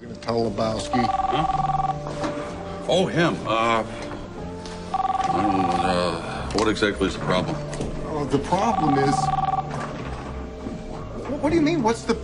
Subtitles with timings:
[0.00, 1.04] You're gonna tell Lebowski.
[2.88, 3.36] Oh, him.
[3.46, 3.84] Uh,
[4.94, 7.54] uh, what exactly is the problem?
[8.06, 9.14] Oh, the problem is.
[11.42, 11.82] What do you mean?
[11.82, 12.14] What's the?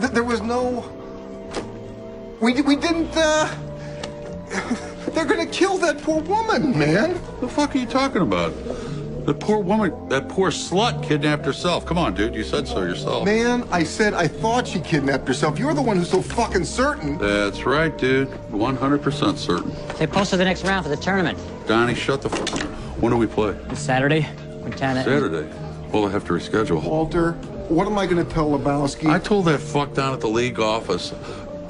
[0.00, 0.84] th- There was no.
[2.40, 3.16] We we didn't.
[3.16, 3.46] uh...
[5.12, 7.14] They're gonna kill that poor woman, man.
[7.40, 8.52] The fuck are you talking about?
[9.24, 11.86] The poor woman, that poor slut kidnapped herself.
[11.86, 12.34] Come on, dude.
[12.34, 13.24] You said so yourself.
[13.24, 15.60] Man, I said I thought she kidnapped herself.
[15.60, 17.18] You're the one who's so fucking certain.
[17.18, 18.28] That's right, dude.
[18.50, 19.72] 100% certain.
[19.96, 21.38] They posted the next round for the tournament.
[21.68, 22.62] Donnie, shut the fuck up.
[23.00, 23.52] When do we play?
[23.68, 24.26] This Saturday.
[24.62, 25.04] Montana.
[25.04, 25.48] Saturday.
[25.92, 26.82] Well, I have to reschedule.
[26.82, 27.32] Walter,
[27.68, 29.08] what am I gonna tell Lebowski?
[29.08, 31.12] I told that fuck down at the league office.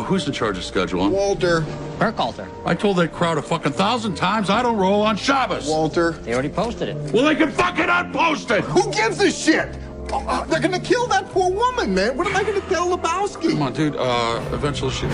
[0.01, 1.11] Who's in charge of scheduling?
[1.11, 1.67] Walter,
[2.03, 2.49] Burkhalter.
[2.67, 5.69] I told that crowd a fucking thousand times I don't roll on Shabbos.
[5.69, 6.13] Walter.
[6.13, 6.97] They already posted it.
[7.13, 8.65] Well, they can fucking unpost it.
[8.65, 9.79] Who gives a shit?
[10.11, 12.17] Oh, uh, they're gonna kill that poor woman, man.
[12.17, 13.51] What am I gonna tell Lebowski?
[13.53, 13.97] Come on, dude.
[13.97, 15.07] Uh, eventually she.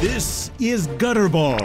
[0.00, 1.58] This is Gutterball.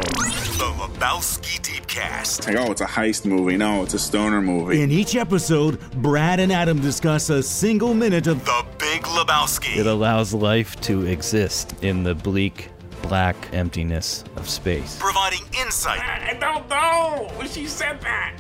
[0.57, 2.47] The Lebowski Deepcast.
[2.47, 3.57] Like, oh, it's a heist movie.
[3.57, 4.81] No, it's a stoner movie.
[4.81, 9.77] In each episode, Brad and Adam discuss a single minute of The Big Lebowski.
[9.77, 12.69] It allows life to exist in the bleak,
[13.03, 14.97] black emptiness of space.
[14.99, 17.29] providing insight, I don't know.
[17.47, 18.37] She said that.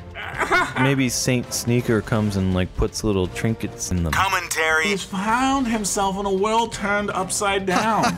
[0.79, 4.13] Maybe Saint Sneaker comes and like puts little trinkets in them.
[4.13, 8.03] commentary, He's found himself in a world turned upside down.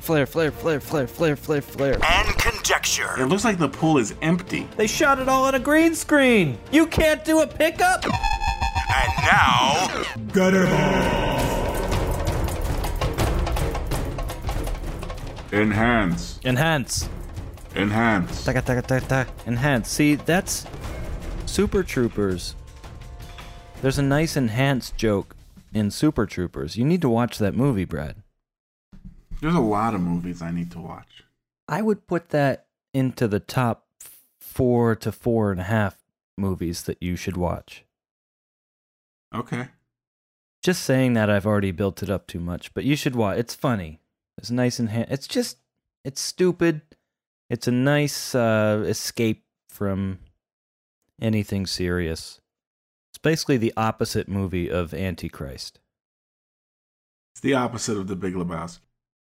[0.00, 1.98] Flare, flare, flare, flare, flare, flare, flare.
[2.04, 3.10] and conjecture.
[3.18, 4.68] it looks like the pool is empty.
[4.76, 6.58] They shot it all on a green screen.
[6.72, 8.04] You can't do a pickup?
[8.04, 9.88] And now,
[10.32, 11.63] Gutterball.
[15.54, 16.40] Enhance.
[16.44, 17.08] Enhance.
[17.76, 18.44] Enhance.
[18.44, 19.32] Taka, taka, taka, taka.
[19.46, 19.88] Enhance.
[19.88, 20.66] See, that's
[21.46, 22.56] Super Troopers.
[23.80, 25.36] There's a nice enhanced joke
[25.72, 26.76] in Super Troopers.
[26.76, 28.16] You need to watch that movie, Brad.
[29.40, 31.22] There's a lot of movies I need to watch.
[31.68, 33.86] I would put that into the top
[34.40, 35.98] four to four and a half
[36.36, 37.84] movies that you should watch.
[39.32, 39.68] Okay.
[40.62, 43.38] Just saying that I've already built it up too much, but you should watch.
[43.38, 44.00] It's funny.
[44.38, 45.58] It's nice and ha- it's just
[46.04, 46.82] it's stupid.
[47.50, 50.18] It's a nice uh, escape from
[51.20, 52.40] anything serious.
[53.10, 55.78] It's basically the opposite movie of Antichrist.
[57.34, 58.80] It's the opposite of the Big Lebowski.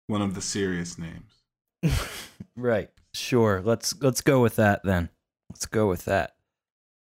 [0.06, 1.43] One of the serious names.
[2.56, 2.91] Right.
[3.15, 3.62] Sure.
[3.65, 5.09] Let's let's go with that then.
[5.50, 6.37] Let's go with that.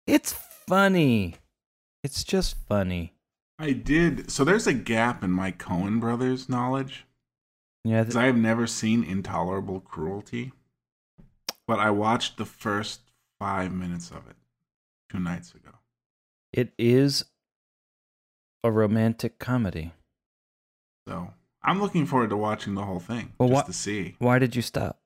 [0.06, 1.36] It's funny.
[2.03, 3.13] It's just funny.
[3.57, 4.30] I did.
[4.30, 7.06] So there's a gap in my Coen brothers knowledge.
[7.88, 8.02] Yeah.
[8.02, 10.52] Because Th- I have never seen Intolerable Cruelty.
[11.68, 13.02] But I watched the first
[13.40, 14.36] five minutes of it
[15.09, 15.72] two nights ago.
[16.53, 17.25] it is
[18.64, 19.94] a romantic comedy.
[21.08, 21.34] So
[21.64, 24.16] I'm looking forward to watching the whole thing Well, just what- to see.
[24.19, 25.00] Why did you stop?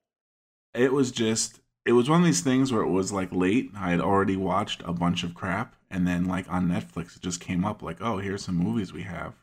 [0.74, 3.72] It was just it was one of these things where it was like late.
[3.75, 7.42] I had already watched a bunch of crap, and then like on Netflix, it just
[7.42, 9.34] came up like, oh, here's some movies we have.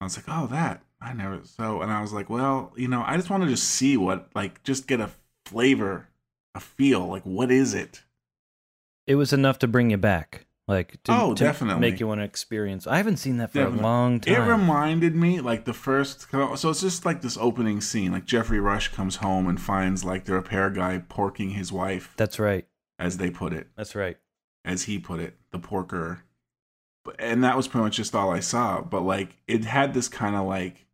[0.00, 3.02] I was like, oh, that I never so, and I was like, well, you know,
[3.06, 5.10] I just want to just see what like just get a
[5.46, 6.08] flavor,
[6.54, 8.02] a feel, like what is it?
[9.06, 10.46] It was enough to bring you back.
[10.68, 11.80] Like to, Oh, to definitely.
[11.80, 12.86] make you want to experience.
[12.86, 13.80] I haven't seen that for Definitely.
[13.80, 14.34] a long time.
[14.34, 16.30] It reminded me like the first.
[16.30, 18.12] So it's just like this opening scene.
[18.12, 22.38] Like Geoffrey Rush comes home and finds like the repair guy porking his wife, That's
[22.38, 22.66] right.
[23.00, 23.66] as they put it.
[23.74, 24.16] That's right.
[24.64, 26.22] as he put it, the porker.
[27.04, 28.80] But and that was pretty much just all I saw.
[28.80, 30.86] But like it had this kind of like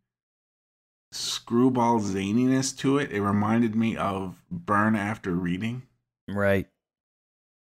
[1.17, 3.11] screwball zaniness to it.
[3.11, 5.83] It reminded me of Burn After Reading
[6.27, 6.67] Right.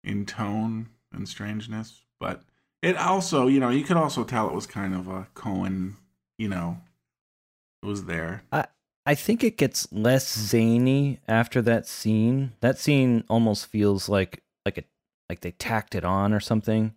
[0.03, 2.01] in tone and strangeness.
[2.19, 2.43] But
[2.81, 5.93] it also, you know, you could also tell it was kind of a Coen,
[6.37, 6.79] you know,
[7.83, 8.43] it was there.
[8.51, 8.65] I
[9.05, 12.53] I think it gets less zany after that scene.
[12.59, 14.83] That scene almost feels like like a
[15.29, 16.93] like they tacked it on or something.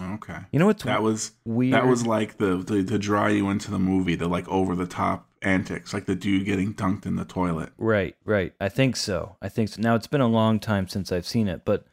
[0.00, 0.38] Okay.
[0.52, 1.72] You know what's That was weird?
[1.74, 4.86] that was like the, the to draw you into the movie, the like over the
[4.86, 7.70] top antics, like the dude getting dunked in the toilet.
[7.78, 8.52] Right, right.
[8.60, 9.36] I think so.
[9.40, 9.80] I think so.
[9.80, 11.84] Now it's been a long time since I've seen it, but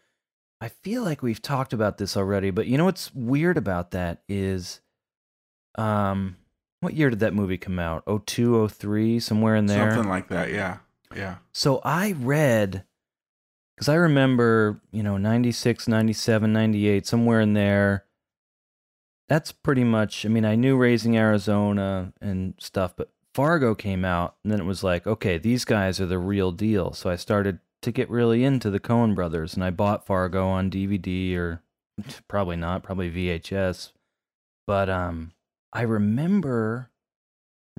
[0.59, 2.49] I feel like we've talked about this already.
[2.49, 4.81] But you know what's weird about that is,
[5.75, 6.37] um,
[6.81, 8.03] what year did that movie come out?
[8.25, 9.91] 02, 03, somewhere in there.
[9.91, 10.77] Something like that, yeah.
[11.15, 11.35] Yeah.
[11.51, 12.83] So I read,
[13.75, 18.05] because I remember, you know, 96, 97, 98, somewhere in there.
[19.29, 24.35] That's pretty much, I mean, I knew Raising Arizona and stuff, but Fargo came out,
[24.43, 26.93] and then it was like, okay, these guys are the real deal.
[26.93, 30.69] So I started to get really into the Coen brothers, and I bought Fargo on
[30.71, 31.61] DVD or
[32.27, 33.91] probably not, probably VHS.
[34.67, 35.33] But um,
[35.73, 36.89] I remember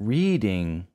[0.00, 0.88] reading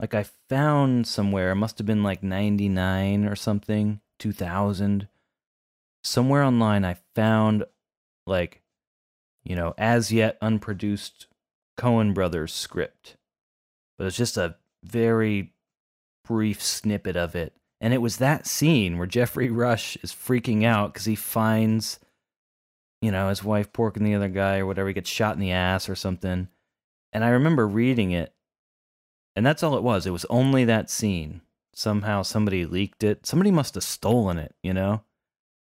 [0.00, 5.08] Like I found somewhere, it must have been like 99 or something, 2000.
[6.02, 7.64] Somewhere online, I found
[8.26, 8.62] like,
[9.44, 11.26] you know, as yet unproduced
[11.78, 13.16] Coen Brothers script.
[14.00, 15.52] But it's just a very
[16.24, 17.52] brief snippet of it.
[17.82, 22.00] And it was that scene where Geoffrey Rush is freaking out because he finds,
[23.02, 24.88] you know, his wife porking the other guy or whatever.
[24.88, 26.48] He gets shot in the ass or something.
[27.12, 28.32] And I remember reading it,
[29.36, 30.06] and that's all it was.
[30.06, 31.42] It was only that scene.
[31.74, 33.26] Somehow somebody leaked it.
[33.26, 35.02] Somebody must have stolen it, you know?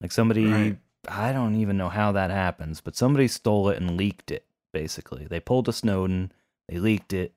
[0.03, 0.79] Like somebody, Right.
[1.09, 4.45] I don't even know how that happens, but somebody stole it and leaked it,
[4.75, 5.25] basically.
[5.25, 6.33] They pulled a Snowden,
[6.69, 7.35] they leaked it,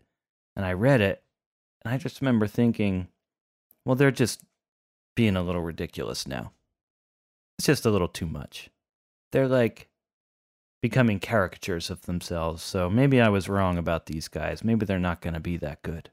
[0.55, 1.23] and I read it,
[1.83, 3.07] and I just remember thinking,
[3.85, 4.41] well, they're just
[5.15, 6.51] being a little ridiculous now.
[7.57, 8.69] It's just a little too much.
[9.31, 9.89] They're like
[10.81, 12.63] becoming caricatures of themselves.
[12.63, 14.63] So maybe I was wrong about these guys.
[14.63, 16.09] Maybe they're not going to be that good.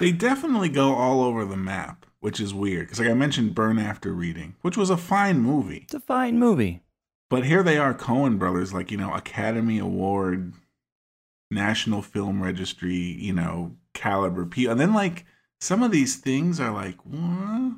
[0.00, 2.86] They definitely go all over the map, which is weird.
[2.86, 5.82] Because, like I mentioned, Burn After Reading, which was a fine movie.
[5.84, 6.82] It's a fine movie.
[7.30, 10.54] But here they are, Coen brothers, like, you know, Academy Award,
[11.50, 14.72] National Film Registry, you know, caliber people.
[14.72, 15.24] And then, like,
[15.60, 17.72] some of these things are like, what?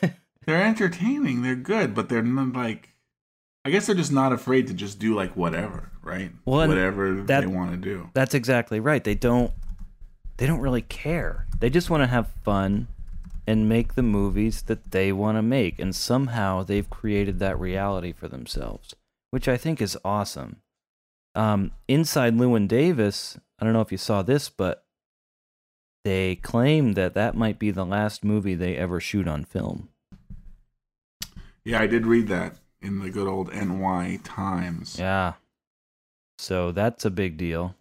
[0.46, 2.90] they're entertaining, they're good, but they're not like,
[3.64, 6.32] I guess they're just not afraid to just do, like, whatever, right?
[6.44, 8.10] Well, whatever that- they want to do.
[8.14, 9.04] That's exactly right.
[9.04, 9.52] They don't
[10.38, 11.46] they don't really care.
[11.58, 12.88] They just want to have fun
[13.46, 18.12] and make the movies that they want to make and somehow they've created that reality
[18.12, 18.94] for themselves,
[19.30, 20.62] which I think is awesome.
[21.34, 24.84] Um, inside Llewyn Davis, I don't know if you saw this, but
[26.04, 29.88] they claim that that might be the last movie they ever shoot on film.
[31.64, 34.98] Yeah, I did read that in the good old NY Times.
[34.98, 35.34] Yeah.
[36.38, 37.74] So that's a big deal.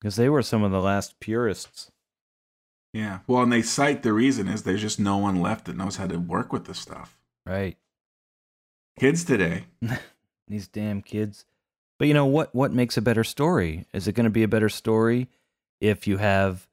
[0.00, 1.90] Because they were some of the last purists.
[2.92, 3.18] Yeah.
[3.26, 6.06] Well, and they cite the reason is there's just no one left that knows how
[6.06, 7.18] to work with this stuff.
[7.44, 7.76] Right.
[8.98, 9.64] Kids today.
[10.48, 11.44] These damn kids.
[12.00, 13.84] But you know what what makes a better story?
[13.92, 15.28] Is it going to be a better story
[15.82, 16.66] if you have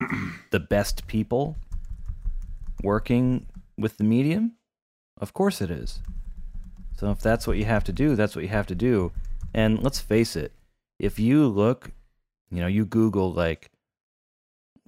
[0.50, 1.54] the best people
[2.82, 3.46] working
[3.78, 4.54] with the medium?
[5.20, 6.00] Of course it is.
[6.96, 9.12] So if that's what you have to do, that's what you have to do.
[9.54, 10.50] And let's face it,
[10.98, 11.92] if you look,
[12.50, 13.70] you know, you Google like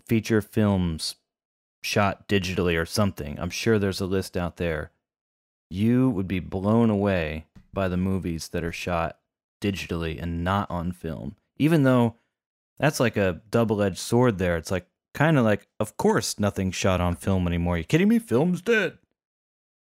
[0.04, 1.14] feature films
[1.84, 4.90] shot digitally or something, I'm sure there's a list out there.
[5.70, 9.18] You would be blown away by the movies that are shot
[9.60, 11.36] digitally and not on film.
[11.58, 12.16] Even though
[12.78, 14.56] that's like a double edged sword there.
[14.56, 17.74] It's like kind of like, of course, nothing's shot on film anymore.
[17.74, 18.18] Are you kidding me?
[18.18, 18.98] Film's dead.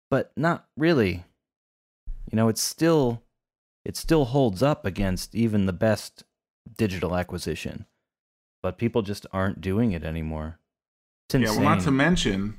[0.10, 1.26] But not really.
[2.32, 3.24] You know, it's still
[3.84, 6.24] it still holds up against even the best
[6.78, 7.86] digital acquisition.
[8.62, 10.60] But people just aren't doing it anymore.
[11.34, 12.56] Yeah, well, not to mention,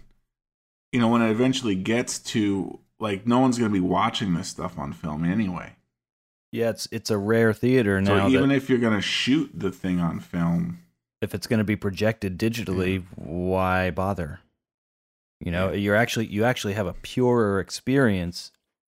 [0.93, 4.49] you know, when it eventually gets to like, no one's going to be watching this
[4.49, 5.76] stuff on film anyway.
[6.53, 8.29] Yeah, it's it's a rare theater now.
[8.29, 10.79] So even if you're going to shoot the thing on film,
[11.21, 14.41] if it's going to be projected digitally, why bother?
[15.41, 15.77] You know, Yeah.
[15.77, 18.53] you're actually you actually have a purer experience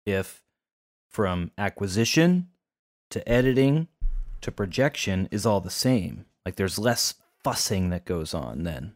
[0.05, 0.41] if
[1.09, 2.47] from acquisition
[3.09, 3.87] to editing
[4.41, 6.25] to projection is all the same.
[6.45, 8.93] Like there's less fussing that goes on then.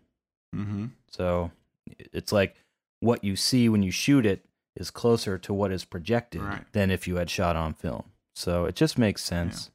[0.54, 1.52] hmm So
[1.98, 2.56] it's like
[3.02, 4.46] what you see when you shoot it
[4.78, 6.64] is closer to what is projected Right.
[6.72, 8.04] than if you had shot on film.
[8.36, 9.70] So it just makes sense.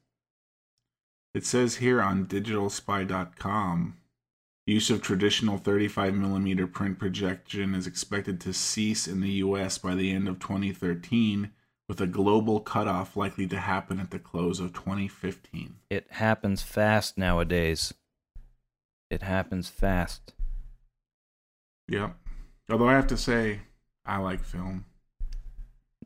[1.33, 3.99] it says here on digitalspy.com
[4.69, 9.95] use of traditional 35 millimeter print projection is expected to cease in the US by
[9.95, 11.51] the end of 2013,
[11.87, 15.77] with a global cutoff likely to happen at the close of 2015.
[15.89, 17.93] It happens fast nowadays.
[19.09, 20.33] It happens fast.
[21.87, 22.15] Yep.
[22.69, 23.61] Although I have to say,
[24.05, 24.85] I like film.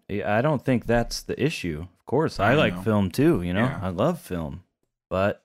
[0.07, 1.87] Yeah, I don't think that's the issue.
[2.03, 2.81] Of course, I, I like know.
[2.81, 3.63] film too, you know?
[3.63, 3.79] Yeah.
[3.81, 4.63] I love film.
[5.09, 5.43] But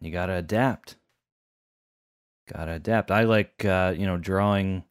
[0.00, 0.96] you got to adapt.
[2.52, 3.10] Got to adapt.
[3.10, 4.84] I like uh, you know, drawing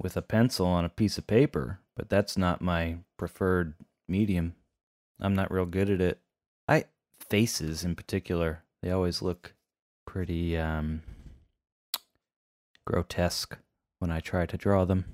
[0.00, 3.74] with a pencil on a piece of paper, but that's not my preferred
[4.08, 4.54] medium.
[5.20, 6.20] I'm not real good at it.
[6.68, 6.84] I
[7.28, 9.54] faces in particular, they always look
[10.06, 11.02] pretty um
[12.86, 13.58] grotesque
[13.98, 15.04] when I try to draw them.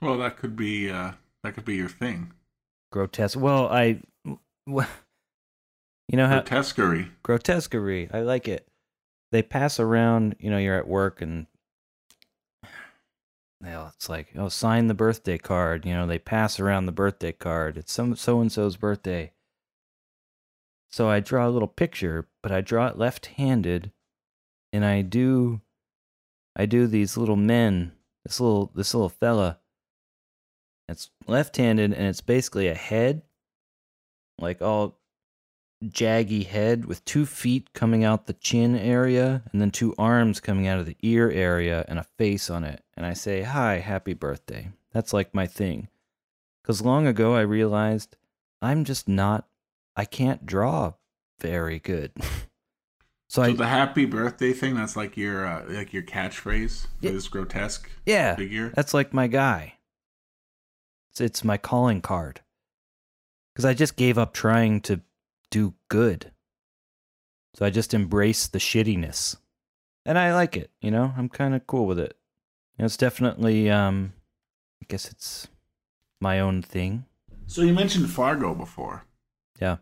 [0.00, 2.32] Well, that could be uh, that could be your thing.
[2.94, 3.36] Grotesque.
[3.38, 4.00] Well, I,
[4.68, 4.86] w-
[6.08, 7.08] you know how Grotesquerie.
[7.24, 8.08] grotesquerie.
[8.12, 8.68] I like it.
[9.32, 10.36] They pass around.
[10.38, 11.46] You know, you're at work and,
[13.60, 15.84] well, it's like, oh, sign the birthday card.
[15.84, 17.76] You know, they pass around the birthday card.
[17.76, 19.32] It's some so and so's birthday.
[20.92, 23.90] So I draw a little picture, but I draw it left-handed,
[24.72, 25.60] and I do
[26.54, 27.90] I do these little men.
[28.24, 29.58] This little this little fella.
[30.88, 33.22] It's left-handed and it's basically a head,
[34.38, 34.98] like all
[35.84, 40.66] jaggy head with two feet coming out the chin area and then two arms coming
[40.66, 42.82] out of the ear area and a face on it.
[42.96, 45.88] And I say, "Hi, happy birthday." That's like my thing.
[46.64, 48.16] Cuz long ago I realized
[48.62, 49.46] I'm just not
[49.96, 50.94] I can't draw
[51.40, 52.12] very good.
[52.20, 52.24] so,
[53.28, 57.10] So I the happy birthday thing, that's like your uh, like your catchphrase for Yeah.
[57.12, 58.70] this grotesque yeah, figure.
[58.74, 59.74] that's like my guy.
[61.14, 62.40] It's, it's my calling card.
[63.54, 65.00] Cuz I just gave up trying to
[65.50, 66.32] do good.
[67.54, 69.36] So I just embrace the shittiness.
[70.04, 71.14] And I like it, you know?
[71.16, 72.18] I'm kind of cool with it.
[72.76, 74.14] You know, it's definitely um
[74.82, 75.46] I guess it's
[76.20, 77.04] my own thing.
[77.46, 79.04] So you mentioned Fargo before.
[79.60, 79.72] Yeah.
[79.72, 79.78] I'm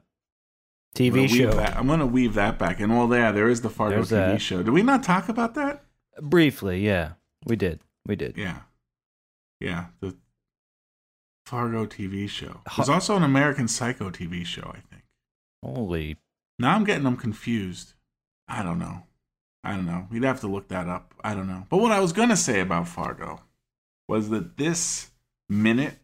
[0.95, 1.53] TV show.
[1.53, 2.79] that- I'm gonna weave that back.
[2.79, 2.91] in.
[2.95, 4.43] well, yeah, there is the Fargo There's TV that.
[4.43, 4.63] show.
[4.63, 5.83] Did we not talk about that?
[6.21, 7.13] Briefly, yeah.
[7.47, 7.81] We did.
[8.05, 8.37] We did.
[8.37, 8.59] Yeah,
[9.61, 9.87] yeah.
[10.01, 10.15] The
[11.47, 12.61] Fargo TV show.
[12.67, 14.71] Ho- There's also an American Psycho TV show.
[14.75, 15.03] I think.
[15.65, 16.17] Holy
[16.59, 17.95] Now I'm getting them confused.
[18.49, 19.05] I don't know.
[19.65, 20.07] I don't know.
[20.11, 21.15] We'd have to look that up.
[21.23, 21.67] I don't know.
[21.69, 23.43] But what I was gonna say about Fargo
[24.09, 25.11] was that this
[25.49, 25.99] minute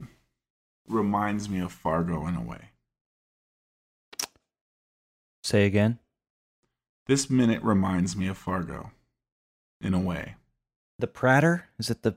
[0.86, 2.70] reminds me of Fargo in a way.
[5.42, 5.98] say again.
[7.06, 8.90] This minute reminds me of Fargo
[9.80, 10.34] in a way.
[10.98, 11.66] The Prater?
[11.78, 12.16] Is it the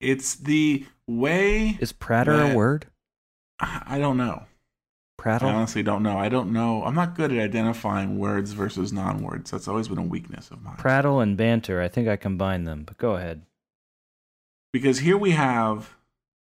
[0.00, 2.86] It's the way is Prater a word?
[3.60, 4.44] I I don't know.
[4.44, 5.48] I Prattle?
[5.48, 6.16] honestly don't know.
[6.16, 6.84] I don't know.
[6.84, 9.50] I'm not good at identifying words versus non-words.
[9.50, 10.76] That's always been a weakness of mine.
[10.76, 11.82] Prattle and banter.
[11.82, 13.42] I think I combine them, but go ahead.
[14.72, 15.96] because here we have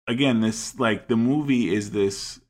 [0.07, 2.40] again this like the movie is this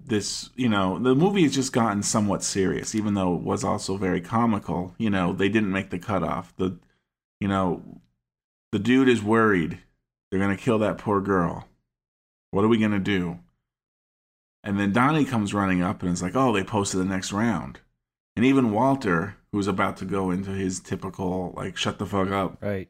[0.00, 3.96] this you know the movie has just gotten somewhat serious even though it was also
[3.96, 6.78] very comical you know they didn't make the cutoff the
[7.40, 8.00] you know
[8.72, 9.78] the dude is worried
[10.30, 11.66] they're gonna kill that poor girl
[12.50, 13.38] what are we gonna do
[14.64, 17.80] and then donnie comes running up and is like oh they posted the next round
[18.36, 22.58] and even walter who's about to go into his typical like shut the fuck up
[22.62, 22.88] Right.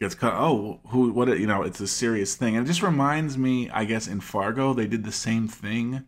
[0.00, 0.34] gets cut.
[0.34, 1.10] Oh, who?
[1.12, 1.28] What?
[1.38, 2.54] You know, it's a serious thing.
[2.54, 6.04] And it just reminds me, I guess, in Fargo they did the same thing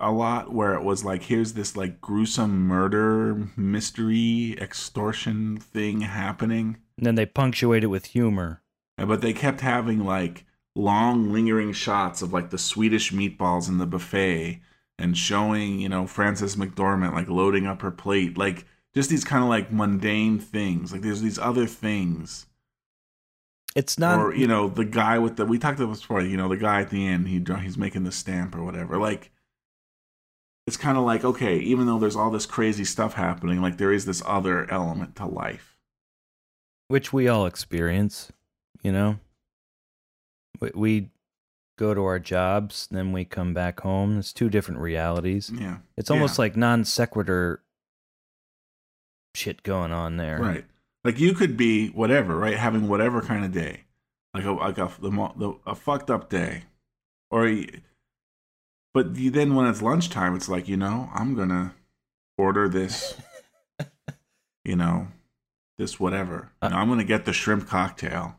[0.00, 6.78] a lot, where it was like, here's this like gruesome murder mystery extortion thing happening,
[6.98, 8.60] And then they punctuate it with humor.
[9.06, 13.86] But they kept having like long lingering shots of like the Swedish meatballs in the
[13.86, 14.60] buffet
[14.98, 19.42] and showing, you know, Frances McDormand like loading up her plate, like just these kind
[19.42, 20.92] of like mundane things.
[20.92, 22.46] Like there's these other things.
[23.76, 26.36] It's not or you know the guy with the we talked about this before you
[26.36, 28.98] know the guy at the end he he's making the stamp or whatever.
[28.98, 29.30] Like
[30.66, 33.92] it's kind of like okay even though there's all this crazy stuff happening like there
[33.92, 35.78] is this other element to life.
[36.88, 38.32] Which we all experience,
[38.82, 39.18] you know.
[40.60, 41.10] We, we
[41.78, 44.18] go to our jobs, then we come back home.
[44.18, 45.50] It's two different realities.
[45.54, 47.62] yeah It's almost like non sequitur
[49.34, 50.38] shit going on there.
[50.38, 50.64] right
[51.04, 53.84] like you could be whatever right having whatever kind of day
[54.34, 56.64] like a like a the, the a fucked up day
[57.30, 57.66] or y-
[58.92, 61.74] but you, then when it's lunchtime it's like you know i'm gonna
[62.36, 63.14] order this
[64.64, 65.06] you know
[65.78, 68.36] this whatever Uh, i'm gonna get the shrimp cocktail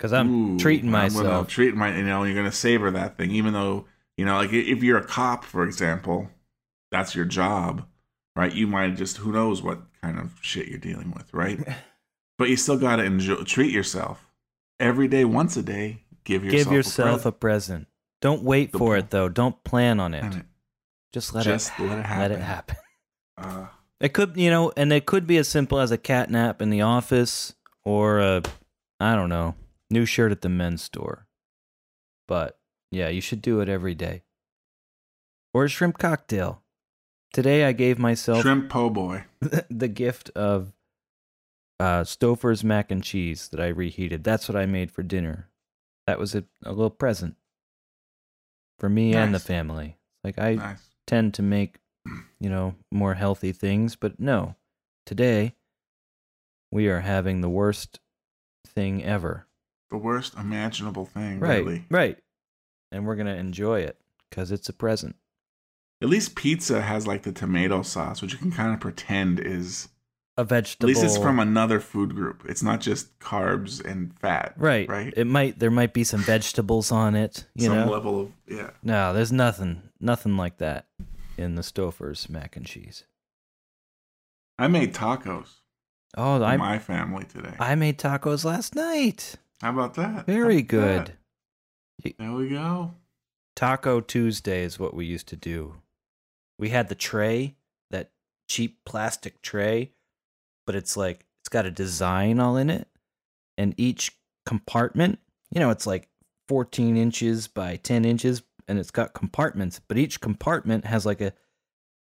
[0.00, 1.48] Because I'm Ooh, treating I'm myself.
[1.48, 3.84] treat my, you know, you're gonna savor that thing, even though,
[4.16, 6.30] you know, like if you're a cop, for example,
[6.90, 7.86] that's your job,
[8.34, 8.50] right?
[8.50, 11.60] You might just, who knows what kind of shit you're dealing with, right?
[12.38, 14.26] but you still gotta enjoy, treat yourself
[14.78, 16.04] every day, once a day.
[16.24, 17.86] Give yourself, Give yourself a, a, present.
[18.22, 19.28] Don't wait The for it though.
[19.28, 20.22] Don't plan on it.
[20.22, 20.46] present.
[21.12, 22.40] Just let Just it let it Let it happen.
[22.40, 22.76] happen.
[23.36, 23.66] Uh,
[24.00, 26.68] It could, you know, and it could be as simple as a cat nap in
[26.70, 27.54] the office
[27.84, 28.42] or a,
[28.98, 29.54] I don't know,
[29.90, 31.26] new shirt at the men's store.
[32.28, 32.58] But
[32.90, 34.22] yeah, you should do it every day.
[35.52, 36.62] Or a shrimp cocktail.
[37.32, 39.24] Today I gave myself shrimp po' boy.
[39.70, 40.72] the gift of
[41.78, 44.22] uh, Stouffer's mac and cheese that I reheated.
[44.24, 45.48] That's what I made for dinner.
[46.06, 47.36] That was a, a little present
[48.78, 49.46] for me and the Nice.
[49.46, 49.96] family.
[50.24, 50.88] Like I Nice.
[51.06, 51.76] tend to make,
[52.40, 54.56] you know, more healthy things, but no.
[55.06, 55.54] Today
[56.70, 58.00] we are having the worst
[58.66, 59.46] thing ever.
[59.90, 61.64] The worst imaginable thing, Right.
[61.64, 61.84] really.
[61.90, 62.18] Right.
[62.92, 63.98] And we're going to enjoy it
[64.30, 65.16] cuz it's a present.
[66.02, 69.88] At least pizza has like the tomato sauce, which you can kind of pretend is
[70.38, 70.86] A vegetable.
[70.88, 72.44] At least it's from another food group.
[72.48, 74.54] It's not just carbs and fat.
[74.56, 74.88] Right.
[74.88, 75.12] Right.
[75.16, 77.90] It might there might be some vegetables on it, you Some know.
[77.90, 78.70] level of yeah.
[78.82, 80.86] No, there's nothing, nothing like that
[81.36, 83.04] in the Stouffer's mac and cheese.
[84.58, 85.48] I made tacos.
[86.16, 87.54] Oh, I my family today.
[87.58, 89.36] I made tacos last night.
[89.60, 90.26] How about that?
[90.26, 91.06] Very about good.
[92.04, 92.14] that?
[92.18, 92.94] There we go.
[93.56, 95.74] Taco Tuesday is what we used to do.
[96.58, 97.56] We had the tray,
[97.90, 98.10] that
[98.48, 99.92] cheap plastic tray,
[100.66, 102.88] but it's like it's got a design all in it,
[103.58, 104.12] and each
[104.46, 105.18] compartment,
[105.50, 106.08] you know, it's like
[106.48, 111.34] 14 inches by 10 inches, and it's got compartments, but each compartment has like a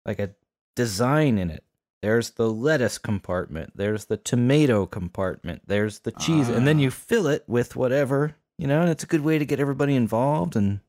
[0.07, 0.31] like a
[0.77, 1.65] design in it.
[2.05, 6.81] There's the lettuce compartment, there's the tomato compartment, there's the cheese, and then Ah.
[6.83, 9.95] you fill it with whatever, you know, and it's a good way to get everybody
[9.97, 10.81] involved and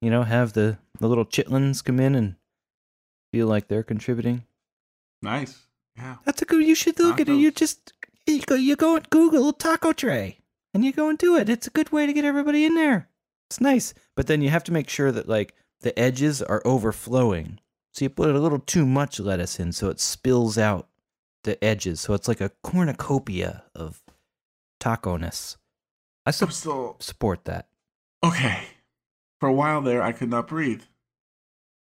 [0.00, 2.36] you know, have the, the little chitlins come in and
[3.34, 4.44] feel like they're contributing.
[5.20, 5.66] Nice.
[5.98, 6.16] Yeah.
[6.24, 6.64] That's a good.
[6.64, 7.34] You should look at it.
[7.34, 7.92] You just
[8.26, 10.38] you go you go and Google taco tray,
[10.72, 11.50] and you go and do it.
[11.50, 13.10] It's a good way to get everybody in there.
[13.50, 17.60] It's nice, but then you have to make sure that like the edges are overflowing.
[17.92, 20.88] So you put a little too much lettuce in, so it spills out
[21.44, 22.00] the edges.
[22.00, 24.02] So it's like a cornucopia of
[24.78, 25.56] taco-ness.
[26.26, 27.68] I I'm still support that.
[28.24, 28.62] okay.
[29.40, 30.82] For a while there, I could not breathe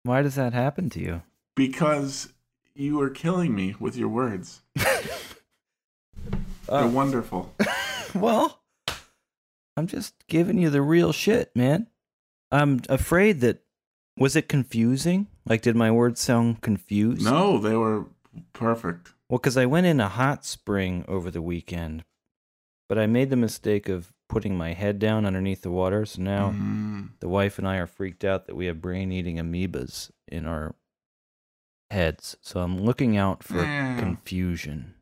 [0.05, 1.23] Why does that happen to you?
[1.57, 2.33] because
[2.75, 4.63] you are killing me with your words.
[6.71, 6.89] Uh, They're Oh.
[6.89, 7.55] wonderful.
[8.15, 8.61] well,
[9.77, 11.87] I'm just giving you the real shit, man.
[12.53, 13.63] I'm afraid that
[14.19, 15.27] was it confusing?
[15.47, 17.23] Like, did my words sound confused?
[17.25, 18.07] No, they were
[18.53, 19.13] perfect.
[19.29, 22.05] Well, because I went in a hot spring over the weekend,
[22.89, 26.05] but I made the mistake of putting my head down underneath the water.
[26.07, 27.11] So now Mm.
[27.21, 30.75] the wife and I are freaked out that we have brain eating amoebas in our
[31.91, 32.37] heads.
[32.43, 33.99] So I'm looking out for Yeah.
[33.99, 34.95] confusion.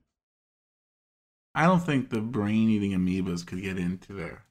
[1.55, 4.45] I don't think the brain-eating amoebas could get into there,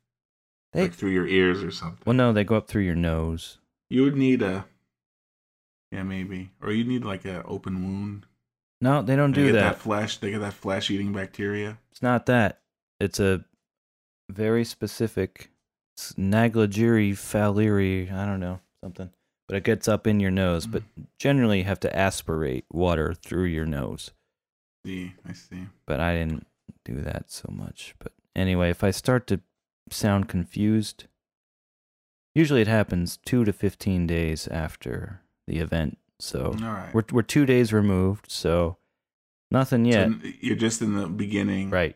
[0.73, 2.01] They, like through your ears or something.
[2.05, 3.59] well, no, they go up through your nose.
[3.95, 4.65] You would need a,
[5.89, 8.25] yeah, maybe, or you need like a open wound.
[8.81, 9.75] No, they don't They do get that.
[9.75, 10.17] that flesh.
[10.17, 11.77] They get that flesh-eating bacteria.
[11.91, 12.59] It's not that.
[12.99, 13.45] It's a
[14.29, 15.49] very specific
[15.97, 19.11] Naegleria fowleri, I don't know, something.
[19.47, 20.67] But it gets up in your nose.
[20.67, 21.03] But mm-hmm.
[21.17, 24.11] generally, you have to aspirate water through your nose.
[24.85, 25.67] See, I see.
[25.85, 26.45] But I didn't
[26.83, 27.95] do that so much.
[27.99, 29.39] But anyway, if I start to
[29.89, 31.05] sound confused,
[32.35, 35.97] usually it happens two to 15 days after the event.
[36.19, 36.93] So right.
[36.93, 38.29] we're, we're two days removed.
[38.29, 38.77] So
[39.49, 40.09] nothing yet.
[40.09, 41.95] So you're just in the beginning right.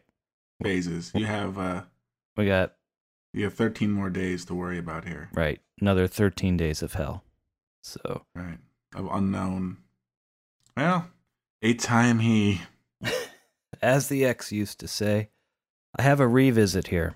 [0.64, 1.12] phases.
[1.14, 1.84] You have uh,
[2.36, 2.74] We got
[3.34, 5.30] you have 13 more days to worry about here.
[5.34, 5.62] Right.
[5.80, 7.24] Another 13 days of hell.
[7.84, 8.58] So, Right.
[8.96, 9.78] Of unknown.
[10.76, 11.10] Well,
[11.62, 12.62] a time he.
[13.82, 15.30] as the ex used to say,
[15.98, 17.16] I have a revisit here.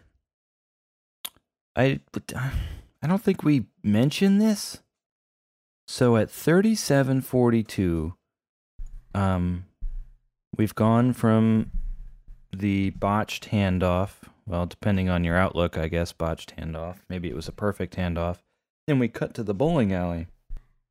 [1.76, 2.52] I but, uh,
[3.04, 4.80] I don't think we mentioned this.
[5.88, 8.16] So at 3742
[9.14, 9.66] um
[10.58, 11.70] we've gone from
[12.56, 16.98] the botched handoff, well, depending on your outlook, I guess botched handoff.
[17.10, 18.38] Maybe it was a perfect handoff.
[18.88, 20.28] Then we cut to the bowling alley.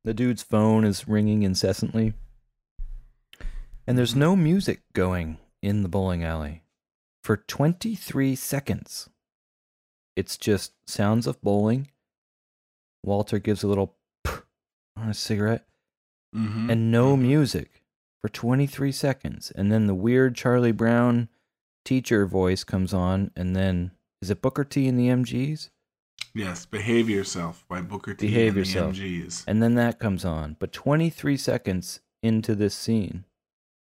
[0.03, 2.13] The dude's phone is ringing incessantly.
[3.87, 6.63] And there's no music going in the bowling alley
[7.23, 9.09] for 23 seconds.
[10.15, 11.87] It's just sounds of bowling.
[13.03, 13.95] Walter gives a little
[14.95, 15.67] on a cigarette
[16.35, 16.71] Mhm.
[16.71, 17.83] and no music
[18.21, 19.51] for 23 seconds.
[19.51, 21.29] And then the weird Charlie Brown
[21.85, 23.31] teacher voice comes on.
[23.35, 25.69] And then is it Booker T and the MGs?
[26.33, 28.27] Yes, Behave Yourself by Booker T.
[28.27, 28.95] Behave and Yourself.
[28.95, 29.43] the MGs.
[29.47, 30.55] And then that comes on.
[30.59, 33.25] But 23 seconds into this scene,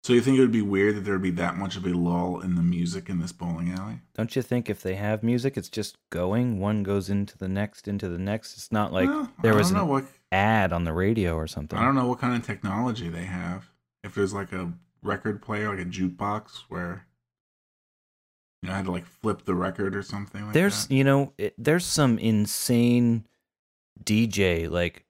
[0.03, 1.89] So you think it would be weird that there would be that much of a
[1.89, 3.99] lull in the music in this bowling alley?
[4.15, 6.59] don't you think if they have music, it's just going?
[6.59, 8.55] One goes into the next, into the next.
[8.55, 11.77] It's not like Well, there was an what ad on the radio or something.
[11.77, 13.69] I don't know what kind of technology they have.
[14.03, 17.05] If there's like a record player, like a jukebox, where
[18.61, 20.45] you know, I had to like flip the record or something.
[20.45, 20.93] Like there's that.
[20.93, 23.25] you know it, there's some insane
[24.03, 25.05] dj like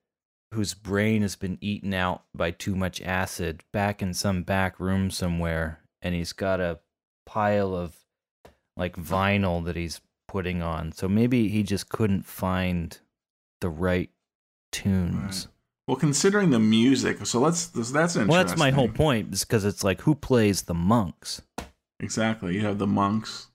[0.53, 5.09] whose brain has been eaten out by too much acid back in some back room
[5.09, 6.79] somewhere and he's got a
[7.25, 7.95] pile of
[8.75, 12.99] like vinyl that he's putting on so maybe he just couldn't find
[13.61, 14.09] the right
[14.71, 15.47] tunes
[15.87, 18.27] Well, considering the music, so let's that's interesting.
[18.27, 21.41] well that's my whole point is because it's like who plays the monks
[21.99, 22.55] Exactly.
[22.55, 23.49] You have the monks.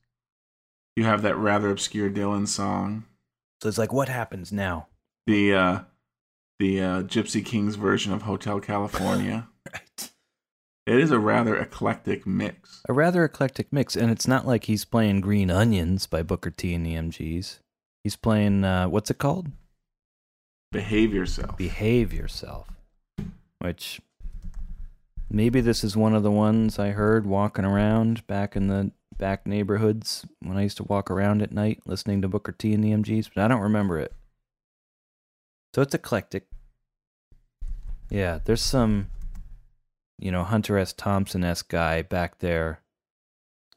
[0.94, 3.04] You have that rather obscure Dylan song.
[3.62, 4.86] so it's like what happens now
[5.26, 5.78] The uh
[6.58, 9.48] the uh, Gypsy Kings version of Hotel California.
[9.72, 10.10] right
[10.86, 12.82] it is a rather eclectic mix.
[12.88, 16.74] a rather eclectic mix, and it's not like he's playing Green Onions by Booker T
[16.74, 17.58] and the MGs.
[18.04, 19.48] He's playing uh, what's it called?
[20.72, 21.56] Behave yourself.
[21.56, 22.68] Behave Yourself,
[23.60, 24.00] which
[25.28, 29.46] Maybe this is one of the ones I heard walking around back in the back
[29.46, 32.92] neighborhoods when I used to walk around at night listening to Booker T and the
[32.92, 34.12] MGs, but I don't remember it.
[35.76, 36.46] So it's eclectic.
[38.08, 39.10] Yeah, there's some,
[40.18, 40.94] you know, Hunter S.
[40.94, 42.80] Thompson esque guy back there,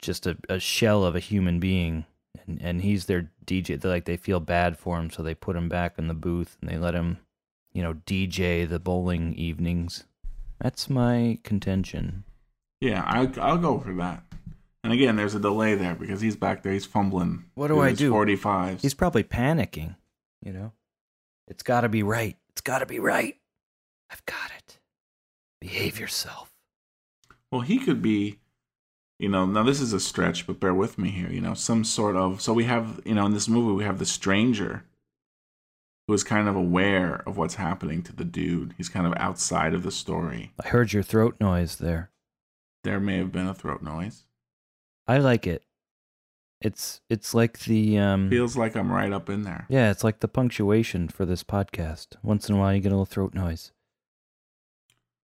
[0.01, 2.05] just a, a shell of a human being,
[2.47, 3.77] and and he's their DJ.
[3.77, 6.55] They're like they feel bad for him, so they put him back in the booth
[6.61, 7.17] and they let him,
[7.73, 10.05] you know, DJ the bowling evenings.
[10.61, 12.23] That's my contention.
[12.79, 14.23] Yeah, I, I'll go for that.
[14.85, 16.71] And again, there's a delay there because he's back there.
[16.71, 17.43] He's fumbling.
[17.55, 18.09] What do I do?
[18.09, 18.81] Forty five.
[18.81, 19.97] He's probably panicking,
[20.41, 20.71] you know?
[21.49, 22.37] It's got to be right.
[22.51, 23.35] It's got to be right.
[24.09, 24.79] I've got it.
[25.59, 26.53] Behave yourself.
[27.51, 28.39] Well, he could be,
[29.17, 31.29] you know, now this is a stretch, but bear with me here.
[31.29, 32.39] You know, some sort of.
[32.41, 34.85] So we have, you know, in this movie, we have the stranger
[36.07, 38.75] who is kind of aware of what's happening to the dude.
[38.77, 40.53] He's kind of outside of the story.
[40.63, 42.11] I heard your throat noise there.
[42.83, 44.23] There may have been a throat noise.
[45.07, 45.63] I like it.
[46.61, 49.65] It's it's like the um Feels like I'm right up in there.
[49.69, 52.17] Yeah, it's like the punctuation for this podcast.
[52.21, 53.71] Once in a while you get a little throat noise.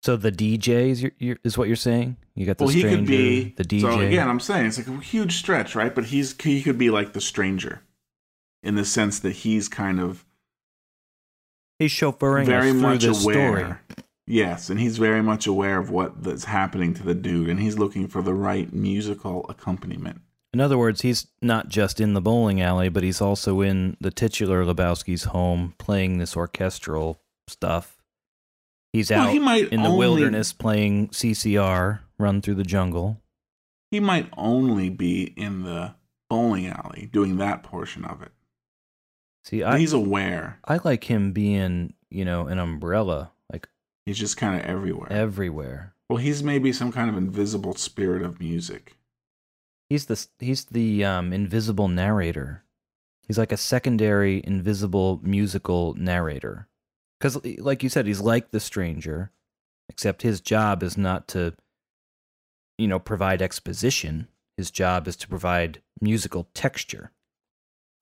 [0.02, 2.16] So the DJ is, your, your, is what you're saying?
[2.34, 3.82] You got the well, he stranger, could be the DJ.
[3.82, 5.94] So again, I'm saying it's like a huge stretch, right?
[5.94, 7.82] But he's he could be like the stranger,
[8.64, 10.26] in the sense that he's kind of
[11.80, 13.18] He's chauffeuring very much aware.
[13.18, 13.76] story.
[14.26, 17.78] Yes, and he's very much aware of what that's happening to the dude, and he's
[17.78, 20.22] looking for the right musical accompaniment.
[20.54, 24.10] In other words, he's not just in the bowling alley, but he's also in the
[24.12, 27.98] titular Lebowski's home playing this orchestral stuff.
[28.92, 33.22] He's Well, out he might in the only- wilderness playing CCR, Run Through the Jungle.
[33.92, 35.94] He might only be in the
[36.30, 38.32] bowling alley doing that portion of it.
[39.44, 40.60] See, I he's aware.
[40.66, 43.68] I like him being, you know, an umbrella, like
[44.06, 45.12] He's just kind of everywhere.
[45.12, 45.94] everywhere.
[46.10, 48.96] well, he's maybe some kind of invisible spirit of music.
[49.90, 52.64] He's the he's the um, invisible narrator.
[53.28, 56.68] He's like a secondary invisible musical narrator.
[57.20, 59.32] Cuz like you said he's like the stranger
[59.90, 61.56] except his job is not to
[62.78, 64.28] you know provide exposition.
[64.56, 67.12] His job is to provide musical texture.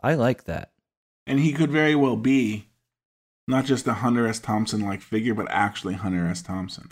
[0.02, 0.71] I like that.
[1.26, 2.67] And he could very well be
[3.47, 4.39] not just a Hunter S.
[4.39, 6.41] Thompson like figure, but actually Hunter S.
[6.41, 6.89] Thompson.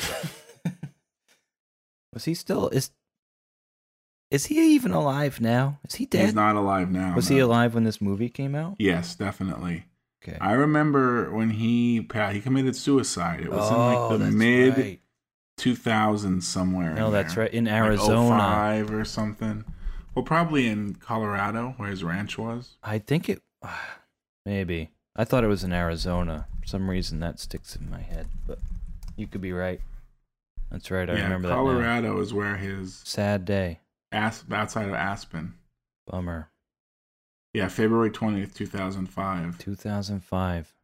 [2.13, 2.91] Was he still is
[4.36, 5.80] Is he even alive now?
[5.88, 6.26] Is he dead?
[6.26, 7.15] He's not alive now.
[7.15, 7.36] Was no.
[7.38, 8.76] he alive when this movie came out?
[8.78, 9.86] Yes, definitely.
[10.21, 10.38] Okay.
[10.41, 13.39] I remember when he he committed suicide.
[13.39, 15.00] It was in Oh, like the that's mid right.
[15.58, 16.93] 2000s somewhere.
[16.95, 17.45] No, that's there.
[17.45, 18.38] right, in Like oh Arizona.
[18.39, 19.63] 05 or something.
[20.13, 22.76] Well, probably in Colorado where his ranch was.
[22.84, 23.41] I think it
[24.45, 24.91] maybe.
[25.15, 26.48] I thought it was in Arizona.
[26.60, 28.60] For some reason that sticks in my head, but
[29.15, 29.80] you could be right.
[30.71, 31.10] That's right.
[31.10, 31.54] I yeah, remember that.
[31.54, 31.62] now.
[31.63, 33.80] Colorado is where his Sad day.
[34.12, 35.56] As- outside of Aspen.
[36.08, 36.50] Bummer.
[37.54, 39.58] Yeah, February 20th, 2005.
[39.60, 40.76] 2005.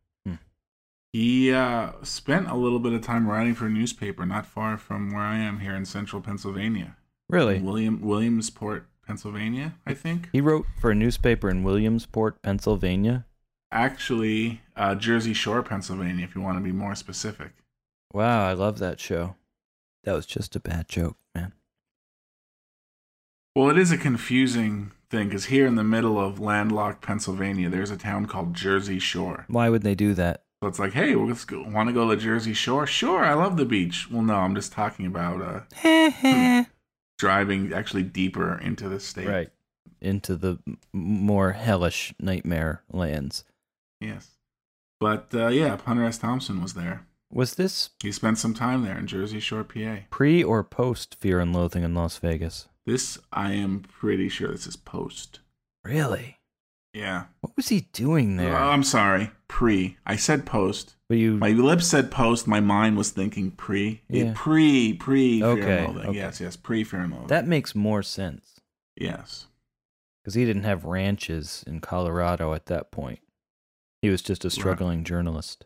[1.14, 5.12] He uh, spent a little bit of time writing for a newspaper not far from
[5.12, 6.96] where I am here in central Pennsylvania.
[7.30, 7.60] Really?
[7.60, 10.30] William Williamsport, Pennsylvania, I think.
[10.32, 13.26] He wrote for a newspaper in Williamsport, Pennsylvania.
[13.74, 17.52] Actually, uh, Jersey Shore, Pennsylvania, if you want to be more specific.
[18.14, 19.36] Wow, I love that show.
[20.06, 21.18] That was just a bad joke.
[23.56, 27.92] Well, it is a confusing thing because here in the middle of landlocked Pennsylvania, there's
[27.92, 29.46] a town called Jersey Shore.
[29.50, 30.44] Why would they do that?
[30.64, 31.64] So it's like, hey, let's go.
[31.68, 32.86] Want to go to Jersey Shore?
[32.88, 34.10] Sure, I love the beach.
[34.12, 36.64] Well, no, I'm just talking about uh,
[37.18, 39.28] driving actually deeper into the state.
[39.28, 39.50] Right.
[40.00, 40.60] Into the
[40.94, 43.44] more hellish nightmare lands.
[44.00, 44.30] Yes.
[45.00, 46.18] But uh, yeah, Hunter S.
[46.20, 47.06] Thompson was there.
[47.32, 49.98] Was this He spent some time there in Jersey Shore, PA.
[50.10, 52.68] pre or post Fear and Loathing in Las Vegas?
[52.86, 55.39] This, I am pretty sure this is post.
[55.84, 56.38] Really?
[56.94, 57.26] Yeah.
[57.41, 58.58] What was he doing there?
[58.58, 59.32] Oh, I'm sorry.
[59.48, 59.98] Pre.
[60.06, 60.96] I said post.
[61.08, 62.48] But you My lips said post.
[62.48, 64.02] My mind was thinking pre.
[64.10, 64.24] Yeah.
[64.26, 64.34] Yeah.
[64.36, 66.10] Pre, pre Fear Okay, and Loathing.
[66.10, 66.17] okay.
[66.17, 66.56] Yes, yes.
[66.56, 67.28] Pre Fear and Loathing.
[67.28, 68.60] that makes more sense
[68.98, 69.48] yes.
[70.24, 73.20] because he didn't have ranches in Colorado at that point.
[74.02, 75.65] He was just a struggling journalist.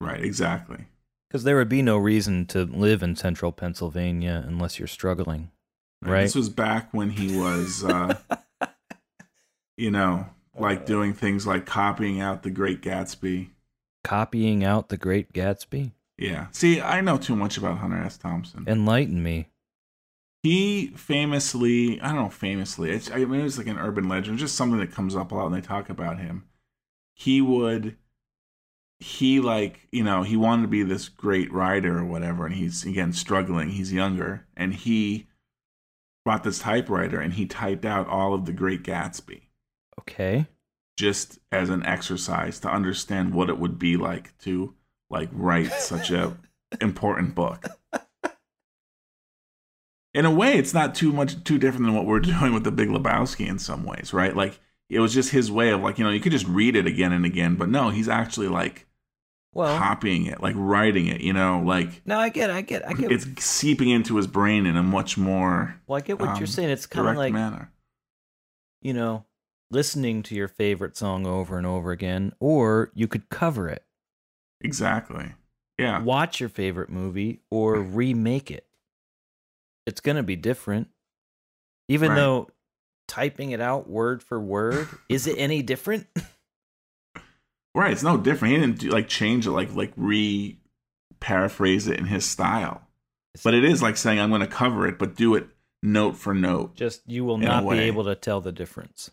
[0.00, 0.86] Right, exactly.
[1.28, 5.50] Because there would be no reason to live in central Pennsylvania unless you're struggling,
[6.02, 6.22] right?
[6.22, 8.18] This was back when he was, uh,
[9.76, 10.26] you know,
[10.58, 13.48] like doing things like copying out The Great Gatsby.
[14.04, 15.92] Copying out The Great Gatsby?
[16.16, 16.46] Yeah.
[16.52, 18.16] See, I know too much about Hunter S.
[18.16, 18.64] Thompson.
[18.66, 19.48] Enlighten me.
[20.42, 24.54] he famously, I don't know, famously, it's, I mean, it's like an urban legend, just
[24.54, 26.44] something that comes up a lot when they talk about him.
[27.14, 27.96] He would
[28.98, 32.84] he like you know he wanted to be this great writer or whatever, and he's
[32.84, 33.70] again struggling.
[33.70, 35.26] He's younger, and he
[36.24, 39.42] bought this typewriter and he typed out all of the Great Gatsby
[40.00, 40.46] Okay.
[40.98, 44.74] just as an exercise to understand what it would be like to
[45.08, 46.36] like write such a
[46.80, 47.66] important book.
[50.14, 52.72] In a way, it's not too much too different than what we're doing with the
[52.72, 54.34] Big Lebowski in some ways, right?
[54.34, 56.86] Like it was just his way of like you know you could just read it
[56.86, 58.85] again and again, but no, he's actually like
[59.56, 61.22] Well, copying it, like writing it.
[61.22, 63.10] You know, like no, I get, it, I get, I get.
[63.10, 66.46] it's seeping into his brain in a much more well, I get what um, you're
[66.46, 66.68] saying.
[66.70, 67.72] It's kind of like manner.
[68.82, 69.24] you know,
[69.70, 73.82] listening to your favorite song over and over again, or you could cover it.
[74.60, 75.32] Exactly.
[75.78, 76.00] Yeah.
[76.02, 78.66] Watch your favorite movie or remake it.
[79.86, 80.88] It's gonna be different,
[81.88, 82.16] even Right.
[82.16, 82.50] though
[83.08, 86.06] typing it out word for word is it any different?
[87.76, 88.54] Right, it's no different.
[88.54, 90.58] He didn't do, like change it, like like re
[91.20, 92.80] paraphrase it in his style.
[93.44, 95.48] But it is like saying I'm going to cover it, but do it
[95.82, 96.74] note for note.
[96.74, 99.10] Just you will not be able to tell the difference.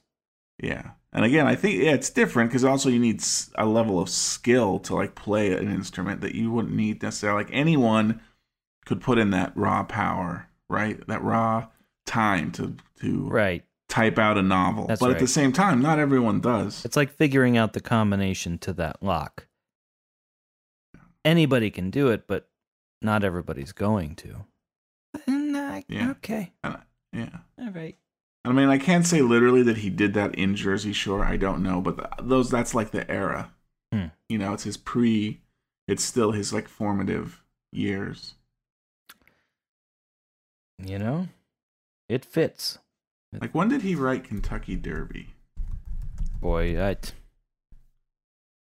[0.61, 3.21] Yeah, and again, I think yeah, it's different because also you need
[3.55, 7.43] a level of skill to like play an instrument that you wouldn't need necessarily.
[7.43, 8.21] Like anyone
[8.85, 11.05] could put in that raw power, right?
[11.07, 11.67] That raw
[12.05, 13.65] time to to Right.
[13.93, 14.87] Type out a novel.
[14.87, 16.83] That's but at the same time, not everyone does.
[16.83, 19.45] It's like figuring out the combination to that lock.
[21.23, 22.49] Anybody can do it, but
[23.03, 24.45] not everybody's going to.
[25.87, 26.11] Yeah.
[26.11, 26.53] Okay.
[26.63, 26.77] And,
[27.11, 27.37] yeah.
[27.59, 27.95] All right.
[28.43, 31.23] I mean, I can't say literally that he did that in Jersey Shore.
[31.23, 33.51] I don't know, but th- those that's like the era.
[33.93, 34.07] Hmm.
[34.27, 35.41] You know, it's his pre.
[35.87, 38.33] It's still his like formative years.
[40.83, 41.27] You know,
[42.09, 42.79] it fits.
[43.41, 45.27] Like when did he write Kentucky Derby?
[46.41, 47.13] Boy, I t-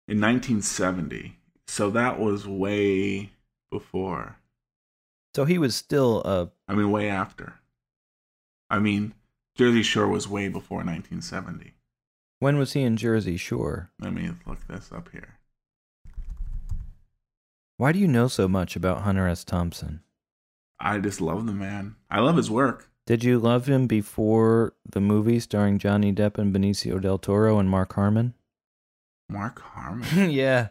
[0.07, 1.37] In 1970.
[1.67, 3.31] So that was way
[3.71, 4.37] before.
[5.35, 6.51] so he was still a.
[6.67, 7.55] I mean, way after.
[8.69, 9.13] I mean,
[9.55, 11.73] Jersey Shore was way before 1970.
[12.39, 13.89] when was he in Jersey Shore?
[13.99, 15.39] Let me look this up here.
[17.77, 19.43] Why do you know so much about Hunter S.
[19.43, 20.01] Thompson?
[20.79, 21.95] I just love the man.
[22.09, 22.89] I love his work.
[23.07, 27.69] Did you love him before the movie starring Johnny Depp and Benicio del Toro and
[27.69, 28.33] Mark Harmon?
[29.29, 30.07] Mark Harmon.
[30.31, 30.69] yeah.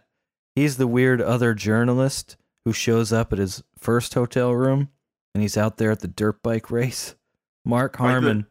[0.56, 4.88] He's the weird other journalist who shows up at his first hotel room
[5.34, 7.14] and he's out there at the dirt bike race.
[7.64, 8.46] Mark Like the- Harmon.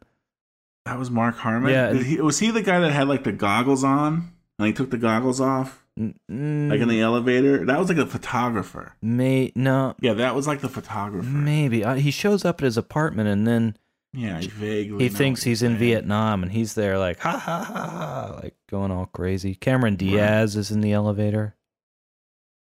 [0.86, 1.72] That was Mark Harmon.
[1.72, 4.92] Yeah, he, was he the guy that had like the goggles on and he took
[4.92, 7.66] the goggles off, Like in the elevator?
[7.66, 8.96] That was like a photographer.
[9.02, 11.28] may no Yeah, that was like the photographer.
[11.28, 13.78] maybe uh, he shows up at his apartment and then
[14.12, 15.04] Yeah, I vaguely.
[15.04, 15.78] he thinks you're he's in.
[15.78, 19.54] Vietnam and he's there like ha ha ha ha like going all crazy.
[19.54, 21.56] Cameron Diaz is in the elevator.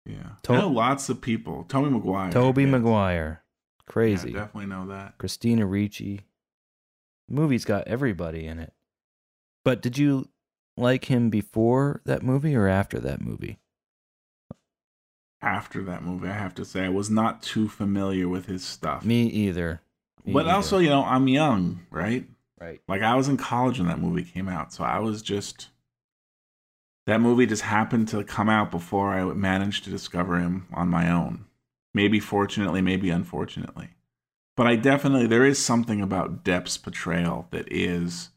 [0.05, 1.63] Yeah, To- I know lots of people.
[1.69, 2.29] Tobey Maguire.
[2.31, 2.71] Tobey yes.
[2.71, 3.43] Maguire.
[3.87, 4.31] Crazy.
[4.31, 5.17] Yeah, definitely know that.
[5.17, 6.21] Christina Ricci.
[7.29, 8.73] The movie's got everybody in it.
[9.63, 10.27] But did you
[10.75, 13.59] like him before that movie or after that movie?
[15.41, 19.03] After that movie, I have to say I was not too familiar with his stuff.
[19.03, 19.81] Me either.
[20.25, 20.55] Me but either.
[20.55, 22.25] also, you know, I'm young, right?
[22.59, 22.81] right.
[22.87, 25.69] Like I was in college when that movie came out, so I was just
[27.05, 31.11] that movie just happened to come out before I managed to discover him on my
[31.11, 31.45] own.
[31.93, 33.89] Maybe fortunately, maybe unfortunately.
[34.55, 38.29] But I definitely there is something about Depp's portrayal that is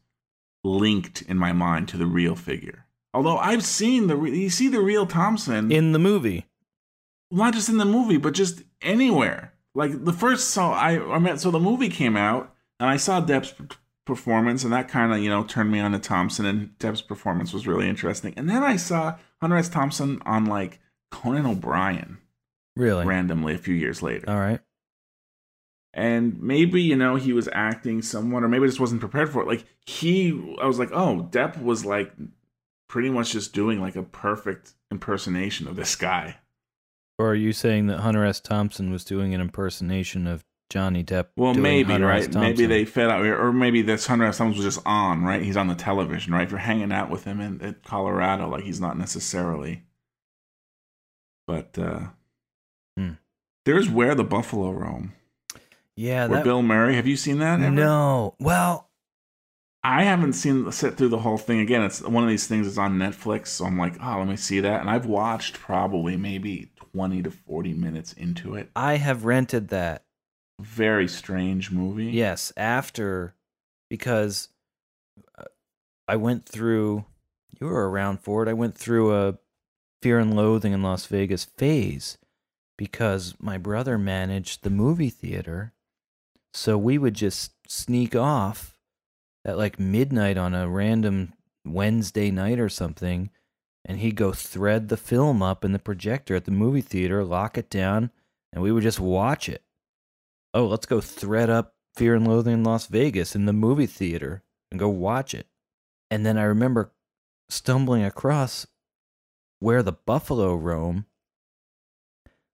[0.67, 2.85] linked in my mind to the real figure.
[3.13, 6.45] Although I've seen the re- you see the real Thompson In the movie.
[7.31, 9.53] not just in the movie, but just anywhere.
[9.73, 13.21] Like the first so I I met so the movie came out and I saw
[13.21, 13.53] Depp's
[14.05, 17.53] performance and that kind of you know turned me on to Thompson and Depp's performance
[17.53, 18.33] was really interesting.
[18.37, 19.69] And then I saw Hunter S.
[19.69, 20.79] Thompson on like
[21.11, 22.17] Conan O'Brien
[22.75, 23.05] Really?
[23.05, 24.29] randomly a few years later.
[24.29, 24.59] All right.
[25.93, 29.41] And maybe you know he was acting somewhat, or maybe I just wasn't prepared for
[29.41, 29.47] it.
[29.47, 32.13] Like he, I was like, oh, Depp was like
[32.87, 36.37] pretty much just doing like a perfect impersonation of this guy.
[37.19, 38.39] Or are you saying that Hunter S.
[38.39, 41.27] Thompson was doing an impersonation of Johnny Depp?
[41.35, 42.31] Well, maybe Hunter right.
[42.35, 44.37] Maybe they fed out, or maybe this Hunter S.
[44.37, 45.23] Thompson was just on.
[45.23, 46.33] Right, he's on the television.
[46.33, 49.83] Right, if you're hanging out with him in, at Colorado, like he's not necessarily.
[51.47, 52.07] But uh
[52.97, 53.13] Hmm.
[53.65, 55.13] there's where the buffalo roam.
[55.97, 56.43] Yeah, Where that.
[56.45, 56.95] Bill Murray.
[56.95, 57.59] Have you seen that?
[57.59, 57.71] ever?
[57.71, 58.35] no.
[58.39, 58.87] Well,
[59.83, 61.81] I haven't seen sit through the whole thing again.
[61.81, 64.59] It's one of these things that's on Netflix, so I'm like, oh, let me see
[64.59, 64.79] that.
[64.79, 68.69] And I've watched probably maybe 20 to 40 minutes into it.
[68.75, 70.03] I have rented that.
[70.59, 72.05] Very strange movie.
[72.05, 73.35] Yes, after
[73.89, 74.49] because
[75.37, 75.45] uh,
[76.07, 77.05] I went through.
[77.59, 78.49] You were around for it.
[78.49, 79.39] I went through a
[80.03, 82.19] Fear and Loathing in Las Vegas phase
[82.77, 85.73] because my brother managed the movie theater.
[86.57, 88.79] So we would just sneak off
[89.45, 93.29] at like midnight on a random Wednesday night or something,
[93.85, 97.59] and he'd go thread the film up in the projector at the movie theater, lock
[97.59, 98.09] it down,
[98.51, 99.61] and we would just watch it.
[100.51, 104.41] Oh, let's go thread up Fear and Loathing in Las Vegas in the movie theater
[104.71, 105.45] and go watch it.
[106.09, 106.91] And then I remember
[107.49, 108.65] stumbling across
[109.59, 111.05] Where the Buffalo Roam,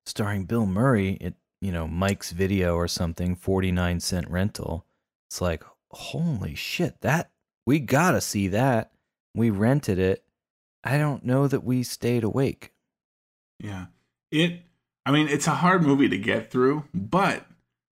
[0.06, 4.86] starring Bill Murray at, you know, Mike's Video or something, 49 cent rental.
[5.30, 7.32] It's like, holy shit, that,
[7.66, 8.92] we gotta see that.
[9.34, 10.26] We rented it.
[10.84, 12.74] I don't know that we stayed awake.
[13.60, 13.86] Yeah.
[14.30, 14.60] It
[15.06, 17.46] I mean, it's a hard movie to get through, but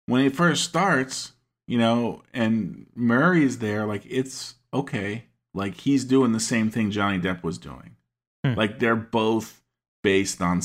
[0.06, 1.34] when it first starts,
[1.68, 5.26] you know, and Murray's there, like it's okay.
[5.54, 7.98] Like he's doing the same thing Johnny Depp was doing.
[8.46, 8.54] Hmm.
[8.54, 9.62] Like they're both
[10.04, 10.62] based on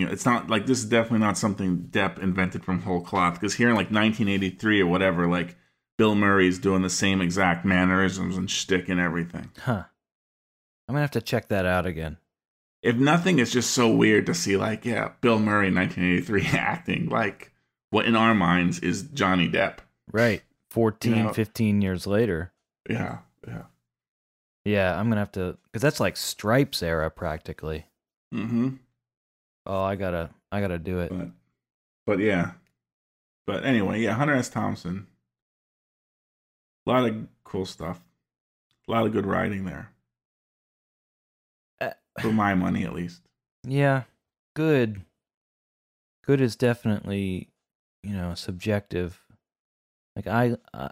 [0.00, 0.12] something.
[0.12, 3.34] It's not like this is definitely not something Depp invented from whole cloth.
[3.34, 5.56] Because here in like 1983 or whatever, like
[5.98, 9.50] Bill Murray's doing the same exact mannerisms and shtick and everything.
[9.58, 9.84] Huh.
[10.88, 12.18] I'm gonna have to check that out again.
[12.82, 17.08] if nothing, it's just so weird to see like, yeah, Bill Murray in 1983 acting
[17.08, 17.52] like
[17.90, 19.78] what in our minds is Johnny Depp.
[20.10, 20.42] Right.
[20.70, 22.52] 14, You know- 15 years later.
[22.90, 23.62] Yeah, yeah.
[24.64, 27.86] Yeah, I'm gonna have to because that's like Stripes era practically.
[28.34, 28.76] Mm-hmm.
[29.66, 31.10] Oh, I gotta, I gotta do it.
[31.10, 31.28] But,
[32.06, 32.52] but yeah.
[33.46, 34.48] But anyway, yeah, Hunter S.
[34.48, 35.06] Thompson.
[36.86, 38.00] A lot of cool stuff.
[38.88, 39.92] A lot of good writing there.
[41.80, 43.22] Uh, For my money, at least.
[43.64, 44.02] Yeah,
[44.54, 45.02] good.
[46.24, 47.48] Good is definitely,
[48.02, 49.20] you know, subjective.
[50.16, 50.90] Like I, I,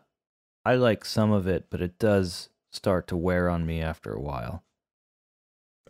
[0.65, 4.21] I like some of it, but it does start to wear on me after a
[4.21, 4.65] while.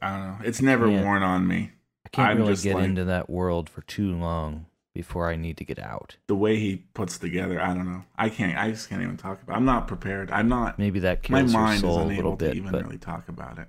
[0.00, 0.38] I don't know.
[0.46, 1.72] It's never worn on me.
[2.12, 5.56] I can't I'm really get like- into that world for too long before I need
[5.58, 6.16] to get out.
[6.26, 8.02] The way he puts together, I don't know.
[8.18, 8.58] I can't.
[8.58, 9.56] I just can't even talk about.
[9.56, 10.30] I'm not prepared.
[10.32, 10.78] I'm not.
[10.78, 12.82] Maybe that my kills your mind is soul a unable little to bit, even but
[12.84, 13.68] really talk about it.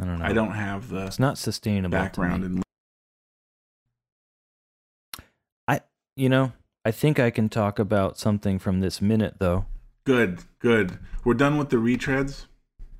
[0.00, 0.24] I don't know.
[0.24, 1.90] I don't have the It's not sustainable.
[1.90, 2.02] to me.
[2.04, 2.62] background in
[5.66, 5.80] I,
[6.16, 6.52] you know,
[6.84, 9.66] I think I can talk about something from this minute though.
[10.04, 10.98] Good, good.
[11.24, 12.46] We're done with the retreads.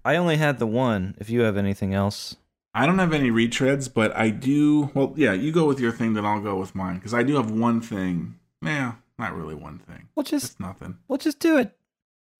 [0.05, 1.15] I only had the one.
[1.19, 2.37] If you have anything else,
[2.75, 4.91] I don't have any retreads, but I do.
[4.95, 7.37] Well, yeah, you go with your thing, then I'll go with mine because I do
[7.37, 8.39] have one thing.
[8.63, 10.09] Yeah, not really one thing.
[10.15, 10.99] we'll just It's nothing.
[11.09, 11.75] we'll just do it.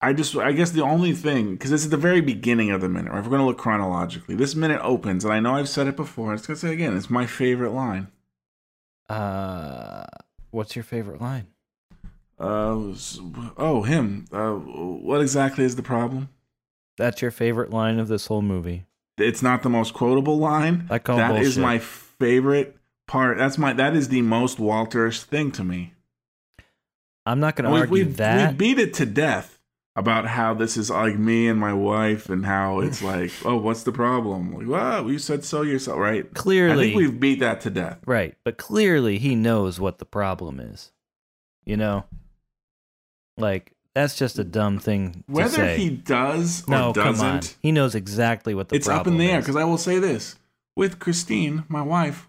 [0.01, 2.87] I just, I guess the only thing, because this is the very beginning of the
[2.87, 3.19] minute, right?
[3.19, 5.97] If we're going to look chronologically, this minute opens, and I know I've said it
[5.97, 8.07] before, it's going to say again, it's my favorite line.
[9.09, 10.05] Uh,
[10.51, 11.47] what's your favorite line?
[12.39, 12.93] Uh,
[13.57, 14.23] oh, him.
[14.31, 16.29] Uh, what exactly is the problem?
[16.97, 18.85] That's your favorite line of this whole movie.
[19.21, 20.87] It's not the most quotable line.
[20.89, 21.61] I call That is bullshit.
[21.61, 22.77] my favorite
[23.07, 23.37] part.
[23.37, 25.93] That's my, that is the most Walterish thing to me.
[27.25, 28.51] I'm not going to We- argue we, that.
[28.51, 29.55] we beat it to death
[29.95, 33.83] about how this is like me and my wife and how it's like, oh, what's
[33.83, 34.53] the problem?
[34.53, 36.31] Like, well, you said so yourself, right?
[36.33, 36.73] Clearly.
[36.73, 37.99] I think we've beat that to death.
[38.05, 40.91] right, but clearly he knows what the problem is.
[41.65, 42.05] You know,
[43.37, 45.23] like that's just a dumb thing to say.
[45.27, 45.77] Whether say.
[45.77, 47.41] he does or no, doesn't, come on.
[47.61, 49.39] He knows exactly what the it's up in the air.
[49.39, 50.35] Because I will say this
[50.75, 52.27] with Christine, my wife,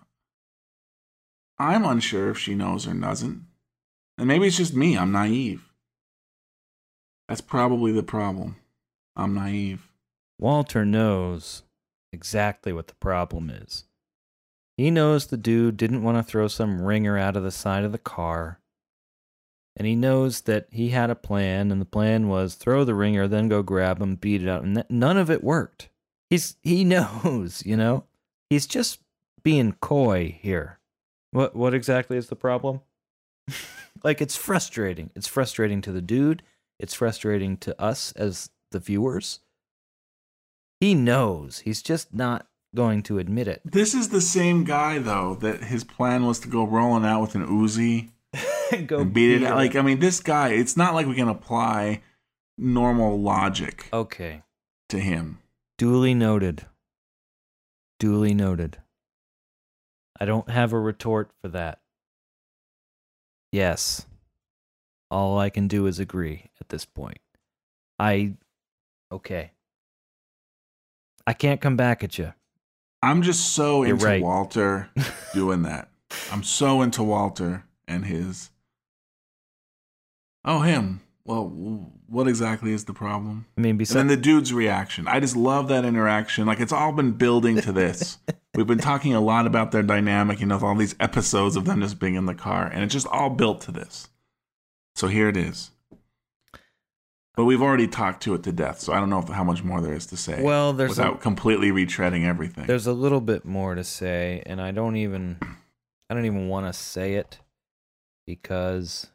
[1.59, 3.47] I'm unsure if she knows or doesn't.
[4.17, 4.97] And maybe it's just me.
[4.97, 5.71] I'm naive.
[7.29, 8.57] That's probably the problem.
[9.15, 9.89] I'm naive.
[10.39, 11.63] Walter knows
[12.13, 13.85] exactly what the problem is.
[14.77, 17.93] He knows the dude didn't want to throw some ringer out of the side of
[17.93, 18.60] the car.
[19.77, 23.29] And he knows that he had a plan, and the plan was throw the ringer,
[23.29, 25.89] then go grab him, beat it out, and that, none of it worked.
[26.29, 28.05] He's he knows, you know.
[28.49, 29.01] He's just
[29.43, 30.79] being coy here.
[31.31, 32.81] What what exactly is the problem?
[34.05, 35.11] like it's frustrating.
[35.15, 36.43] It's frustrating to the dude.
[36.79, 39.41] It's frustrating to us as the viewers.
[40.81, 41.61] He knows.
[41.61, 43.61] He's just not going to admit it.
[43.65, 47.35] This is the same guy, though, that his plan was to go rolling out with
[47.35, 48.11] an Uzi
[48.87, 49.57] Go and beat it out.
[49.57, 52.03] Like, I mean, this guy, it's not like we can apply
[52.57, 54.43] normal logic okay.
[54.89, 55.39] to him.
[55.79, 56.67] Duly noted.
[57.99, 58.79] Duly noted.
[60.19, 61.81] I don't have a retort for that.
[63.53, 64.07] Yes.
[65.11, 67.19] All I can do is agree at this point.
[67.99, 68.35] I.
[69.11, 69.53] Okay.
[71.27, 72.33] I can't come back at you.
[73.03, 74.23] I'm just so You're into right.
[74.23, 74.91] Walter
[75.35, 75.89] doing that.
[76.31, 78.51] I'm so into Walter and his.
[80.45, 81.01] Oh, him.
[81.25, 81.45] Well,
[82.09, 83.47] what exactly is the problem?
[83.57, 85.07] I mean, And then the dude's reaction.
[85.07, 86.47] I just love that interaction.
[86.47, 88.19] Like it's all been building to this.
[88.55, 91.81] We've been talking a lot about their dynamic, you know, all these episodes of them
[91.83, 94.09] just being in the car, and it's just all built to this.
[94.97, 95.71] So here it is.
[97.37, 99.63] But we've already talked to it to death, so I don't know if, how much
[99.63, 100.43] more there is to say.
[100.43, 102.67] Well, there's a- without completely retreading everything.
[102.67, 105.39] There's a little bit more to say, and I don't even
[106.11, 107.39] I don't even want to say it
[108.27, 109.07] because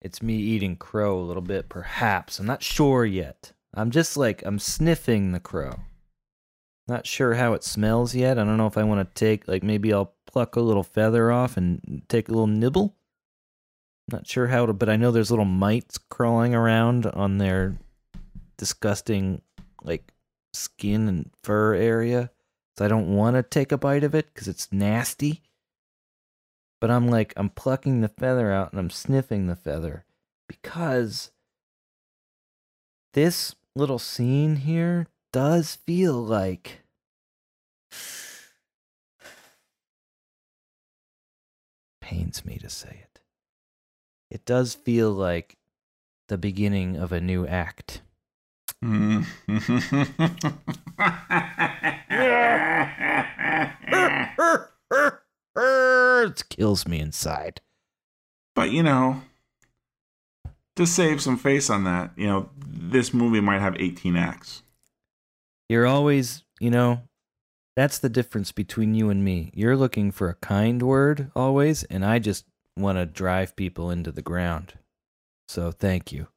[0.00, 2.38] it's me eating crow a little bit, perhaps.
[2.38, 3.52] I'm not sure yet.
[3.74, 5.80] I'm just like I'm sniffing the crow.
[6.88, 8.38] Not sure how it smells yet.
[8.38, 11.30] I don't know if I want to take like maybe I'll pluck a little feather
[11.30, 12.96] off and take a little nibble.
[14.10, 17.78] Not sure how to, but I know there's little mites crawling around on their
[18.56, 19.42] disgusting
[19.82, 20.12] like
[20.52, 22.30] skin and fur area.
[22.76, 25.42] So I don't want to take a bite of it because it's nasty.
[26.80, 30.06] But I'm like, I'm plucking the feather out and I'm sniffing the feather
[30.48, 31.30] because
[33.12, 36.80] this little scene here does feel like
[42.00, 43.20] pains me to say it.
[44.30, 45.58] It does feel like
[46.28, 48.00] the beginning of a new act.
[48.82, 49.26] Mm.
[55.56, 57.60] It kills me inside.
[58.54, 59.22] But you know,
[60.76, 64.62] to save some face on that, you know, this movie might have 18 acts.
[65.68, 67.02] You're always, you know,
[67.76, 69.50] that's the difference between you and me.
[69.54, 72.44] You're looking for a kind word always, and I just
[72.76, 74.74] want to drive people into the ground.
[75.48, 76.28] So thank you.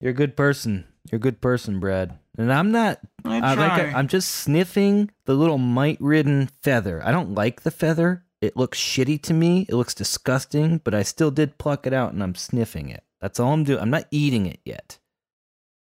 [0.00, 0.86] You're a good person.
[1.10, 2.18] You're a good person, Brad.
[2.36, 3.00] And I'm not.
[3.24, 3.56] I I like.
[3.56, 3.92] try.
[3.98, 7.02] I'm just sniffing the little mite-ridden feather.
[7.04, 8.24] I don't like the feather.
[8.40, 9.66] It looks shitty to me.
[9.68, 10.78] It looks disgusting.
[10.78, 13.04] But I still did pluck it out, and I'm sniffing it.
[13.20, 13.80] That's all I'm doing.
[13.80, 14.98] I'm not eating it yet.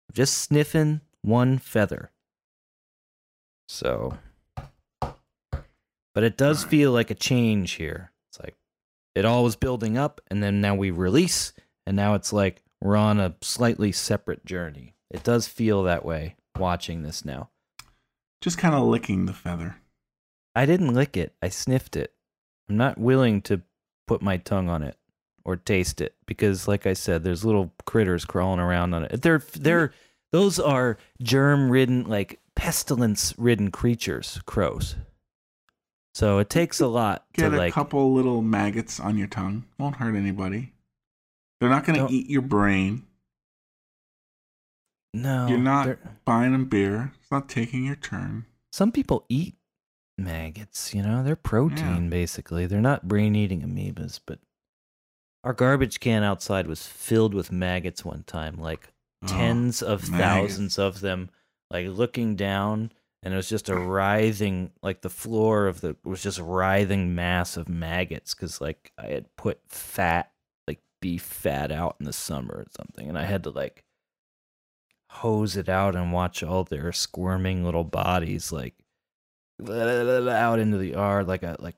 [0.09, 2.11] I'm just sniffing one feather.
[3.69, 4.17] So,
[6.15, 8.13] but it does feel like a change here.
[8.31, 8.57] It's like
[9.15, 11.53] it all was building up, and then now we release,
[11.87, 14.95] and now it's like we're on a slightly separate journey.
[15.11, 17.51] It does feel that way watching this now.
[18.41, 19.77] Just kind of licking the feather.
[20.55, 22.15] I didn't lick it, I sniffed it.
[22.69, 23.63] I'm not willing to
[24.07, 24.97] put my tongue on it
[25.45, 29.23] or taste it because like I said there's little critters crawling around on it.
[29.23, 29.93] They're they're
[30.33, 34.97] those are germ-ridden like pestilence-ridden creatures, crows.
[36.15, 39.29] So it takes a lot to Get to a like couple little maggots on your
[39.29, 39.65] tongue.
[39.79, 40.73] Won't hurt anybody.
[41.61, 43.05] They're not going to eat your brain.
[45.15, 45.47] no.
[45.47, 47.13] You're not buying them beer.
[47.21, 48.47] It's not taking your turn.
[48.73, 49.55] Some people eat
[50.19, 52.67] maggots, you know, they're protein basically.
[52.67, 54.39] They're not brain eating amoebas, but
[55.45, 58.89] our garbage can outside was filled with maggots one time, like
[59.25, 60.19] Oh, tens of maggots.
[60.21, 61.31] thousands of them,
[61.71, 62.93] like looking down,
[63.23, 67.15] and it was just a writhing, like the floor of the was just a writhing
[67.17, 70.31] mass of maggots because like I had put fat,
[70.69, 73.83] like beef fat out in the summer or something, and I had to like
[75.11, 78.75] hose it out and watch all their squirming little bodies like
[79.61, 81.77] out into the yard like a like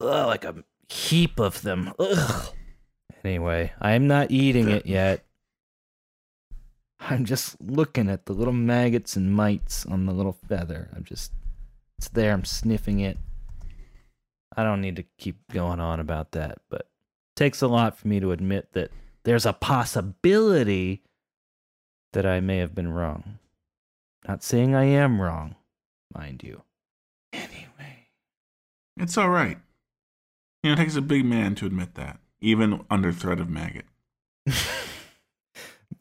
[0.00, 1.92] ugh, like a heap of them.
[1.98, 2.54] Ugh.
[3.24, 5.24] Anyway, I'm not eating it yet.
[7.00, 10.88] I'm just looking at the little maggots and mites on the little feather.
[10.94, 11.32] I'm just
[11.98, 12.32] it's there.
[12.32, 13.18] I'm sniffing it.
[14.56, 18.08] I don't need to keep going on about that, but it takes a lot for
[18.08, 18.90] me to admit that
[19.24, 21.02] there's a possibility
[22.12, 23.38] that I may have been wrong.
[24.26, 25.56] Not saying I am wrong,
[26.14, 26.62] mind you.
[28.98, 29.58] It's all right.
[30.62, 33.84] You know, it takes a big man to admit that, even under threat of maggot.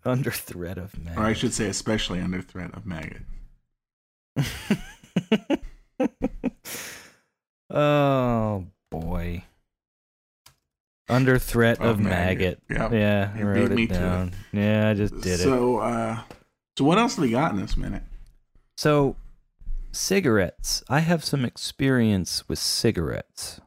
[0.05, 1.19] Under threat of maggot.
[1.19, 3.23] Or I should say, especially under threat of maggot.
[7.69, 9.43] oh boy.
[11.09, 12.61] Under threat Of of, maggot.
[12.69, 12.91] maggot.
[12.91, 12.91] Yep.
[12.93, 13.99] Yeah, I wrote beat me it to it.
[13.99, 14.31] down.
[14.51, 15.43] Yeah, I just did it.
[15.43, 16.19] So, uh,
[16.77, 18.03] so what else do we got in this minute?
[18.77, 19.15] So,
[19.91, 20.83] cigarettes.
[20.89, 23.59] I have some experience with cigarettes.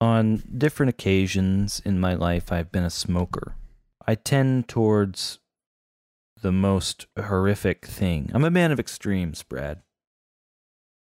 [0.00, 3.54] On different occasions in my life, I've been a smoker.
[4.06, 5.38] I tend towards
[6.42, 8.30] the most horrific thing.
[8.34, 9.80] I'm a man of extremes, Brad.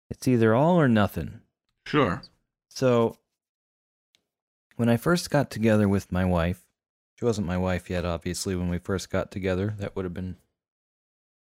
[0.10, 1.42] It's either all or nothing.
[1.86, 2.22] Sure.
[2.70, 3.18] So,
[4.76, 6.62] when I first got together with my wife,
[7.16, 9.74] she wasn't my wife yet, obviously, when we first got together.
[9.80, 10.36] That would have been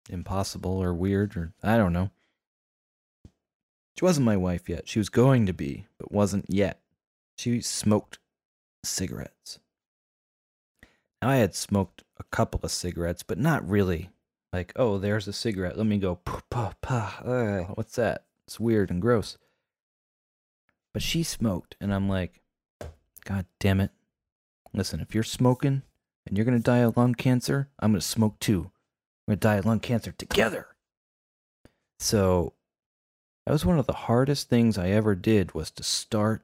[0.08, 2.10] impossible or weird, or I don't know.
[3.98, 4.88] She wasn't my wife yet.
[4.88, 6.78] She was going to be, but wasn't yet.
[7.36, 8.20] She smoked
[8.84, 9.58] cigarettes.
[11.20, 14.10] Now, I had smoked a couple of cigarettes, but not really.
[14.52, 15.76] Like, oh, there's a cigarette.
[15.76, 16.14] Let me go.
[16.14, 17.64] Puh, puh, puh.
[17.74, 18.24] What's that?
[18.46, 19.36] It's weird and gross.
[20.94, 22.40] But she smoked, and I'm like,
[23.24, 23.90] God damn it.
[24.72, 25.82] Listen, if you're smoking
[26.24, 28.70] and you're gonna die of lung cancer, I'm gonna smoke too.
[29.26, 30.68] We're gonna die of lung cancer together.
[31.98, 32.54] So
[33.48, 36.42] that was one of the hardest things I ever did was to start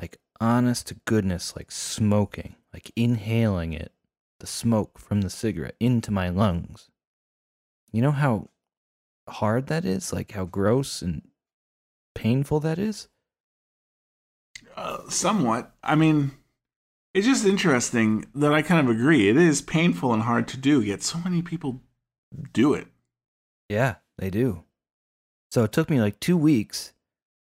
[0.00, 3.90] like honest to goodness, like smoking, like inhaling it,
[4.38, 6.88] the smoke from the cigarette into my lungs.
[7.90, 8.50] You know how
[9.28, 10.12] hard that is?
[10.12, 11.22] Like how gross and
[12.14, 13.08] painful that is?
[14.76, 15.74] Uh, somewhat.
[15.82, 16.30] I mean,
[17.12, 19.28] it's just interesting that I kind of agree.
[19.28, 21.82] It is painful and hard to do, yet so many people
[22.52, 22.86] do it.
[23.68, 24.63] Yeah, they do.
[25.54, 26.94] So it took me like two weeks,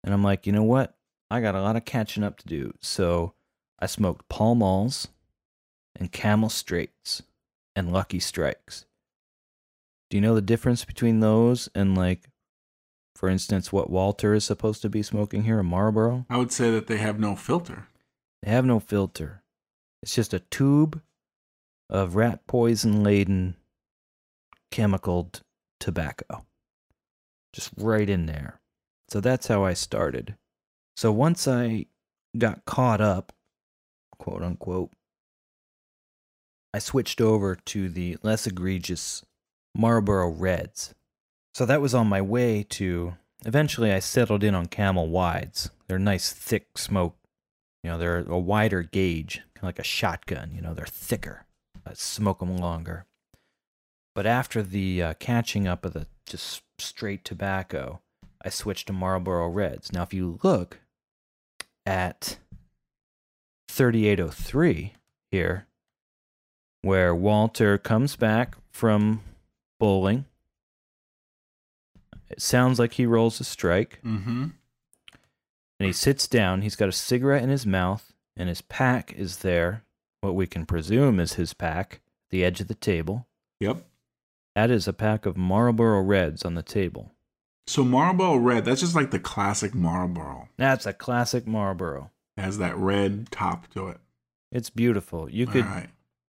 [0.03, 0.95] and I'm like, you know what?
[1.31, 2.75] I got a lot of catching up to do.
[2.79, 3.33] So
[3.79, 5.07] I smoked Pall Malls
[5.95, 7.23] and Camel Straights
[7.75, 8.85] and Lucky Strikes.
[10.11, 12.29] Do you know the difference between those and like,
[13.15, 16.27] for instance, what Walter is supposed to be smoking here, in Marlboro?
[16.29, 17.87] I would say that they have no filter.
[18.43, 19.41] They have no filter.
[20.03, 21.01] It's just a tube
[21.89, 23.55] of rat poison laden
[24.69, 25.41] chemicaled
[25.79, 26.45] tobacco.
[27.53, 28.59] Just right in there.
[29.09, 30.35] So that's how I started.
[30.97, 31.85] So once I
[32.37, 33.31] got caught up,
[34.17, 34.91] quote unquote,
[36.73, 39.23] I switched over to the less egregious
[39.75, 40.93] Marlboro Reds.
[41.53, 43.15] So that was on my way to.
[43.45, 45.69] Eventually, I settled in on Camel Wides.
[45.87, 47.17] They're nice, thick smoke.
[47.83, 50.51] You know, they're a wider gauge, kind of like a shotgun.
[50.55, 51.45] You know, they're thicker.
[51.85, 53.05] I smoke them longer.
[54.15, 58.01] But after the uh, catching up of the just straight tobacco,
[58.43, 59.91] I switched to Marlboro Reds.
[59.91, 60.79] Now, if you look
[61.85, 62.37] at
[63.69, 64.93] 3803
[65.31, 65.67] here,
[66.81, 69.21] where Walter comes back from
[69.79, 70.25] bowling,
[72.29, 73.99] it sounds like he rolls a strike.
[74.03, 74.47] Mm-hmm.
[75.79, 76.61] And he sits down.
[76.61, 79.83] He's got a cigarette in his mouth, and his pack is there.
[80.21, 81.99] What we can presume is his pack,
[82.29, 83.27] the edge of the table.
[83.59, 83.85] Yep.
[84.55, 87.11] That is a pack of Marlboro Reds on the table.
[87.65, 90.49] So Marlboro Red, that's just like the classic Marlboro.
[90.57, 92.11] That's a classic Marlboro.
[92.37, 93.97] It has that red top to it.
[94.51, 95.29] It's beautiful.
[95.29, 95.89] You could right.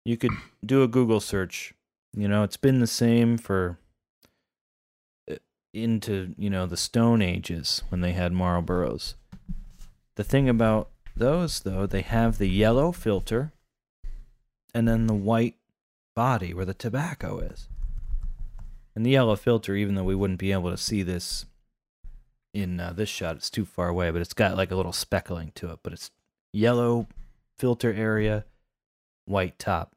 [0.05, 0.33] you could
[0.65, 1.75] do a Google search.
[2.15, 3.79] You know, it's been the same for
[5.31, 5.37] uh,
[5.73, 9.15] into, you know, the Stone Ages when they had Marlboros.
[10.17, 13.53] The thing about those though, they have the yellow filter
[14.75, 15.57] and then the white
[16.17, 17.69] body where the tobacco is.
[18.99, 21.47] And the yellow filter, even though we wouldn't be able to see this
[22.53, 25.53] in uh, this shot, it's too far away, but it's got like a little speckling
[25.55, 25.79] to it.
[25.85, 26.11] But it's
[26.53, 27.07] yellow
[27.57, 28.45] filter area,
[29.25, 29.95] white top.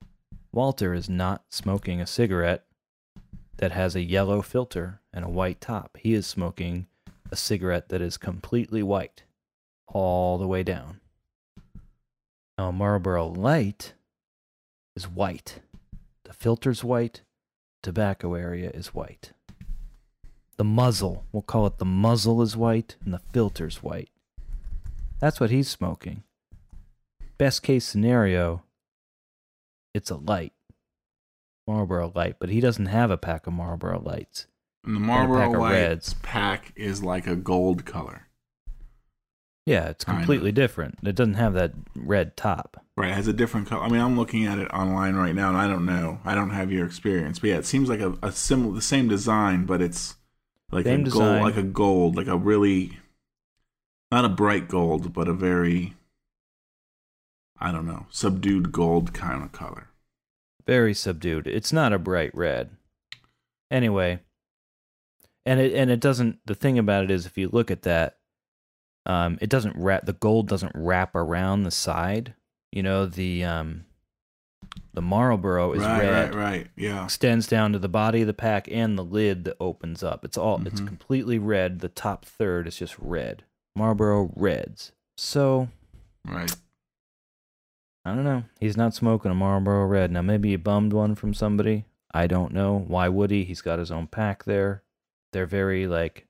[0.51, 2.63] Walter is not smoking a cigarette
[3.57, 5.97] that has a yellow filter and a white top.
[5.99, 6.85] He is smoking
[7.31, 9.23] a cigarette that is completely white
[9.87, 10.99] all the way down.
[12.55, 13.93] Now, Marlboro Light
[14.95, 15.59] is white.
[16.25, 17.23] The filter's white,
[17.81, 19.31] tobacco area is white.
[20.57, 24.09] The muzzle, we'll call it the muzzle is white and the filter's white.
[25.19, 26.23] That's what he's smoking.
[27.37, 28.63] Best case scenario,
[29.93, 30.53] it's a light.
[31.67, 34.47] Marlboro Light, but he doesn't have a pack of Marlboro Lights.
[34.83, 36.15] And the Marlboro pack of Lights Reds.
[36.21, 38.27] pack is like a gold color.
[39.65, 40.97] Yeah, it's completely different.
[41.03, 42.83] It doesn't have that red top.
[43.01, 43.83] Right, it has a different color.
[43.83, 46.19] I mean, I'm looking at it online right now, and I don't know.
[46.23, 49.07] I don't have your experience, but yeah, it seems like a, a similar, the same
[49.07, 50.17] design, but it's
[50.71, 51.41] like Same a design.
[51.41, 52.99] gold, like a gold, like a really,
[54.11, 55.95] not a bright gold, but a very,
[57.59, 59.87] I don't know, subdued gold kind of color.
[60.67, 61.47] Very subdued.
[61.47, 62.69] It's not a bright red.
[63.71, 64.19] Anyway,
[65.45, 66.39] and it and it doesn't.
[66.45, 68.17] The thing about it is, if you look at that,
[69.07, 70.05] um, it doesn't wrap.
[70.05, 72.35] The gold doesn't wrap around the side.
[72.71, 73.85] You know the um,
[74.93, 76.35] the Marlboro is right, red.
[76.35, 76.67] right, right.
[76.75, 77.03] Yeah.
[77.03, 80.23] extends down to the body of the pack and the lid that opens up.
[80.23, 80.87] It's all it's Mhm.
[80.87, 81.79] completely red.
[81.79, 83.43] The top third is just red.
[83.75, 84.91] Marlboro Reds.
[85.17, 85.69] So
[86.25, 86.53] Right.
[88.05, 88.43] I don't know.
[88.59, 90.11] He's not smoking a Marlboro Red.
[90.11, 91.85] Now maybe he bummed one from somebody.
[92.13, 92.77] I don't know.
[92.87, 93.43] Why would he?
[93.43, 94.83] He's got his own pack there.
[95.33, 96.27] They're very like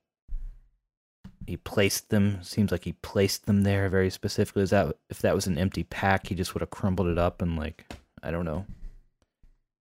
[1.48, 2.39] he placed them.
[2.44, 4.64] Seems like he placed them there very specifically.
[4.64, 7.42] Is that if that was an empty pack, he just would have crumbled it up
[7.42, 7.86] and like
[8.24, 8.66] I don't know,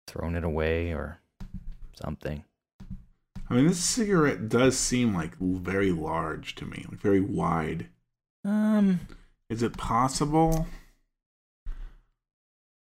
[0.07, 1.19] thrown it away or
[1.93, 2.43] something.
[3.49, 7.87] I mean, this cigarette does seem like very large to me, like very wide.
[8.45, 9.01] Um,
[9.49, 10.67] Is it possible?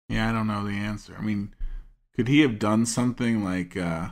[0.08, 1.16] Yeah, I don't know the answer.
[1.18, 1.54] I mean,
[2.16, 4.10] could he have done something like uh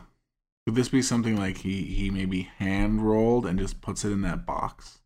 [0.65, 4.21] could this be something like he he maybe hand rolled and just puts it in
[4.21, 4.99] that box?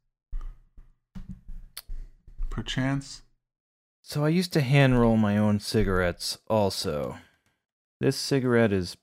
[2.49, 3.21] perchance?
[4.01, 7.17] So I used to hand roll my own cigarettes also.
[7.99, 8.97] This cigarette is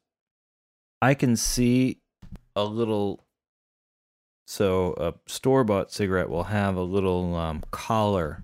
[1.02, 2.00] I can see
[2.56, 3.24] a little
[4.46, 8.42] so a store-bought cigarette will have a little um, collar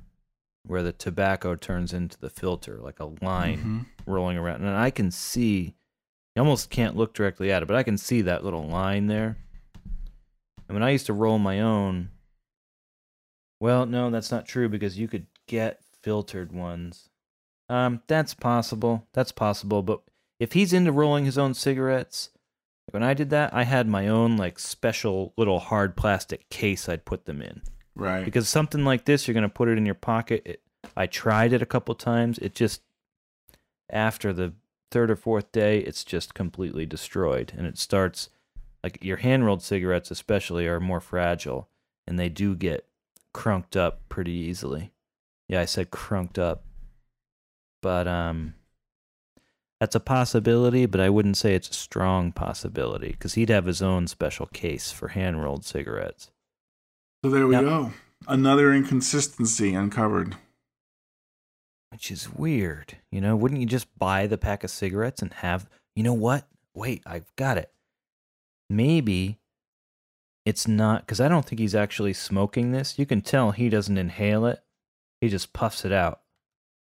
[0.66, 3.86] where the tobacco turns into the filter like a line Mhm.
[4.06, 5.74] rolling around and I can see
[6.34, 9.36] you almost can't look directly at it but I can see that little line there.
[10.68, 12.10] And when I used to roll my own
[13.60, 17.10] well, no, that's not true because you could get filtered ones.
[17.68, 19.06] Um, that's possible.
[19.12, 19.82] That's possible.
[19.82, 20.00] But
[20.40, 22.30] if he's into rolling his own cigarettes,
[22.90, 27.04] when I did that, I had my own like special little hard plastic case I'd
[27.04, 27.62] put them in.
[27.94, 28.24] Right.
[28.24, 30.42] Because something like this, you're gonna put it in your pocket.
[30.44, 30.62] It,
[30.96, 32.38] I tried it a couple times.
[32.38, 32.80] It just
[33.90, 34.54] after the
[34.90, 38.28] third or fourth day, it's just completely destroyed, and it starts
[38.82, 41.68] like your hand rolled cigarettes, especially, are more fragile,
[42.06, 42.86] and they do get
[43.32, 44.92] crunked up pretty easily.
[45.48, 46.64] Yeah, I said crunked up,
[47.82, 48.54] but um,
[49.80, 53.82] that's a possibility, but I wouldn't say it's a strong possibility because he'd have his
[53.82, 56.30] own special case for hand rolled cigarettes.
[57.24, 57.64] so there we Yep.
[57.64, 57.92] go.
[58.28, 60.36] Another inconsistency uncovered.
[61.90, 62.96] Which is weird.
[63.10, 66.46] You know, wouldn't you just buy the pack of cigarettes and have, you know what?
[66.74, 67.72] Wait, I've got it.
[68.68, 69.38] Maybe
[70.46, 72.98] it's not, because I don't think he's actually smoking this.
[72.98, 74.62] You can tell he doesn't inhale it,
[75.20, 76.20] he just puffs it out.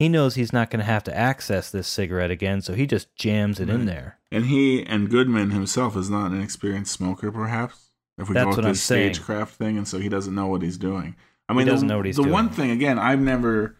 [0.01, 3.15] He knows he's not going to have to access this cigarette again, so he just
[3.15, 4.17] jams it in there.
[4.31, 7.91] and he and Goodman himself is not an experienced smoker, perhaps.
[8.17, 9.13] If we That's go with what I'm this saying.
[9.13, 11.15] stagecraft thing, and so he doesn't know what he's doing.
[11.47, 13.77] I mean, He doesn't the, know what he's the one thing again, I've never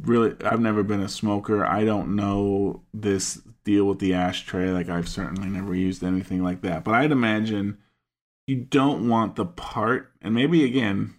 [0.00, 1.66] really, I've never been a smoker.
[1.66, 4.70] I don't know this deal with the ashtray.
[4.70, 6.84] Like I've certainly never used anything like that.
[6.84, 7.78] But I'd imagine
[8.46, 11.16] you don't want the part, and maybe again,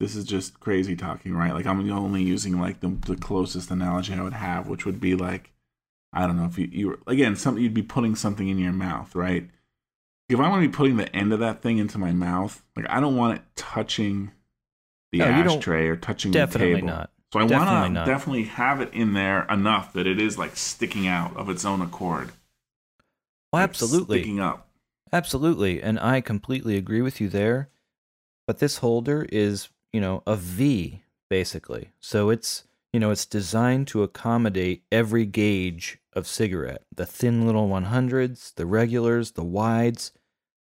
[0.00, 1.52] this is just crazy talking, right?
[1.54, 5.14] Like I'm only using like the the closest analogy I would have, which would be
[5.14, 5.52] like,
[6.12, 8.72] I don't know if you you were again something you'd be putting something in your
[8.72, 9.48] mouth, right?
[10.28, 12.86] If I want to be putting the end of that thing into my mouth, like
[12.88, 14.32] I don't want it touching
[15.12, 16.88] the No, ashtray or touching the table.
[16.88, 17.10] not.
[17.32, 21.06] So I want to definitely have it in there enough that it is like sticking
[21.06, 22.28] out of its own accord.
[23.52, 24.18] Well, Like, absolutely.
[24.20, 24.68] sticking up.
[25.12, 27.70] Absolutely, and I completely agree with you there.
[28.46, 31.90] But this holder is, you know, a V basically.
[32.00, 36.82] So it's, you know, it's designed to accommodate every gauge of cigarette.
[36.92, 40.10] The thin little 100s, the regulars, the wides.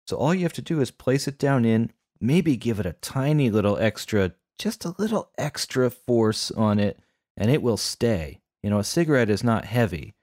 [0.06, 2.92] So all you have to do is place it down in, maybe give it a
[2.92, 7.00] tiny little extra, just a little extra force on it,
[7.36, 8.38] and it will stay.
[8.62, 10.14] You know, a cigarette is not heavy.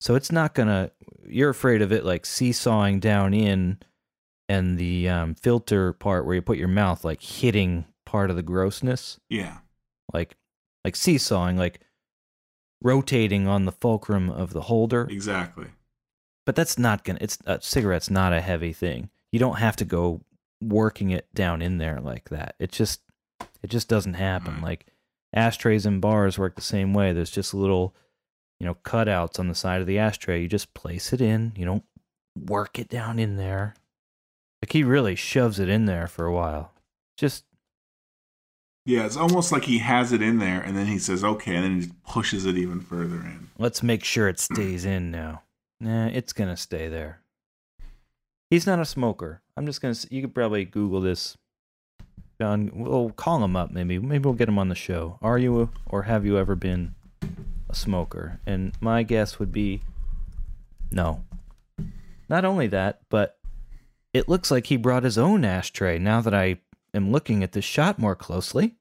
[0.00, 0.92] So it's not gonna.
[1.26, 3.78] You're afraid of it like seesawing down in,
[4.48, 8.42] and the um, filter part where you put your mouth like hitting part of the
[8.42, 9.58] grossness, Yeah.
[10.14, 10.36] like
[10.84, 11.80] like seesawing, like
[12.82, 15.06] rotating on the fulcrum of the holder.
[15.10, 15.66] Exactly.
[16.44, 17.18] But that's not gonna.
[17.20, 19.10] It's a cigarette's not a heavy thing.
[19.32, 20.22] You don't have to go
[20.62, 22.54] working it down in there like that.
[22.58, 23.00] It just
[23.62, 24.54] it just doesn't happen.
[24.54, 24.62] Right.
[24.62, 24.86] Like
[25.32, 27.12] ashtrays and bars work the same way.
[27.12, 27.94] There's just little,
[28.60, 30.40] you know, cutouts on the side of the ashtray.
[30.40, 31.52] You just place it in.
[31.56, 31.84] You don't
[32.38, 33.74] work it down in there.
[34.62, 36.72] Like he really shoves it in there for a while.
[37.18, 37.44] Just
[38.86, 41.64] Yeah, it's almost like he has it in there and then he says okay, and
[41.64, 43.48] then he pushes it even further in.
[43.58, 45.42] let's make sure it stays in now.
[45.80, 47.20] Nah, it's gonna stay there.
[48.48, 49.42] He's not a smoker.
[49.56, 49.96] I'm just gonna.
[50.08, 51.36] You could probably Google this.
[52.40, 53.72] John, we'll call him up.
[53.72, 55.18] Maybe, maybe we'll get him on the show.
[55.20, 56.94] Are you or have you ever been
[57.68, 58.40] a smoker?
[58.46, 59.82] And my guess would be
[60.92, 61.24] no.
[62.28, 63.38] Not only that, but
[64.12, 65.98] it looks like he brought his own ashtray.
[65.98, 66.58] Now that I
[66.94, 68.75] am looking at this shot more closely.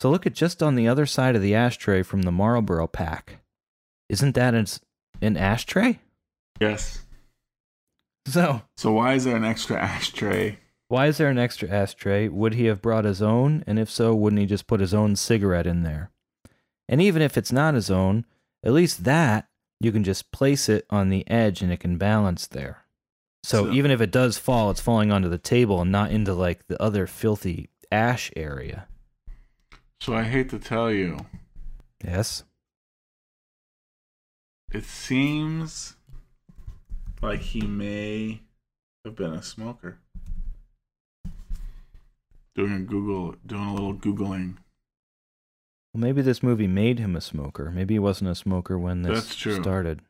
[0.00, 3.38] So look at just on the other side of the ashtray from the Marlboro pack.
[4.08, 4.66] Isn't that an,
[5.22, 6.00] an ashtray?
[6.60, 7.02] Yes.
[8.26, 10.58] So So why is there an extra ashtray?
[10.88, 12.28] why is there an extra ashtray?
[12.28, 13.64] Would he have brought his own?
[13.66, 16.10] And if so, wouldn't he just put his own cigarette in there?
[16.88, 18.24] And even if it's not his own,
[18.64, 19.48] at least that
[19.80, 22.84] you can just place it on the edge and it can balance there.
[23.42, 26.34] So, So- even if it does fall, it's falling onto the table and not into
[26.34, 28.86] like the other filthy ash area.
[30.00, 31.18] So I hate to tell you,
[32.04, 32.44] Yes.
[34.72, 35.96] it seems
[37.22, 38.42] like he may
[39.04, 39.98] have been a smoker.
[42.54, 44.56] Doing a Google, doing a little googling.
[45.92, 47.70] Well, maybe this movie made him a smoker.
[47.70, 49.60] Maybe he wasn't a smoker when this That's true.
[49.60, 50.00] started.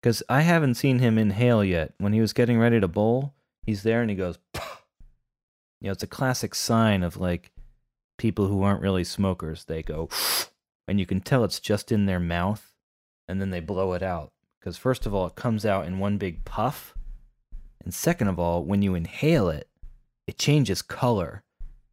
[0.00, 1.92] Because I haven't seen him inhale yet.
[1.98, 3.34] When he was getting ready to bowl,
[3.64, 4.60] he's there and he goes, you
[5.88, 7.52] know, it's a classic sign of like
[8.20, 9.64] people who aren't really smokers.
[9.64, 10.10] They go,
[10.86, 12.74] and you can tell it's just in their mouth,
[13.26, 14.30] and then they blow it out.
[14.60, 16.94] Because first of all, it comes out in one big puff,
[17.82, 19.68] and second of all, when you inhale it,
[20.26, 21.42] it changes color.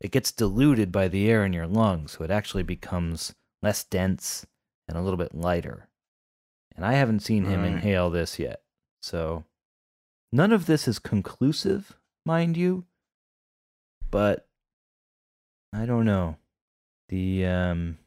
[0.02, 4.46] It gets diluted by the air in your lungs, so it actually becomes less dense
[4.88, 5.88] and a little bit lighter.
[6.76, 8.62] And I haven't seen him inhale this yet.
[9.02, 9.46] So
[10.32, 12.84] none of this is conclusive, mind you.
[14.12, 14.47] But
[15.74, 16.38] I don't know.
[17.10, 17.98] The um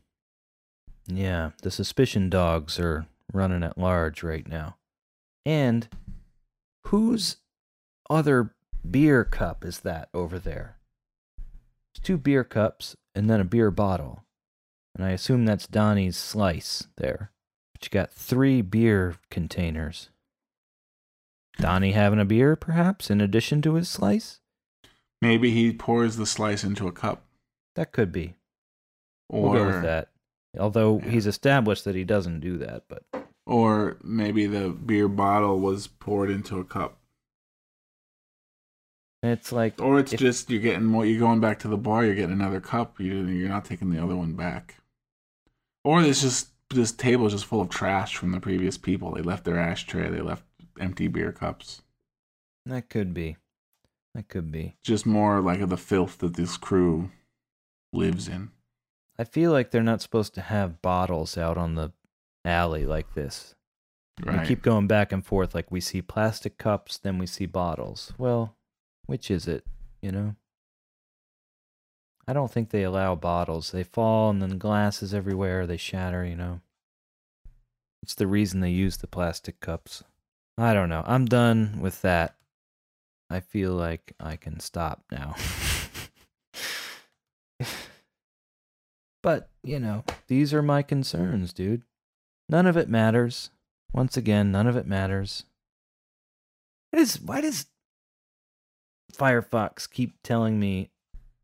[1.06, 4.76] yeah, the suspicion dogs are running at large right now.
[5.44, 5.88] And
[6.86, 7.36] whose
[8.08, 8.54] other
[8.88, 10.76] beer cup is that over there?
[11.94, 14.24] It's two beer cups and then a beer bottle.
[14.94, 17.30] And I assume that's Donnie's slice there.
[17.72, 20.10] But you got three beer containers.
[21.58, 24.40] Donnie having a beer, perhaps, in addition to his slice?
[25.20, 27.24] Maybe he pours the slice into a cup,
[27.80, 28.34] That could be.
[29.30, 30.08] or We'll go with that.
[30.58, 31.08] Although Yeah.
[31.12, 33.04] he's established that he doesn't do that, but
[33.46, 36.98] or maybe the beer bottle was poured into a cup,
[39.22, 41.06] it's like or it's If- just you're getting more.
[41.06, 42.04] You're going back to the bar.
[42.04, 43.00] You're getting another cup.
[43.00, 44.76] You you're not taking the other one back,
[45.82, 49.12] or it's just this table is just full of trash from the previous people.
[49.12, 50.10] They left their ashtray.
[50.10, 50.44] They left
[50.78, 51.80] empty beer cups.
[52.66, 53.38] that could be.
[54.14, 54.76] That could be.
[54.82, 57.10] Just more like of the filth that this crew
[57.92, 58.50] lives in.
[59.18, 61.92] I feel like they're not supposed to have bottles out on the
[62.44, 63.54] alley like this.
[64.22, 64.40] Right.
[64.40, 68.12] We keep going back and forth like we see plastic cups, then we see bottles.
[68.18, 68.56] Well,
[69.06, 69.64] which is it,
[70.02, 70.36] you know?
[72.26, 73.72] I don't think they allow bottles.
[73.72, 76.60] They fall and then glasses everywhere, they shatter, you know.
[78.02, 80.04] It's the reason they use the plastic cups.
[80.56, 81.02] I don't know.
[81.06, 82.36] I'm done with that.
[83.28, 85.34] I feel like I can stop now.
[89.22, 91.82] but, you know, these are my concerns, dude.
[92.48, 93.50] None of it matters.
[93.92, 95.44] Once again, none of it matters.
[96.90, 97.66] Why does, why does
[99.12, 100.90] Firefox keep telling me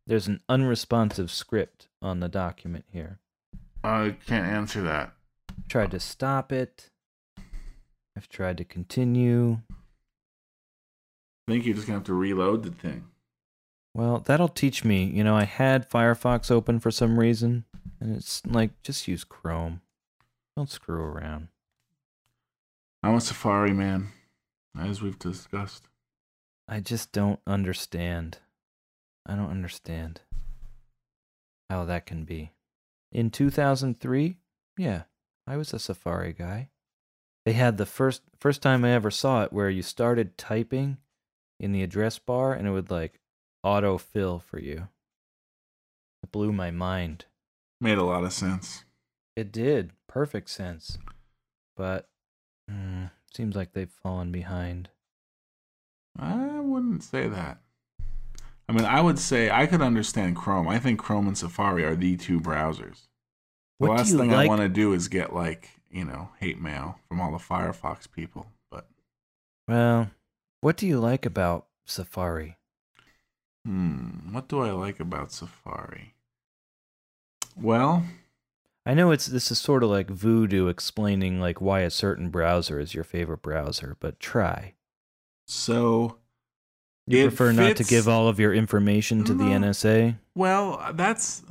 [0.07, 3.18] there's an unresponsive script on the document here?
[3.85, 5.12] I can't answer that.
[5.68, 6.91] Tried to stop it.
[8.16, 9.59] I've tried to continue.
[11.49, 13.05] I think you're just gonna have to reload the thing.
[13.97, 15.05] Well, that'll teach me.
[15.05, 17.64] You know, I had Firefox open for some reason,
[17.99, 19.80] and it's like, just use Chrome.
[20.55, 21.49] Don't screw around.
[23.03, 24.09] I'm a Safari man,
[24.78, 25.84] as we've discussed.
[26.68, 28.36] I just don't understand.
[29.24, 30.20] I don't understand
[31.70, 32.53] how that can be.
[33.11, 34.36] In 2003,
[34.76, 35.05] yeah,
[35.47, 36.68] I was a Safari guy.
[37.47, 40.99] They had the first first time I ever saw it where you started typing
[41.59, 43.20] in the address bar and it would like
[43.67, 44.87] auto fill for you.
[46.23, 47.25] It blew my mind.
[47.81, 48.85] Made a lot of sense.
[49.35, 49.91] It did.
[50.07, 50.99] Perfect sense.
[51.77, 52.09] But
[52.71, 54.91] mm, seems like they've fallen behind.
[56.19, 57.59] I wouldn't say that.
[58.69, 60.69] I mean, I would say I could understand Chrome.
[60.69, 63.09] I think Chrome and Safari are the two browsers.
[63.79, 66.99] The What last thing I want to do is get like you know hate mail
[67.09, 68.47] from all the Firefox people.
[68.71, 68.87] But
[69.69, 70.11] Well,
[70.61, 72.57] what do you like about Safari?
[73.67, 74.33] Hmm.
[74.33, 76.14] What do I like about Safari?
[77.61, 78.05] Well,
[78.85, 82.79] I know it's this is sort of like voodoo explaining like why a certain browser
[82.79, 84.75] is your favorite browser, but try.
[85.47, 86.19] so
[87.09, 90.17] You prefer not to give all of your information to the NSA?
[90.37, 91.43] well, that's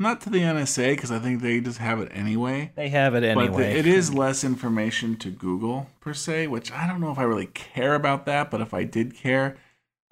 [0.00, 2.72] not to the NSA because I think they just have it anyway.
[2.74, 3.72] They have it But anyway.
[3.72, 7.22] the, it is less information to Google per se, which I don't know if I
[7.22, 8.50] really care about that.
[8.50, 9.56] But if I did care,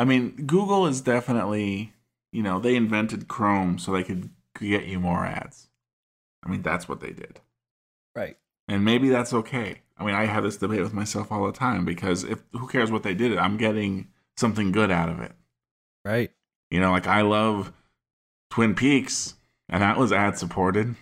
[0.03, 1.93] I mean, Google is definitely,
[2.33, 5.69] you know, they invented Chrome so they could get you more ads.
[6.45, 7.39] I mean, that's what they did.
[8.17, 8.37] right.
[8.67, 9.83] and maybe that's okay.
[9.97, 12.91] I mean, I have this debate with myself all the time because if who cares
[12.91, 15.37] what they did, I'm getting something good out of it.
[16.05, 16.33] Right.
[16.73, 17.73] You know, like I love
[18.51, 19.37] Twin Peaks,
[19.69, 20.97] and that was ad supported.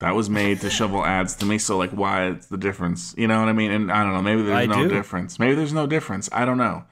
[0.00, 1.58] That was made to shovel ads to me.
[1.58, 3.14] So, like, why it's the difference?
[3.16, 3.70] You know what I mean?
[3.70, 4.22] And I don't know.
[4.22, 4.88] Maybe there's I no do.
[4.88, 5.38] difference.
[5.38, 6.28] Maybe there's no difference.
[6.32, 6.84] I don't know.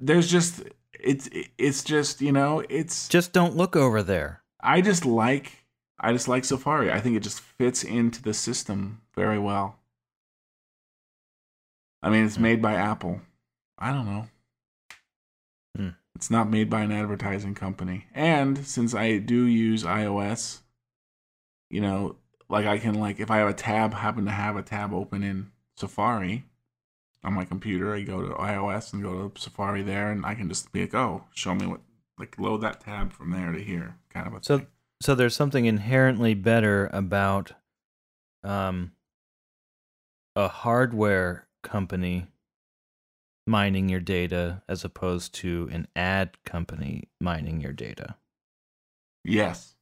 [0.00, 0.62] There's just
[0.92, 1.28] it's
[1.58, 4.42] it's just you know it's Just don't look over there.
[4.60, 5.64] I just like
[5.98, 6.90] I just like Safari.
[6.90, 9.78] I think it just fits into the system very well.
[12.02, 13.20] I mean, it's made by Apple.
[13.78, 14.26] I don't know.
[15.76, 15.88] Hmm.
[16.14, 18.06] It's not made by an advertising company.
[18.14, 20.60] And since I do use iOS,
[21.70, 22.16] you know,
[22.48, 25.22] like I can like if I have a tab happen to have a tab open
[25.22, 26.44] in Safari
[27.26, 30.48] on my computer, I go to iOS and go to Safari there and I can
[30.48, 31.80] just be like, "Oh, show me what
[32.18, 34.68] like load that tab from there to here." kind of a So thing.
[35.02, 37.52] so there's something inherently better about
[38.44, 38.92] um
[40.36, 42.28] a hardware company
[43.46, 48.16] mining your data as opposed to an ad company mining your data.
[49.24, 49.74] Yes.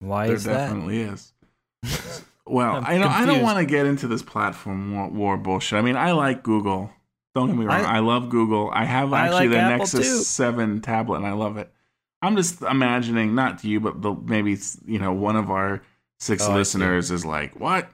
[0.00, 0.52] Why there is that?
[0.52, 1.32] There definitely is.
[2.50, 3.12] Well, I'm I don't.
[3.12, 5.78] I don't want to get into this platform war, war bullshit.
[5.78, 6.90] I mean, I like Google.
[7.34, 7.84] Don't get me wrong.
[7.84, 8.70] I- I, love Google.
[8.72, 10.22] I have I actually like the Apple Nexus too.
[10.24, 11.72] Seven tablet, and I love it.
[12.22, 15.82] I'm just imagining, not to you, but the, maybe you know one of our
[16.18, 17.88] six Oh, listeners is like, "What?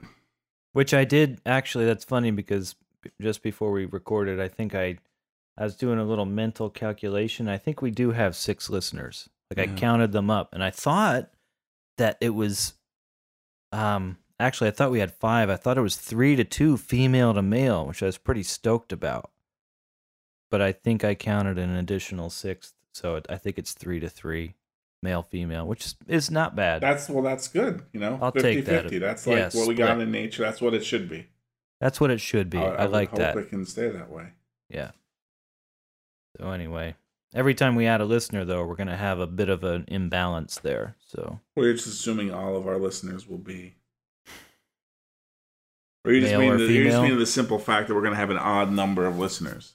[0.73, 1.85] Which I did actually.
[1.85, 2.75] That's funny because
[3.21, 4.97] just before we recorded, I think I,
[5.57, 7.47] I was doing a little mental calculation.
[7.47, 9.29] I think we do have six listeners.
[9.55, 11.29] Like I counted them up, and I thought
[11.97, 12.73] that it was,
[13.71, 15.49] um, actually I thought we had five.
[15.49, 18.91] I thought it was three to two, female to male, which I was pretty stoked
[18.91, 19.31] about.
[20.49, 24.09] But I think I counted an additional sixth, so it, I think it's three to
[24.09, 24.55] three,
[25.03, 26.81] male female, which is, is not bad.
[26.81, 27.83] That's well, that's good.
[27.91, 28.85] You know, I'll take that.
[28.85, 28.99] 50-50.
[28.99, 30.43] That's like Yeah, what we got in nature.
[30.43, 31.27] That's what it should be.
[31.81, 32.57] That's what it should be.
[32.57, 33.37] I, would like hope that.
[33.37, 34.29] It can stay that way.
[34.69, 34.91] Yeah.
[36.39, 36.95] So anyway,
[37.33, 40.59] every time we add a listener, though, we're gonna have a bit of an imbalance
[40.59, 40.95] there.
[41.05, 43.75] So We're just assuming all of our listeners will be.
[46.07, 48.01] Or you just Male mean or the, you just mean the simple fact that we're
[48.01, 49.73] going to have an odd number of listeners.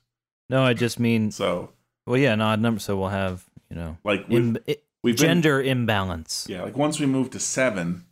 [0.51, 1.71] no, I just mean So,
[2.07, 2.81] well, yeah, an odd number.
[2.81, 4.59] So we'll have you know like we've, Im-
[5.03, 6.47] we've been- gender imbalance.
[6.49, 8.07] yeah, like once we move to seven,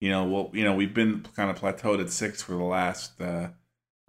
[0.00, 3.20] you know, well, you know, we've been kind of plateaued at six for the last
[3.20, 3.48] uh,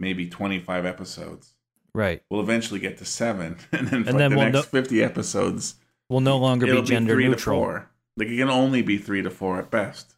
[0.00, 1.52] maybe twenty-five episodes.
[1.94, 2.22] Right.
[2.28, 5.02] We'll eventually get to seven, and then And like then the we'll next no- fifty
[5.02, 5.76] episodes,
[6.08, 7.56] Will no longer be gender three neutral.
[7.60, 7.90] to four.
[8.16, 10.13] Like it can only be three to four at best.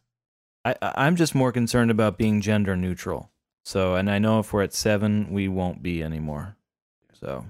[0.71, 3.31] I, I'm just more concerned about being gender neutral.
[3.63, 6.55] So, and I know if we're at seven, we won't be anymore.
[7.13, 7.45] So,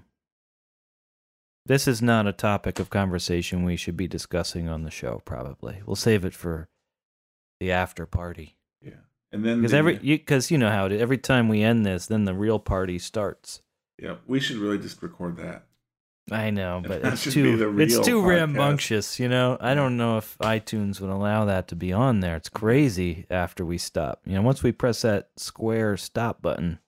[1.65, 5.21] this is not a topic of conversation we should be discussing on the show.
[5.25, 6.69] Probably we'll save it for
[7.59, 8.57] the after party.
[8.81, 8.93] Yeah,
[9.31, 11.01] and then Because the- every because you know how it is.
[11.01, 13.61] Every time we end this, then the real party starts.
[14.01, 15.65] yeah, we should really just record that.
[16.29, 18.27] I know, but it's should be the too it's too podcast.
[18.27, 19.19] rambunctious.
[19.19, 22.35] You know, I don't know if iTunes would allow that to be on there.
[22.35, 24.21] It's crazy after we stop.
[24.25, 26.79] You know, once we press that square stop button,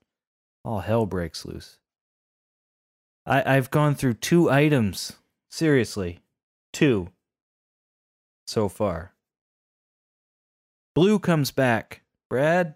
[0.65, 1.77] all hell breaks loose.
[3.25, 5.13] I I've gone through two items.
[5.49, 6.19] Seriously,
[6.73, 7.09] two.
[8.45, 9.13] So far.
[10.95, 12.01] Blue comes back.
[12.29, 12.75] Brad,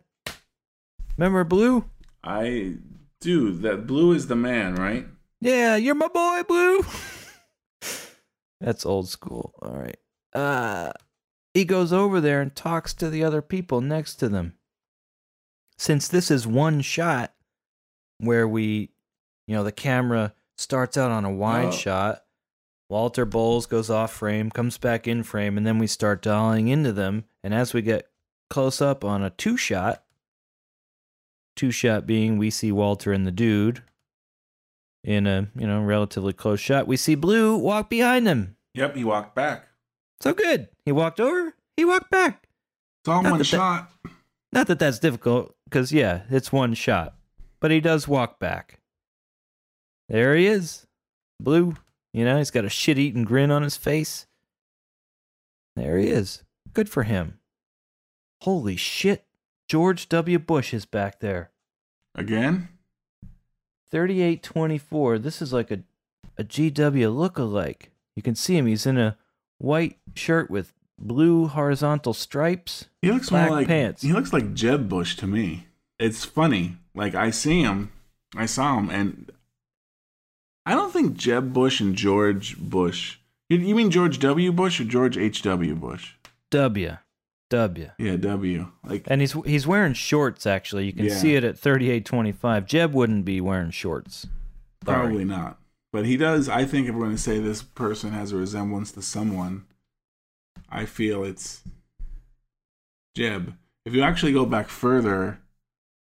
[1.17, 1.85] remember Blue?
[2.23, 2.75] I
[3.19, 3.51] do.
[3.51, 5.07] That blue is the man, right?
[5.43, 6.85] Yeah, you're my boy, Blue.
[8.61, 9.53] That's old school.
[9.61, 9.97] All right.
[10.33, 10.91] Uh
[11.53, 14.53] he goes over there and talks to the other people next to them.
[15.77, 17.33] Since this is one shot
[18.19, 18.91] where we,
[19.47, 21.71] you know, the camera starts out on a wide Oh.
[21.71, 22.23] shot,
[22.89, 26.93] Walter bowls goes off frame, comes back in frame, and then we start dialing into
[26.93, 27.25] them.
[27.43, 28.07] And as we get
[28.49, 30.03] close up on a two shot,
[31.55, 33.83] two shot being we see Walter and the dude,
[35.03, 38.55] in a you know relatively close shot, we see Blue walk behind them.
[38.73, 39.67] Yep, he walked back.
[40.21, 40.69] So good.
[40.85, 41.53] He walked over.
[41.77, 42.47] He walked back.
[43.01, 43.91] It's all Not one that that- shot.
[44.51, 47.15] Not that that's difficult, because yeah, it's one shot,
[47.59, 48.79] but he does walk back.
[50.09, 50.85] There he is.
[51.39, 51.75] Blue.
[52.13, 54.27] You know, he's got a shit eating grin on his face.
[55.75, 56.43] There he is.
[56.73, 57.39] Good for him.
[58.41, 59.25] Holy shit.
[59.67, 60.37] George W.
[60.37, 61.49] Bush is back there.
[62.13, 62.69] Again?
[63.93, 65.19] 3824.
[65.19, 65.81] This is like a,
[66.35, 67.91] a GW look-alike.
[68.15, 68.65] You can see him.
[68.65, 69.17] He's in a
[69.59, 72.85] white shirt with blue horizontal stripes.
[73.03, 74.01] He looks black more like pants.
[74.01, 75.67] he looks like Jeb Bush to me.
[75.99, 76.77] It's funny.
[76.95, 77.91] Like I see him,
[78.35, 79.31] I saw him, and
[80.65, 83.19] I don't think Jeb Bush and George Bush.
[83.47, 84.51] You, you mean George W.
[84.51, 85.43] Bush or George H.
[85.43, 85.75] W.
[85.75, 86.13] Bush?
[86.49, 86.97] W.
[87.53, 87.91] W.
[87.99, 88.71] Yeah, W.
[88.83, 90.85] Like And he's he's wearing shorts actually.
[90.87, 91.15] You can Yeah.
[91.15, 92.65] see it at 3825.
[92.65, 94.27] Jeb wouldn't be wearing shorts.
[94.83, 94.99] Sorry.
[95.01, 95.59] probably not.
[95.91, 96.49] But he does.
[96.49, 99.65] I think if we're going to say this person has a resemblance to someone,
[100.67, 101.61] I feel it's
[103.15, 103.53] Jeb.
[103.85, 105.39] If you actually go back further,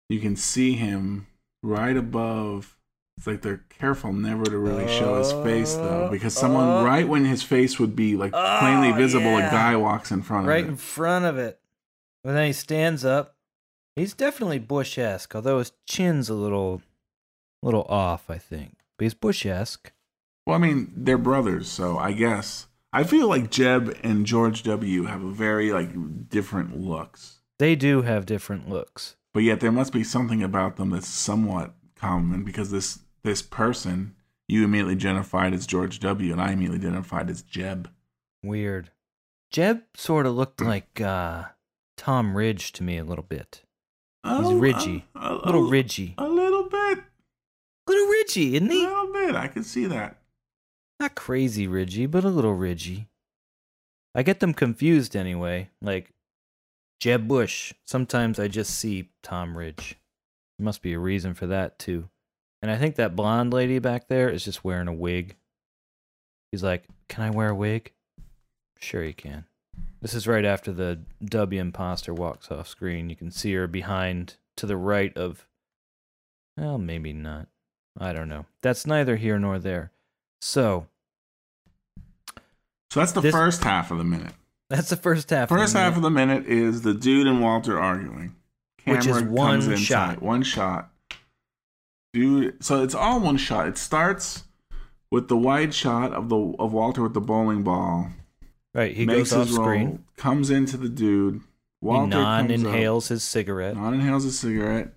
[0.09, 1.27] you can see him
[1.61, 2.72] right above.
[3.17, 6.83] It's like they're careful never to really show his face though, uh, because someone uh.
[6.83, 9.47] right when his face would be like plainly Oh, visible, yeah.
[9.47, 10.63] a guy walks in front Right of it.
[10.63, 11.59] Right in front of it.
[12.23, 13.35] And then he stands up.
[13.95, 16.81] He's definitely Bush-esque, although his chin's a little
[17.61, 18.77] little off, I think.
[18.97, 19.91] But he's Bush-esque.
[20.45, 25.03] Well, I mean, they're brothers, so I guess I feel like Jeb and George W
[25.03, 27.41] have a very like different looks.
[27.59, 29.15] They do have different looks.
[29.33, 34.15] but yet there must be something about them that's somewhat common because this this person
[34.47, 36.31] you immediately identified as George W.
[36.31, 37.89] and I immediately identified as Jeb.
[38.43, 38.91] Weird.
[39.51, 41.45] Jeb sort of looked like uh,
[41.97, 43.61] Tom Ridge to me a little bit.
[44.23, 45.05] He's Oh, ridgy.
[45.15, 46.13] a, a, little ridgy.
[46.17, 47.03] a little bit, A
[47.91, 48.85] Little ridgy, isn't he?
[48.85, 49.35] a little bit.
[49.35, 50.17] I can see that.
[50.99, 53.07] Not crazy ridgy, but a little ridgy.
[54.15, 55.69] I get them confused anyway.
[55.81, 56.11] Like
[57.01, 57.73] Jeb Bush.
[57.85, 59.97] Sometimes I just see Tom Ridge.
[60.57, 62.07] There must be a reason for that too.
[62.63, 65.35] And I think that blonde lady back there is just wearing a wig.
[66.49, 67.91] He's like, "Can I wear a wig?"
[68.79, 69.43] Sure you can.
[70.01, 73.09] This is right after the W imposter walks off screen.
[73.09, 75.45] You can see her behind to the right of
[76.57, 77.47] well, maybe not.
[77.99, 78.45] I don't know.
[78.61, 79.91] That's neither here nor there.
[80.41, 80.87] So,
[82.91, 84.33] So that's the This- first half of the minute.
[84.69, 85.49] That's the first half.
[85.49, 85.97] First of the half minute.
[85.97, 88.35] of the minute is the dude and Walter arguing.
[88.85, 89.79] Which is one inside.
[89.79, 90.21] shot.
[90.21, 90.89] One shot.
[92.13, 93.67] Dude, so it's all one shot.
[93.67, 94.43] It starts
[95.11, 98.09] with the wide shot of the of Walter with the bowling ball.
[98.73, 98.95] right.
[98.95, 100.05] He makes goes off his roll, screen.
[100.17, 101.41] comes into the dude.
[101.81, 103.75] Walter he non-inhales his cigarette.
[103.75, 104.93] non-inhales his cigarette.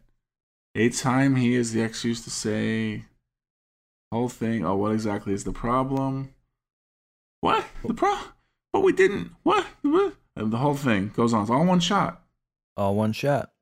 [0.74, 3.04] A time he is the ex used to say,
[4.12, 4.64] whole thing.
[4.64, 6.34] Oh, what exactly is the problem?
[7.40, 8.14] What the pro?
[8.72, 9.32] But we didn't.
[9.42, 9.66] What?
[9.82, 10.14] What?
[10.36, 11.42] And the whole thing goes on.
[11.42, 12.22] It's all one shot.
[12.76, 13.52] All one shot.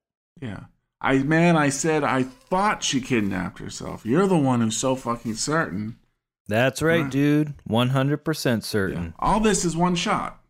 [0.40, 0.64] Yeah.
[1.01, 4.07] I man, I said I thought she kidnapped herself.
[4.07, 5.99] You're the one who's so fucking certain.
[6.47, 7.11] That's right, Right.
[7.11, 7.55] dude.
[7.64, 8.66] One hundred percent Yeah.
[8.68, 9.14] certain.
[9.18, 10.40] All this is one shot.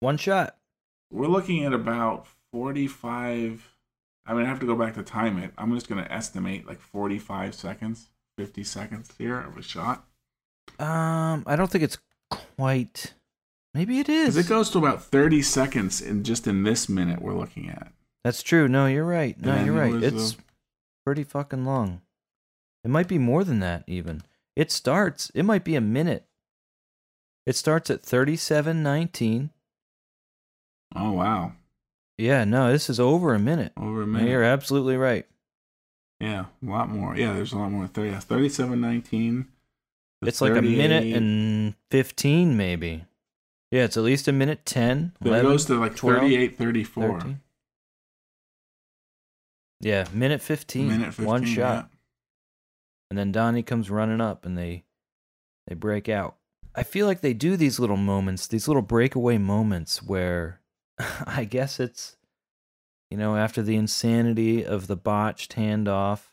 [0.00, 0.56] One shot.
[1.10, 3.74] We're looking at about 45.
[4.26, 5.52] I mean, I have to go back to time it.
[5.56, 10.04] I'm just going to estimate like 45 seconds, 50 seconds here of a shot.
[10.78, 11.98] Um, I don't think it's
[12.30, 13.14] quite.
[13.74, 14.36] Maybe it is.
[14.36, 17.90] It goes to about 30 seconds in just in this minute we're looking at.
[18.28, 18.68] That's true.
[18.68, 19.40] No, you're right.
[19.40, 20.02] No, you're right.
[20.02, 20.36] It's uh,
[21.06, 22.02] pretty fucking long.
[22.84, 24.20] It might be more than that even.
[24.54, 25.32] It starts.
[25.34, 26.26] It might be a minute.
[27.46, 29.48] It starts at thirty-seven nineteen.
[30.94, 31.52] Oh, wow.
[32.18, 33.72] Yeah, no, this is over a minute.
[33.78, 34.28] Over a No, minute.
[34.28, 35.24] You're absolutely right.
[36.20, 37.16] Yeah, a lot more.
[37.16, 37.86] Yeah, there's a lot more.
[37.86, 39.46] 30, yeah, 37.19.
[40.20, 43.06] It's like a minute and 15, maybe.
[43.70, 45.12] Yeah, it's at least a minute 10.
[45.22, 47.20] Then it goes to like 12, 38, 34.
[47.20, 47.40] 13.
[49.80, 50.88] Yeah, minute 15.
[50.88, 51.24] Minute 15.
[51.24, 51.88] one shot.
[51.90, 51.96] yeah.
[53.10, 54.84] And then Donnie comes running up and they
[55.66, 56.36] they break out.
[56.74, 60.60] I feel like they do these little moments, these little breakaway moments where
[61.26, 62.16] I guess it's
[63.10, 66.26] you know, after the insanity of the botched handoff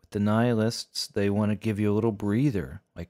[0.00, 3.08] with the nihilists, they want to give you a little breather, like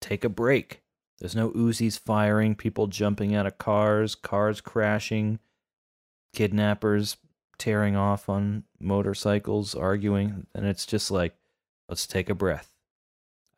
[0.00, 0.82] take a break.
[1.18, 5.40] There's no Uzis firing, people jumping out of cars, cars crashing,
[6.32, 7.16] kidnappers
[7.58, 11.34] tearing off on motorcycles, arguing, and it's just like,
[11.88, 12.72] let's take a breath.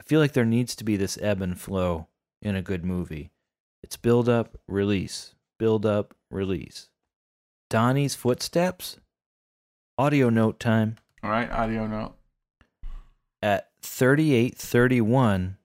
[0.01, 2.09] I feel like there needs to be this ebb and flow
[2.43, 3.31] in a good movie.
[3.83, 6.89] It's build up, release, build up, release.
[7.69, 8.99] Donnie's footsteps.
[9.99, 12.15] Audio note time All right, audio note.
[13.43, 15.59] at 3831.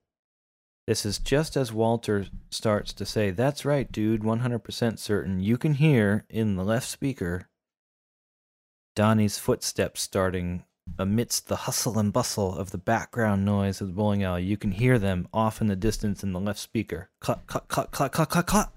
[0.87, 5.39] This is just as Walter starts to say, That's right, dude, 100% certain.
[5.39, 7.47] You can hear in the left speaker
[8.95, 10.63] Donnie's footsteps starting
[10.97, 14.71] amidst the hustle and bustle of the background noise of the bowling alley, you can
[14.71, 17.09] hear them off in the distance in the left speaker.
[17.19, 18.71] Cut, cut, cut, cut, cut, cut, cut.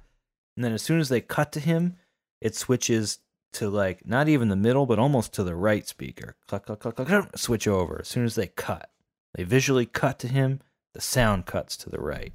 [0.57, 1.97] And then as soon as they cut to him,
[2.41, 3.19] it switches
[3.55, 6.37] to like not even the middle, but almost to the right speaker.
[6.49, 7.39] Cut, cut, cut, cut, cut.
[7.39, 8.01] Switch over.
[8.01, 8.91] As soon as they cut,
[9.35, 10.61] they visually cut to him.
[10.95, 12.33] The sound cuts to the right.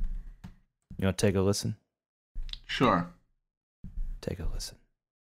[0.97, 1.75] You want to take a listen?
[2.65, 3.09] Sure.
[4.21, 4.77] Take a listen.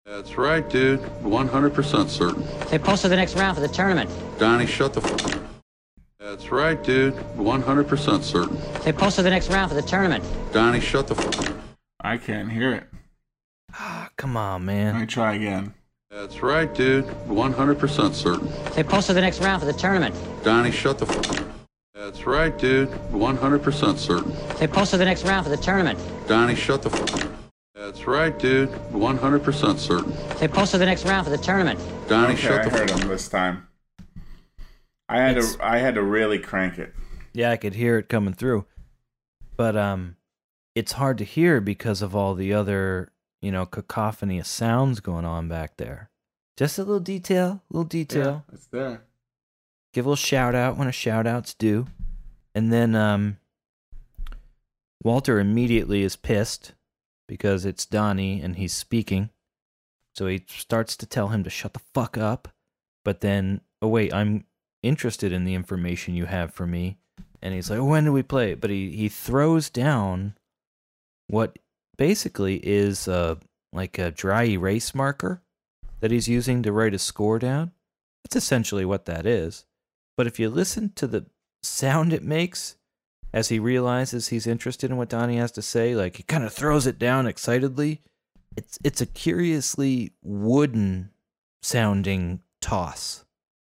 [0.10, 0.99] That's right, dude.
[1.22, 2.43] 100% certain.
[2.72, 4.10] They posted the next round for the tournament.
[4.39, 5.41] Donnie, shut the f- up.
[6.20, 7.14] That's right, dude.
[7.38, 8.57] 100% certain.
[8.84, 10.24] They posted the next round for the tournament.
[10.51, 11.55] Donnie, shut the f- up.
[12.01, 12.86] I can't hear it.
[13.76, 14.93] Ah, come on, man.
[14.95, 15.76] Let me try again.
[16.10, 17.05] That's right, dude.
[17.28, 18.49] 100% certain.
[18.74, 20.16] They posted the next round for the tournament.
[20.43, 21.45] Donnie, shut the f- up.
[21.93, 22.89] That's right, dude.
[23.12, 24.34] 100% certain.
[24.57, 25.99] They posted the next round for the tournament.
[26.28, 27.28] Donnie, shut the f- up.
[27.80, 28.69] That's right, dude.
[28.91, 30.13] 100% certain.
[30.39, 31.80] They posted the next round for the tournament.
[32.09, 33.67] Donnie, okay, shut I the heard f- him this time.
[35.07, 35.65] I had It's- to.
[35.65, 36.93] I had to really crank it.
[37.34, 38.65] Yeah, I could hear it coming through.
[39.55, 40.17] But um
[40.75, 43.11] it's hard to hear because of all the other,
[43.41, 46.09] you know, cacophony of sounds going on back there.
[46.57, 48.43] Just a little detail, little detail.
[48.49, 49.01] Yeah, it's there.
[49.93, 51.88] Give a little shout out when a shout out's due.
[52.53, 53.38] And then um
[55.01, 56.73] Walter immediately is pissed
[57.30, 59.30] because it's Donnie and he's speaking.
[60.15, 62.47] So he starts to tell him to shut the fuck up.
[63.05, 64.45] But then, oh wait, I'm
[64.82, 66.97] interested in the information you have for me.
[67.39, 68.55] And he's like, when do we play?
[68.55, 70.34] But he, he throws down
[71.27, 71.59] what
[71.97, 73.36] basically is uh,
[73.71, 75.43] like a dry erase marker
[75.99, 77.73] that he's using to write a score down.
[78.23, 79.65] That's essentially what that is.
[80.17, 81.27] But if you listen to the
[81.61, 82.75] sound it makes
[83.34, 86.53] as he realizes he's interested in what Donnie has to say, like he kind of
[86.53, 88.01] throws it down excitedly.
[88.57, 91.11] It's it's a curiously wooden
[91.61, 93.25] sounding toss.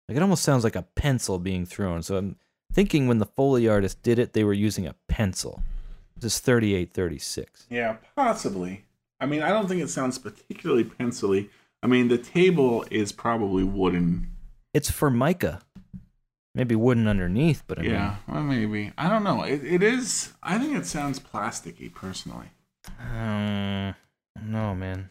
[0.08, 2.02] Like it almost sounds like a pencil being thrown.
[2.02, 2.36] So I'm
[2.72, 5.62] thinking when the Foley artist did it, they were using a pencil.
[6.16, 7.66] This is 3836.
[7.70, 8.84] Yeah, possibly.
[9.20, 11.50] I mean, I don't think it sounds particularly pencily.
[11.82, 14.30] I mean, the table is probably wooden.
[14.74, 15.62] It's for Formica.
[16.54, 18.92] Maybe wooden underneath, but I mean, Yeah, well, maybe.
[18.98, 19.42] I don't know.
[19.44, 20.32] It, it is.
[20.42, 22.46] I think it sounds plasticky, personally.
[22.98, 23.94] Um,
[24.44, 25.10] no, man.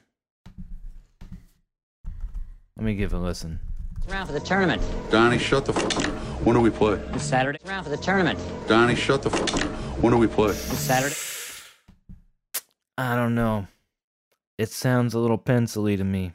[2.76, 3.60] Let me give a listen.
[4.08, 4.82] Round for the tournament.
[5.12, 6.04] Donnie, shut the f- up.
[6.46, 6.96] When do we play?
[7.12, 7.60] This Saturday.
[7.66, 8.40] Round for the tournament.
[8.68, 9.62] Donnie, shut the f- up.
[10.02, 10.48] When do we play?
[10.50, 11.16] This Saturday.
[12.98, 13.68] I don't know.
[14.58, 16.34] It sounds a little pencily to me.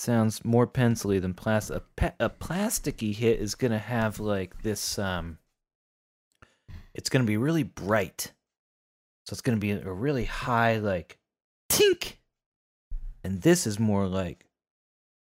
[0.00, 1.76] Sounds more pencily than plastic.
[1.76, 4.98] A, pe- a plasticky hit is gonna have like this.
[4.98, 5.38] Um,
[6.94, 8.32] it's gonna be really bright,
[9.26, 11.18] so it's gonna be a really high like
[11.70, 12.14] tink,
[13.22, 14.46] and this is more like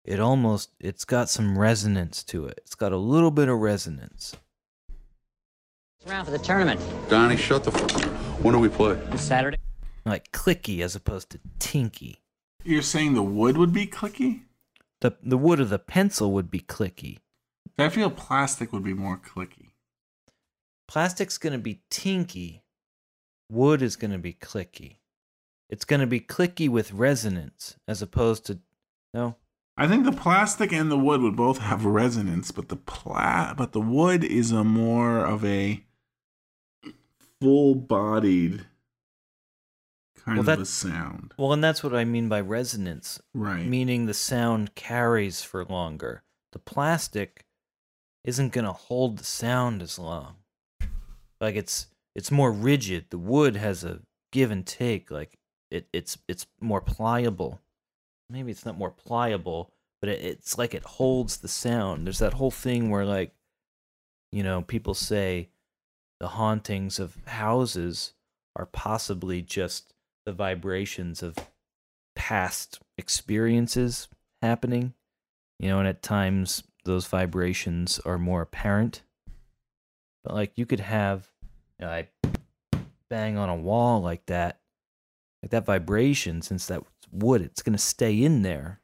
[0.05, 0.71] it almost.
[0.81, 2.61] It's got some resonance to it.
[2.65, 4.35] It's got a little bit of resonance.
[6.07, 6.81] Round for the tournament.
[7.09, 8.03] Donnie, shut the f- up.
[8.43, 8.95] When do we play?
[9.11, 9.57] This Saturday.
[10.05, 12.21] like clicky as opposed to tinky.
[12.63, 14.43] You're saying the wood would be clicky?
[15.01, 17.19] The the wood of the pencil would be clicky.
[17.79, 19.73] I feel plastic would be more clicky.
[20.87, 22.63] Plastic's gonna be tinky.
[23.51, 24.99] Wood is gonna be clicky.
[25.69, 28.61] It's gonna be clicky with resonance as opposed to
[29.13, 29.37] no.
[29.77, 33.73] I think the plastic and the wood would both have resonance, but the pla- but
[33.73, 35.85] the wood is a more of a
[37.41, 38.67] full-bodied
[40.25, 41.35] kind Well, of that- a sound.
[41.37, 43.67] Well, and that's what I mean by resonance, Right.
[43.67, 46.23] meaning the sound carries for longer.
[46.53, 47.45] The plastic
[48.25, 50.37] isn't gonna hold the sound as long.
[51.41, 53.07] Like it's it's more rigid.
[53.11, 54.01] The wood has a
[54.33, 55.11] give and take.
[55.11, 55.39] Like
[55.71, 57.61] it it's it's more pliable.
[58.31, 62.07] Maybe it's not more pliable, but it, it's like it holds the sound.
[62.07, 63.35] There's that whole thing where like
[64.33, 65.51] you know people say
[66.21, 68.15] the hauntings of houses
[68.57, 69.93] are possibly just
[70.27, 71.37] the vibrations of
[72.15, 74.09] past experiences
[74.41, 74.95] happening
[75.59, 79.03] you know and at times those vibrations are more apparent.
[80.23, 81.29] But like you could have
[81.79, 82.09] you know, i
[83.11, 84.61] bang on a wall like that
[85.43, 88.81] like that vibration since that's wood it's going to stay in there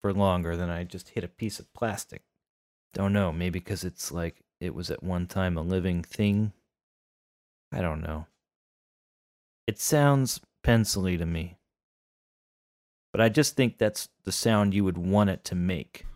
[0.00, 2.22] for longer than i just hit a piece of plastic.
[2.94, 6.52] Don't know maybe because it's like it was at one time a living thing.
[7.72, 8.26] I don't know.
[9.66, 11.56] It sounds pencily to me
[13.12, 16.06] but I just think that's the sound you would want it to make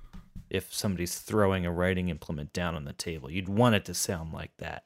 [0.49, 3.29] if somebody's throwing a writing implement down on the table.
[3.29, 4.85] You'd want it to sound like that.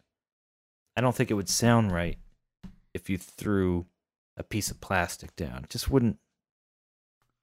[0.97, 2.17] I don't think it would sound right
[2.95, 3.85] if you threw
[4.39, 5.65] a piece of plastic down.
[5.65, 6.17] It just wouldn't.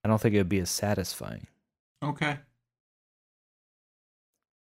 [0.03, 1.45] I don't think it would be as satisfying.
[2.01, 2.39] Okay.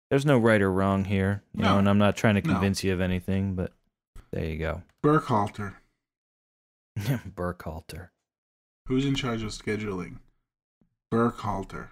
[0.10, 2.54] There's no right or wrong here, you know, and I'm not trying to No.
[2.54, 3.74] convince you of anything, but
[4.32, 4.84] there you go.
[5.04, 5.76] Burkhalter.
[7.00, 8.10] Burkhalter.
[8.88, 10.18] Who's in charge of scheduling?
[11.14, 11.90] Burkhalter.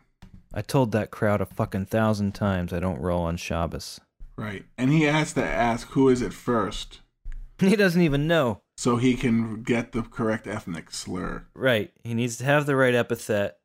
[0.54, 4.00] I told that crowd a fucking thousand times I don't roll on Shabbos.
[4.38, 4.66] Right.
[4.78, 7.00] And he has to ask who is it first
[7.60, 8.62] He doesn't even know.
[8.78, 11.46] so he can get the correct ethnic slur.
[11.56, 11.92] Right.
[12.04, 13.58] He needs to have the right epithet,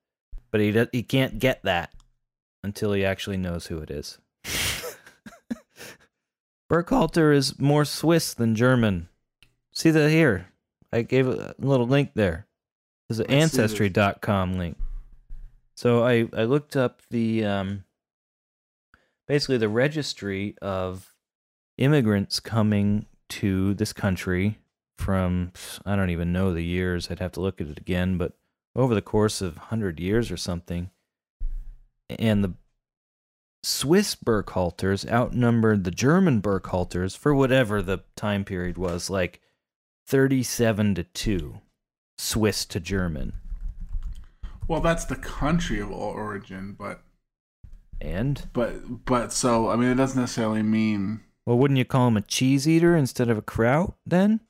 [0.51, 1.93] but he do- he can't get that
[2.65, 4.19] until he actually knows who it is.
[6.71, 9.09] Burkhalter is more Swiss than German.
[9.73, 10.49] See that here?
[10.93, 12.47] I gave a little link there.
[13.09, 13.43] There's an I see this.
[13.59, 14.77] ancestry.com link.
[15.75, 17.85] So I I looked up the um
[19.27, 21.15] basically the registry of
[21.79, 24.59] immigrants coming to this country
[24.99, 25.53] from
[25.87, 27.11] I don't even know the years.
[27.11, 28.35] I'd have to look at it again, but
[28.77, 30.91] over the course of 100 years or something.
[32.09, 32.55] And the
[33.63, 39.41] Swiss Burkhalters outnumbered the German Burkhalters for whatever the time period was, like
[40.07, 41.61] 37 to 2.
[42.19, 43.33] Swiss to German.
[44.69, 47.03] Well, that's the country of origin, but
[48.01, 52.17] And but but so I mean it doesn't necessarily mean well, wouldn't you call him
[52.17, 54.41] a cheese eater instead of a kraut then?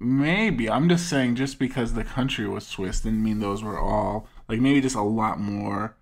[0.00, 0.68] maybe.
[0.70, 4.60] I'm just saying just because the country was Swiss didn't mean those were all like
[4.60, 5.94] maybe just a lot more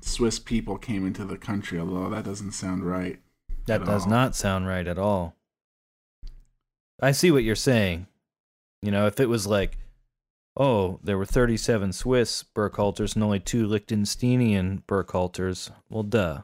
[0.00, 3.20] Swiss people came into the country, although that doesn't sound right.
[3.66, 4.10] That does all.
[4.10, 5.36] not sound right at all.
[7.00, 8.06] I see what you're saying.
[8.84, 9.78] You know, if it was like,
[10.58, 16.42] oh, there were 37 Swiss Burkhalters and only two Liechtensteinian Burkhalters, well, duh.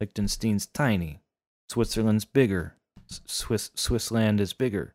[0.00, 1.20] Liechtenstein's tiny.
[1.68, 2.76] Switzerland's bigger.
[3.08, 4.94] Swiss Swissland is bigger.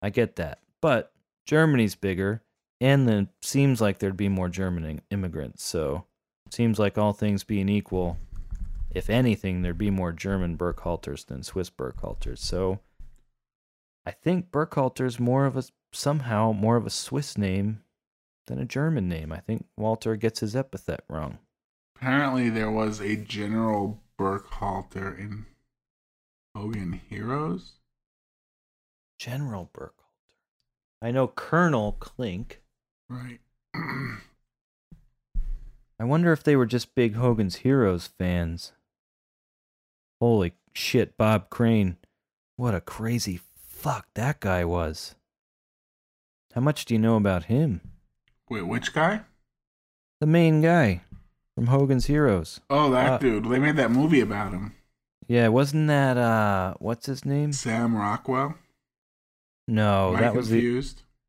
[0.00, 0.60] I get that.
[0.80, 1.12] But
[1.44, 2.42] Germany's bigger,
[2.80, 5.64] and then it seems like there'd be more German immigrants.
[5.64, 6.04] So,
[6.50, 8.16] seems like all things being equal,
[8.94, 12.38] if anything, there'd be more German Burkhalters than Swiss Burkhalters.
[12.38, 12.78] So,
[14.06, 17.82] I think Burkhalter's more of a somehow more of a Swiss name
[18.46, 19.32] than a German name.
[19.32, 21.38] I think Walter gets his epithet wrong.
[21.96, 25.46] Apparently there was a General Burkhalter in
[26.54, 27.72] Hogan Heroes.
[29.18, 29.90] General Burkhalter.
[31.00, 32.62] I know Colonel Klink.
[33.08, 33.40] Right.
[35.98, 38.72] I wonder if they were just big Hogan's Heroes fans.
[40.20, 41.96] Holy shit, Bob Crane.
[42.56, 43.40] What a crazy
[43.84, 45.14] fuck that guy was.
[46.54, 47.82] How much do you know about him?
[48.48, 49.20] Wait, which guy?
[50.20, 51.02] The main guy
[51.54, 52.60] from Hogan's Heroes.
[52.70, 53.44] Oh, that Uh, dude.
[53.44, 54.72] They made that movie about him.
[55.28, 57.52] Yeah, wasn't that uh what's his name?
[57.52, 58.54] Sam Rockwell.
[59.68, 60.82] No, Am I that was the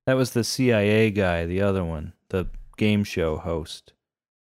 [0.06, 2.46] that was the CIA guy, the other one, the
[2.78, 3.92] game show host.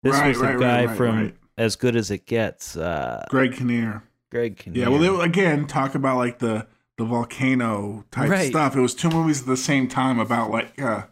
[0.02, 1.34] This Right, was the right, guy right, from.
[1.58, 4.04] As Good as It Gets, uh Greg Kinnear.
[4.30, 4.84] Greg Kinnear.
[4.84, 6.68] Yeah, well, they, again, talk about like the
[6.98, 8.50] the volcano type Right.
[8.50, 8.76] stuff.
[8.76, 11.04] It was two movies at the same time about like, uh,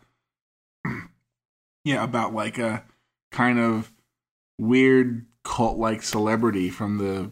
[1.85, 2.85] yeah, about like a
[3.33, 3.93] kind of
[4.59, 7.31] weird cult like celebrity from the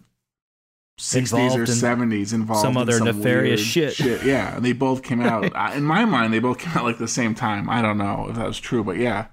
[0.99, 4.23] sixties or seventies involved some in other some nefarious weird shit.
[4.25, 5.55] Yeah, and they both came out.
[5.57, 7.69] I- in my mind, they both came out like the same time.
[7.69, 9.27] I don't know if that was true, but yeah,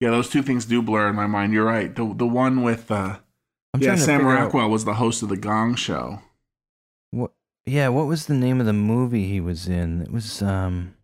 [0.00, 1.52] yeah, those two things do blur in my mind.
[1.52, 1.94] You're right.
[1.94, 3.18] The the one with uh,
[3.72, 6.20] I'm yeah, Sam figure out- Rockwell was the host of the Gong Show.
[7.12, 7.30] What?
[7.66, 10.02] Yeah, what was the name of the movie he was in?
[10.02, 10.94] It was um,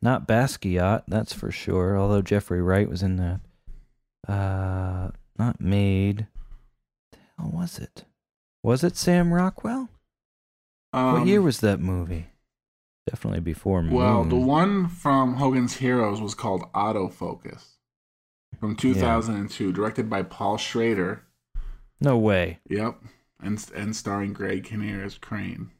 [0.00, 1.98] not Basquiat, that's for sure.
[1.98, 3.40] Although Jeffrey Wright was in that.
[4.26, 6.26] Uh, not Made.
[7.12, 8.04] The hell was it?
[8.62, 9.90] Was it Sam Rockwell?
[10.94, 12.28] Um, what year was that movie?
[13.06, 13.92] Definitely before Moon.
[13.92, 17.72] Well, the one from Hogan's Heroes was called Autofocus
[18.58, 21.22] from 2002, directed by Paul Schrader.
[22.00, 22.60] No way.
[22.68, 22.96] Yep,
[23.40, 25.70] and and starring Greg Kinnear as Crane.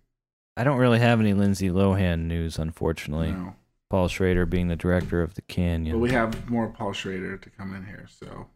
[0.56, 3.32] I don't really have any Lindsay Lohan news, unfortunately.
[3.32, 3.54] No.
[3.90, 5.96] Paul Schrader being the director of The Canyon.
[5.96, 8.06] But we have more Paul Schrader to come in here.
[8.08, 8.46] So,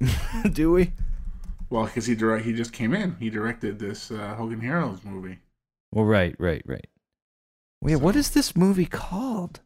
[0.52, 0.92] Do we?
[1.70, 3.16] well, because he direct he just came in.
[3.18, 5.38] He directed this uh, Hogan Heroes movie,
[5.92, 6.86] Well, right, right, right.
[7.80, 9.60] Wait, what is this movie called?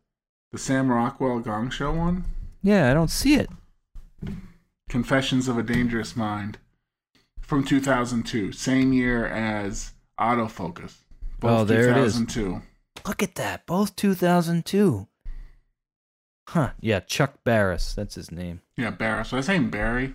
[0.53, 2.25] the Sam Rockwell Gong Show one.
[2.63, 3.51] Yeah, I don't see it.
[4.89, 6.59] Confessions of a Dangerous Mind
[7.47, 10.95] from 2002, same year as Autofocus.
[11.43, 12.19] Oh, there it is.
[13.07, 13.67] Look at that.
[13.67, 15.07] Both 2002.
[16.49, 16.71] Huh.
[16.81, 17.95] Yeah, Chuck Barris.
[17.95, 18.63] That's his name.
[18.77, 19.33] Yeah, Barris.
[19.33, 20.15] Was I saying Barry?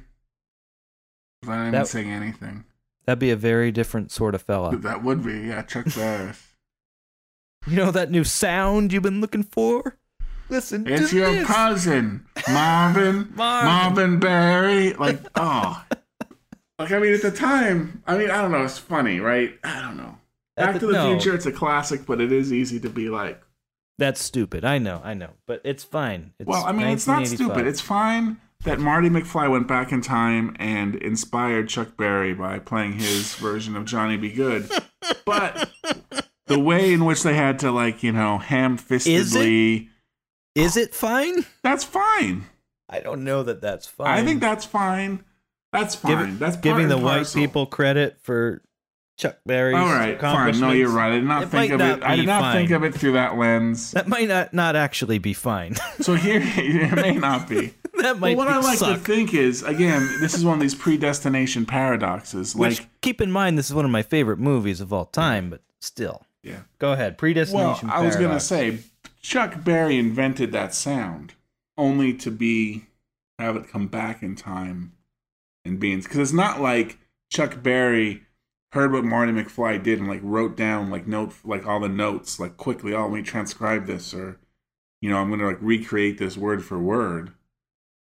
[1.48, 2.66] I didn't That- say anything.
[3.06, 4.78] That'd be a very different sort of fella.
[4.78, 6.42] That would be, yeah, Chuck Barris.
[7.68, 9.98] You know that new sound you've been looking for?
[10.50, 11.48] Listen it's your this.
[11.48, 13.66] cousin, Marvin, Marvin.
[13.66, 14.94] Marvin Berry.
[14.94, 15.84] Like, oh,
[16.84, 18.64] Like I mean, at the time, I mean, I don't know.
[18.64, 19.58] It's funny, right?
[19.64, 20.18] I don't know.
[20.58, 21.12] Back the- to the no.
[21.20, 23.42] Future, it's a classic, but it is easy to be like,
[23.98, 24.66] That's stupid.
[24.66, 26.34] I know, I know, but it's fine.
[26.40, 27.68] It's well, I mean, it's not stupid.
[27.68, 32.94] It's fine that Marty McFly went back in time and inspired Chuck Berry by playing
[32.94, 34.30] his version of Johnny B.
[34.32, 34.70] Goode,
[35.26, 35.72] but
[36.48, 39.88] the way in which they had to, like, you know, ham-fistedly, Is it,
[40.56, 41.46] is it fine?
[41.64, 42.46] that's fine.
[42.90, 44.08] I don't know that that's fine.
[44.20, 45.24] I think that's fine.
[45.72, 46.38] That's Give- fine.
[46.38, 48.62] that's giving the white people credit for
[49.18, 50.60] Chuck Berry's All right, fine.
[50.60, 51.12] No, you're right.
[51.12, 52.04] I did not It think of not it.
[52.04, 52.56] I did not fine.
[52.58, 53.92] think of it through that lens.
[53.92, 55.76] That might not not actually be fine.
[56.02, 57.74] So here, it may not be.
[58.00, 58.98] that might But what I like suck.
[58.98, 62.56] to think is, again, this is one of these predestination paradoxes.
[62.56, 65.52] Which Like, keep in mind, this is one of my favorite movies of all time,
[65.52, 66.24] but still.
[66.42, 66.62] yeah.
[66.80, 67.20] Go ahead.
[67.20, 67.90] Predestination.
[67.90, 68.02] Well.
[68.02, 68.80] I was gonna say,
[69.22, 71.34] Chuck Berry invented that sound,
[71.78, 72.88] only to be
[73.38, 74.94] have it come back in time
[75.66, 76.98] and beans because it's not like
[77.30, 78.24] Chuck Berry
[78.74, 82.40] heard what Marty McFly did and like wrote down like note like all the notes
[82.40, 82.94] like quickly.
[82.94, 84.40] Oh, let me transcribe this, or
[85.02, 87.34] you know, I'm gonna like recreate this word for word.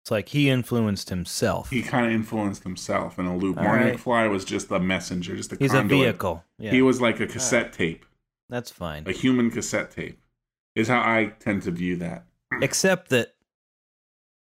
[0.04, 1.72] It's like he influenced himself.
[1.72, 3.58] He kind of influenced himself in a loop.
[3.58, 3.98] All Marty right.
[3.98, 6.44] McFly was just a messenger, just a He's a vehicle.
[6.60, 8.06] Yeah, He was like a cassette tape,
[8.48, 9.04] that's fine.
[9.08, 10.20] a human cassette tape,
[10.76, 12.26] is how I tend to view that.
[12.62, 13.34] Except that,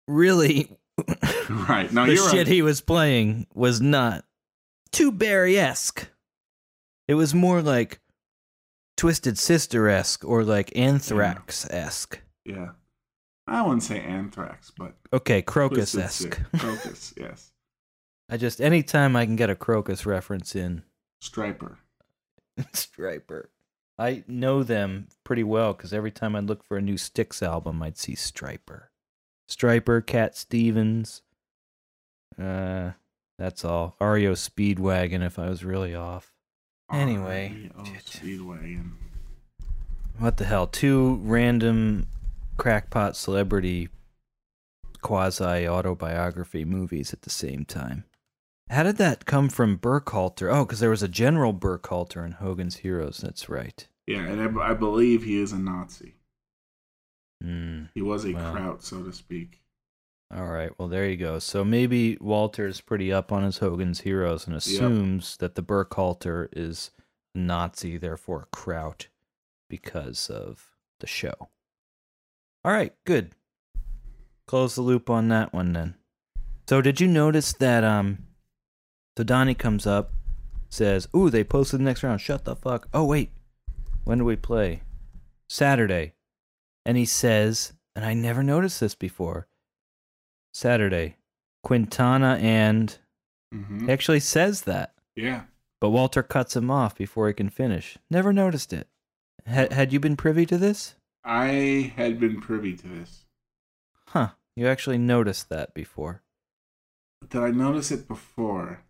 [0.09, 0.70] really,
[1.68, 1.93] Right.
[1.93, 2.47] No, the shit right.
[2.47, 4.24] he was playing was not
[4.93, 6.09] too Berry esque.
[7.09, 8.01] It was more like
[8.97, 12.20] Twisted Sister esque or like Anthrax esque.
[12.44, 12.70] yeah.
[13.47, 16.40] I wouldn't say anthrax, but Okay, Krokus esque.
[16.55, 17.51] Krokus, yes.
[18.28, 20.85] I just anytime I can get a Krokus reference in
[21.20, 21.78] Stryper.
[22.72, 23.47] Stryper.
[23.98, 27.82] I know them pretty well because every time I'd look for a new Styx album,
[27.82, 28.85] I'd see Stryper.
[29.51, 31.22] Stryper, Cat Stevens.
[32.40, 32.93] Uh,
[33.39, 33.97] that's all.
[34.01, 36.32] REO Speedwagon if I was really off.
[36.93, 37.70] Anyway.
[37.78, 38.93] Speedwagon.
[40.18, 40.66] What the hell?
[40.66, 42.06] Two random
[42.56, 43.89] crackpot celebrity
[45.01, 48.05] quasi autobiography movies at the same time.
[48.68, 50.52] How did that come from Burkhalter?
[50.52, 53.18] Oh, because there was a General Burkhalter in Hogan's Heroes.
[53.18, 53.89] That's right.
[54.06, 56.14] Yeah, and I, I believe he is a Nazi.
[57.43, 57.85] Hmm.
[57.95, 58.53] He was a Wow.
[58.53, 59.62] kraut, so to speak.
[60.33, 60.71] All right.
[60.79, 61.39] Well, there you go.
[61.41, 66.93] So maybe Walter's pretty up on his Hogan's Heroes and assumes that the Burkhalter is
[67.35, 69.09] Nazi, therefore Kraut,
[69.69, 71.49] because of the show.
[72.65, 72.93] All right.
[73.05, 73.33] Good.
[74.47, 75.95] Close the loop on that one then.
[76.69, 77.83] So did you notice that?
[77.83, 78.27] Um.
[79.19, 80.12] So Donnie comes up,
[80.69, 82.21] says, "Ooh, they posted the next round.
[82.21, 82.89] Shut the fuck.
[82.95, 83.31] Oh wait,
[84.05, 84.83] when do we play?
[85.49, 86.12] Saturday."
[86.86, 89.47] And he says, and I never noticed this before.
[90.52, 91.16] Saturday.
[91.62, 92.97] Quintana and
[93.52, 95.43] hmm he actually says that, Yeah.
[95.81, 97.98] but Walter cuts him off before he can finish.
[98.11, 98.89] Never noticed it.
[99.44, 100.94] Had had you been privy to this?
[101.24, 103.27] I had been privy to this.
[104.09, 104.31] Huh.
[104.57, 106.23] You actually noticed that before.
[107.28, 108.81] Did I notice it before?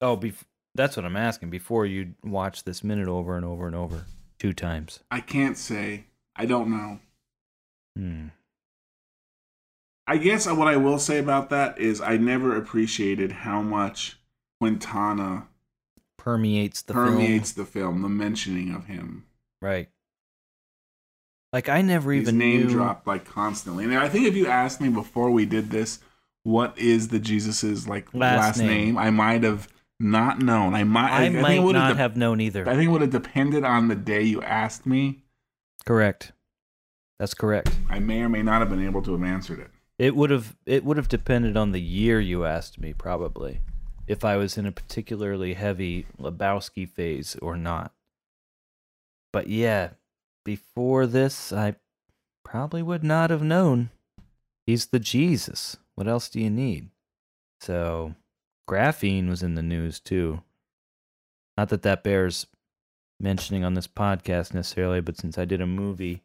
[0.00, 0.44] Oh, bef-
[0.74, 1.50] that's what I'm asking.
[1.50, 4.06] Before you watch this minute over and over and over
[4.38, 5.00] two times.
[5.10, 6.06] I can't say.
[6.34, 7.00] I don't know.
[7.96, 8.28] Hmm.
[10.06, 14.18] I guess what I will say about that is I never appreciated how much
[14.60, 15.46] Quintana
[16.18, 17.64] Permeates the permeates film.
[17.64, 19.24] the film, the mentioning of him.
[19.62, 19.88] Right.
[21.52, 22.70] Like I never He's even name knew.
[22.70, 23.84] dropped like constantly.
[23.84, 26.00] And I think if you asked me before we did this,
[26.42, 28.68] what is the Jesus's like Last last, name.
[28.68, 28.98] name.
[28.98, 29.68] I might have
[29.98, 30.74] not known.
[30.74, 31.10] I might.
[31.10, 32.68] I, it might not dep- have known either.
[32.68, 35.22] I think it would have depended on the day you asked me.
[35.86, 36.32] Correct.
[37.20, 37.76] That's correct.
[37.90, 39.70] I may or may not have been able to have answered it.
[39.98, 43.60] It would have it would have depended on the year you asked me probably
[44.06, 47.92] if I was in a particularly heavy Lebowski phase or not.
[49.34, 49.90] But yeah,
[50.46, 51.74] before this I
[52.42, 53.90] probably would not have known.
[54.64, 55.76] He's the Jesus.
[55.96, 56.88] What else do you need?
[57.60, 58.14] So,
[58.66, 60.40] graphene was in the news too.
[61.58, 62.46] Not that that bears
[63.20, 66.22] mentioning on this podcast necessarily, but since I did a movie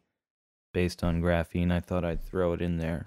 [0.76, 3.06] based on graphene, I thought I'd throw it in there.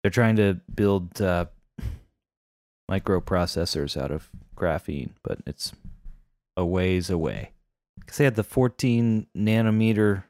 [0.00, 1.46] They're trying to build uh,
[2.88, 5.72] microprocessors out of graphene, but it's
[6.56, 7.50] a ways away.
[7.98, 10.22] Because they had the 14 nanometer.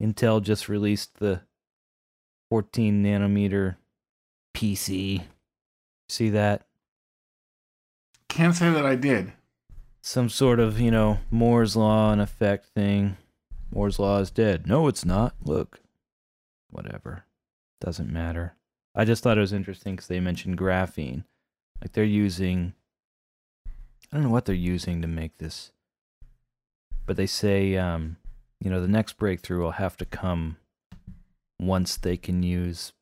[0.00, 1.40] Intel just released the
[2.50, 3.78] 14 nanometer
[4.56, 5.24] PC.
[6.08, 6.68] See that?
[8.28, 9.32] Can't say that I did.
[10.02, 13.16] Some sort of, you know, Moore's Law and effect thing.
[13.70, 14.66] Moore's Law is dead.
[14.66, 15.34] No, it's not.
[15.42, 15.80] Look.
[16.70, 17.24] Whatever.
[17.80, 18.54] Doesn't matter.
[18.94, 21.24] I just thought it was interesting because they mentioned graphene.
[21.80, 22.72] Like they're using
[24.12, 25.72] I don't know what they're using to make this,
[27.06, 28.16] but they say, um,
[28.60, 30.58] you know, the next breakthrough will have to come
[31.58, 32.92] once they can use,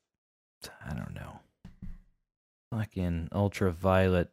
[0.85, 1.41] I don't know,
[2.73, 4.31] fucking ultraviolet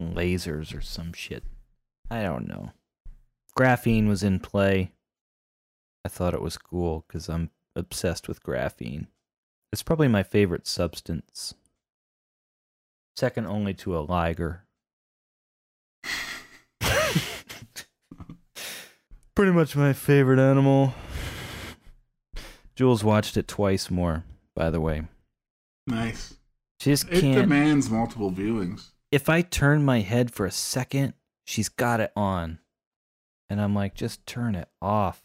[0.00, 1.44] lasers or some shit.
[2.10, 2.72] I don't know.
[3.60, 4.92] Graphene was in play.
[6.02, 9.08] I thought it was cool because I'm obsessed with graphene.
[9.70, 11.52] It's probably my favorite substance.
[13.16, 14.64] Second only to a liger.
[19.34, 20.94] Pretty much my favorite animal.
[22.74, 24.24] Jules watched it twice more,
[24.56, 25.02] by the way.
[25.86, 26.32] Nice.
[26.80, 27.36] She just It can't.
[27.36, 28.92] It demands multiple viewings.
[29.12, 31.12] if I turn my head for a second,
[31.44, 32.58] she's got it on.
[33.50, 35.22] And I'm like, just turn it off.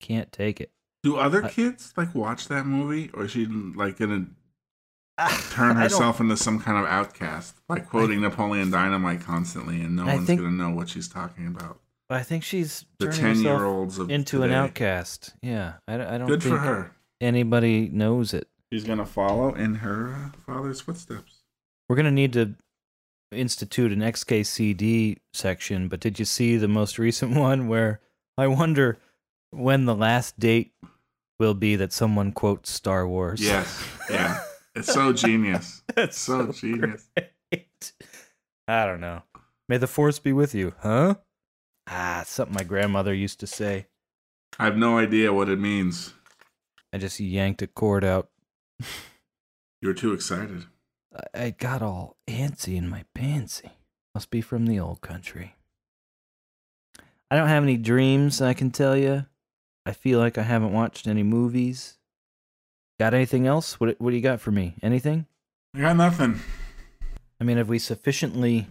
[0.00, 0.72] Can't take it.
[1.04, 4.26] Do other I- kids like watch that movie, or is she like gonna
[5.50, 10.14] turn herself into some kind of outcast by quoting Napoleon Dynamite constantly, and no I
[10.16, 11.80] one's think- gonna know what she's talking about?
[12.10, 15.34] I think she's The ten-year-olds into an outcast.
[15.42, 16.92] Yeah, I, I don't Good think for her.
[17.20, 18.48] anybody knows it.
[18.72, 21.42] She's gonna follow in her uh, father's footsteps.
[21.88, 22.54] We're gonna need to
[23.32, 25.88] institute an XKCD section.
[25.88, 28.00] But did you see the most recent one where
[28.36, 28.98] I wonder
[29.50, 30.72] when the last date
[31.38, 33.40] will be that someone quotes Star Wars?
[33.40, 34.40] Yes, yeah,
[34.74, 35.82] it's so genius.
[35.96, 37.08] It's so genius.
[37.50, 37.92] great.
[38.66, 39.22] I don't know.
[39.68, 41.16] May the force be with you, huh?
[41.86, 43.86] Ah, something my grandmother used to say.
[44.58, 46.14] I have no idea what it means.
[46.92, 48.30] I just yanked a cord out.
[49.80, 50.64] You're too excited.
[51.14, 53.70] I- I got all antsy in my pantsy.
[54.14, 55.54] Must be from the old country.
[57.30, 59.26] I don't have any dreams, I can tell you.
[59.84, 61.98] I feel like I haven't watched any movies.
[62.98, 63.78] Got anything else?
[63.80, 64.74] What What do you got for me?
[64.82, 65.26] Anything?
[65.74, 66.40] I got nothing.
[67.40, 68.66] I mean, have we sufficiently?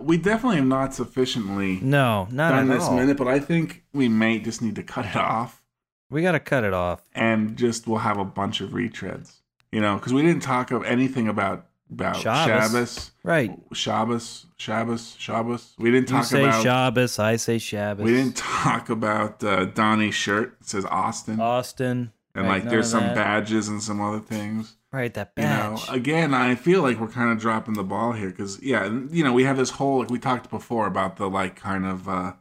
[0.00, 2.96] We definitely have not sufficiently No, not done this all.
[2.96, 5.62] minute, but I think we may just need to cut it off.
[6.10, 7.02] We got to cut it off.
[7.14, 9.40] and just we'll have a bunch of retreads.
[9.72, 12.70] You know, because we didn't talk of anything about about Shabbos.
[12.72, 13.58] Shabbos, Right.
[13.72, 15.74] Shabbos, Shabbos, Shabbos.
[15.78, 16.62] We didn't You talk say about.
[16.62, 18.04] Shabbos, I say Shabbos.
[18.04, 20.56] we didn't talk about uh, Donnie's shirt.
[20.60, 22.12] It says Austin, Austin.
[22.34, 23.14] and right, like there's some that.
[23.14, 24.76] badges and some other things.
[24.92, 28.30] Right, that You know, again, I feel like we're kind of dropping the ball here
[28.30, 31.56] because yeah, you know, we have this whole like we talked before about the like
[31.56, 32.32] kind of uh,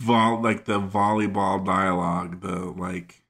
[0.00, 3.22] vol like the volleyball dialogue, the like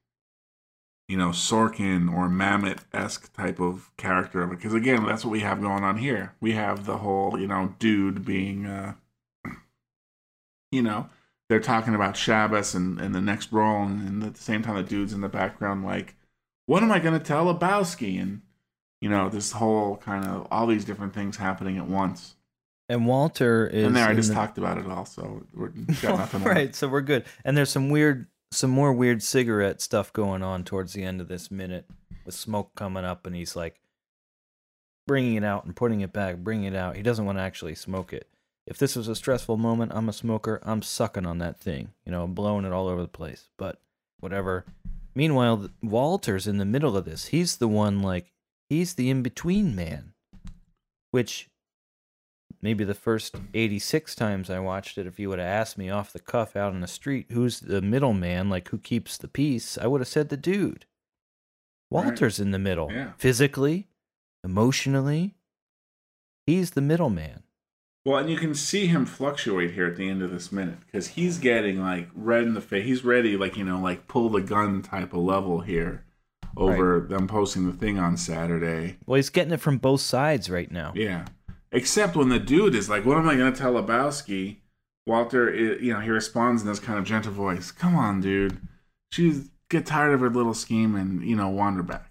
[1.11, 4.55] you know Sorkin or Mamet esque type of character of it.
[4.55, 6.33] because again, that's what we have going on here.
[6.39, 8.93] We have the whole you know dude being uh,
[10.71, 11.09] you know
[11.49, 14.75] they're talking about Shabbos and, and the next role, and, and at the same time,
[14.75, 16.15] the dude's in the background like
[16.65, 18.21] what am I going to tell Lebowski?
[18.21, 18.41] And,
[19.01, 22.35] you know, this whole kind of all these different things happening at once.
[22.87, 23.85] and Walter is.
[23.85, 26.87] and there, I just the- talked about it all, so we're got nothing right, so
[26.87, 27.25] we're good.
[27.43, 31.27] And there's some weird, some more weird cigarette stuff going on towards the end of
[31.27, 31.85] this minute
[32.25, 33.79] with smoke coming up, and he's like
[35.07, 36.95] bringing it out and putting it back, bringing it out.
[36.95, 38.27] He doesn't want to actually smoke it.
[38.67, 40.59] If this was a stressful moment, I'm a smoker.
[40.63, 43.49] I'm sucking on that thing, you know, blowing it all over the place.
[43.57, 43.79] But
[44.19, 44.65] whatever.
[45.15, 47.27] Meanwhile, Walter's in the middle of this.
[47.27, 48.31] He's the one like
[48.69, 50.13] he's the in between man,
[51.09, 51.49] which
[52.61, 56.13] maybe the first 86 times I watched it, if you would have asked me off
[56.13, 59.87] the cuff out on the street, who's the middleman, like who keeps the peace, I
[59.87, 60.85] would have said the dude.
[61.89, 62.05] Right.
[62.05, 62.91] Walter's in the middle.
[62.91, 63.11] Yeah.
[63.17, 63.87] Physically,
[64.43, 65.35] emotionally,
[66.45, 67.43] he's the middleman.
[68.03, 71.09] Well, and you can see him fluctuate here at the end of this minute because
[71.09, 72.85] he's getting like red in the face.
[72.85, 76.03] He's ready, like, you know, like pull the gun type of level here
[76.57, 78.97] over them posting the thing on Saturday.
[79.05, 80.93] Well, he's getting it from both sides right now.
[80.95, 81.25] Yeah.
[81.71, 84.57] Except when the dude is like, "What am I going to tell Lebowski?"
[85.07, 87.71] Walter, i- you know, he responds in this kind of gentle voice.
[87.71, 88.57] Come on, dude.
[89.11, 92.07] She's get tired of her little scheme and you know wander back.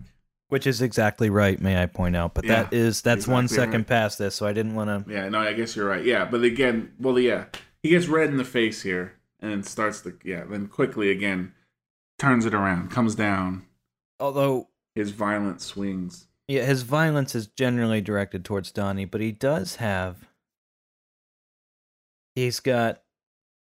[0.48, 2.34] Which is exactly right, may I point out.
[2.34, 3.86] But that Yeah, is that's one exactly second right.
[3.86, 5.12] past this, so I didn't want to.
[5.12, 6.04] Yeah, no, I guess you're right.
[6.04, 7.44] Yeah, but again, well, yeah,
[7.82, 11.52] he gets red in the face here and starts the yeah, then quickly again
[12.18, 13.66] turns it around, comes down.
[14.18, 16.26] Although His violent swings.
[16.50, 20.26] Yeah, his violence is generally directed towards Donnie, but he does have.
[22.34, 23.02] He's got,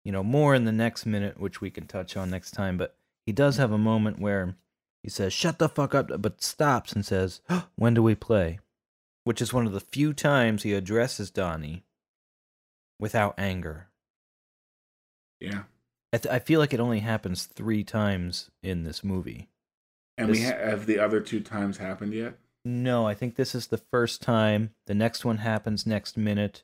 [0.04, 2.96] you know, more in the next minute, which we can touch on next time, but
[3.26, 4.56] he does have a moment where
[5.04, 7.42] he says, shut the fuck up, but stops and says,
[7.76, 8.58] when do we play?
[9.22, 11.84] Which is one of the few times he addresses Donnie
[12.98, 13.86] without anger.
[15.38, 15.62] Yeah,
[16.12, 19.48] I, th- I feel like it only happens three times in this movie.
[20.18, 22.36] and we ha- have the other two times happened yet.
[22.64, 24.70] No, I think this is the first time.
[24.86, 26.62] The next one happens next minute.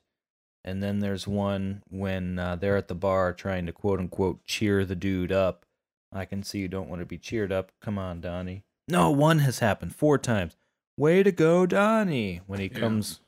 [0.63, 4.85] And then there's one when uh, they're at the bar trying to quote unquote cheer
[4.85, 5.65] the dude up.
[6.13, 7.71] I can see you don't want to be cheered up.
[7.81, 8.63] Come on, Donnie.
[8.87, 10.55] No, one has happened four times.
[10.97, 12.79] Way to go, Donnie, when he Yeah.
[12.79, 13.21] comes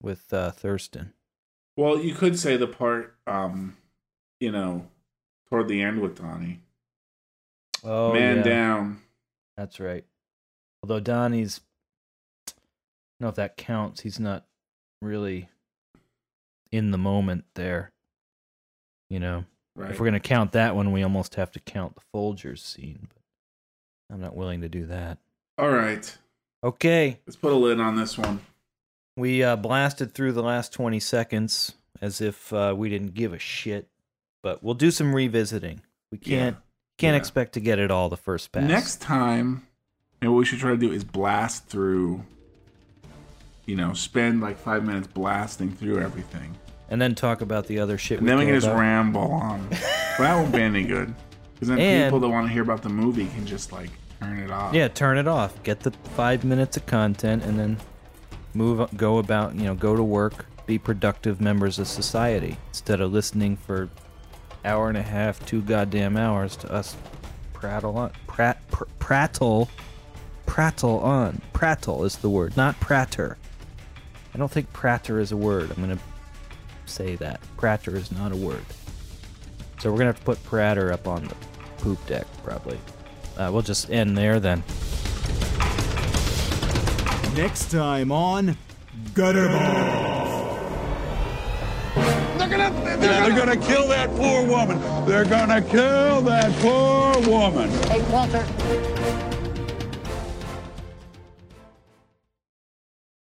[0.00, 1.12] with uh, Thurston.
[1.76, 3.76] Well, you could say the part, um,
[4.40, 4.86] you know,
[5.48, 6.60] toward the end with Donnie.
[7.82, 8.42] Oh, Man yeah.
[8.42, 9.02] down.
[9.56, 10.04] That's right.
[10.82, 11.60] Although Donnie's,
[13.24, 14.02] know if that counts.
[14.02, 14.44] He's not
[15.02, 15.48] really
[16.70, 17.90] in the moment there.
[19.10, 19.44] You know,
[19.76, 19.90] Right.
[19.90, 23.08] if we're gonna count that one, we almost have to count the Folgers scene.
[24.08, 25.18] But I'm not willing to do that.
[25.58, 26.16] All right.
[26.62, 28.40] Okay, Let's put a lid on this one.
[29.16, 33.38] we uh, blasted through the last 20 seconds as if uh, we didn't give a
[33.38, 33.88] shit.
[34.42, 35.82] But we'll do some revisiting.
[36.12, 36.56] We can't
[36.98, 37.18] can't Yeah.
[37.18, 38.68] expect to get it all the first pass.
[38.68, 39.66] Next time,
[40.20, 42.24] and what we should try to do is blast through,
[43.66, 46.56] you know, spend like five minutes blasting through everything.
[46.90, 48.18] and then talk about the other shit.
[48.20, 48.78] And then we can just about.
[48.78, 49.66] ramble on.
[49.70, 49.78] but
[50.18, 51.14] that won't be any good.
[51.54, 54.38] Because then And- people that want to hear about the movie can just like turn
[54.38, 54.74] it off.
[54.74, 55.60] Yeah, turn it off.
[55.62, 57.78] Get the five minutes of content, and then
[58.52, 58.88] move.
[58.96, 59.54] Go about.
[59.54, 60.46] You know, go to work.
[60.66, 63.88] Be productive members of society instead of listening for
[64.64, 66.96] hour and a half, two goddamn hours to us
[67.52, 68.12] prattle on.
[68.26, 69.68] Prat, pr- prattle,
[70.46, 71.40] prattle on.
[71.52, 73.36] Prattle is the word, not pratter.
[74.34, 75.70] I don't think pratter is a word.
[75.70, 75.98] I'm gonna
[76.86, 78.64] say that pratter is not a word.
[79.78, 81.36] So we're gonna have to put pratter up on the
[81.78, 82.78] poop deck probably.
[83.36, 84.64] Uh, we'll just end there then.
[87.36, 88.56] Next time on
[89.12, 90.34] Gutterball.
[92.38, 92.70] They're gonna.
[92.84, 93.56] They're, They're gonna.
[93.56, 94.80] gonna kill that poor woman.
[95.06, 97.70] They're gonna kill that poor woman.
[97.88, 99.33] Hey, Walter.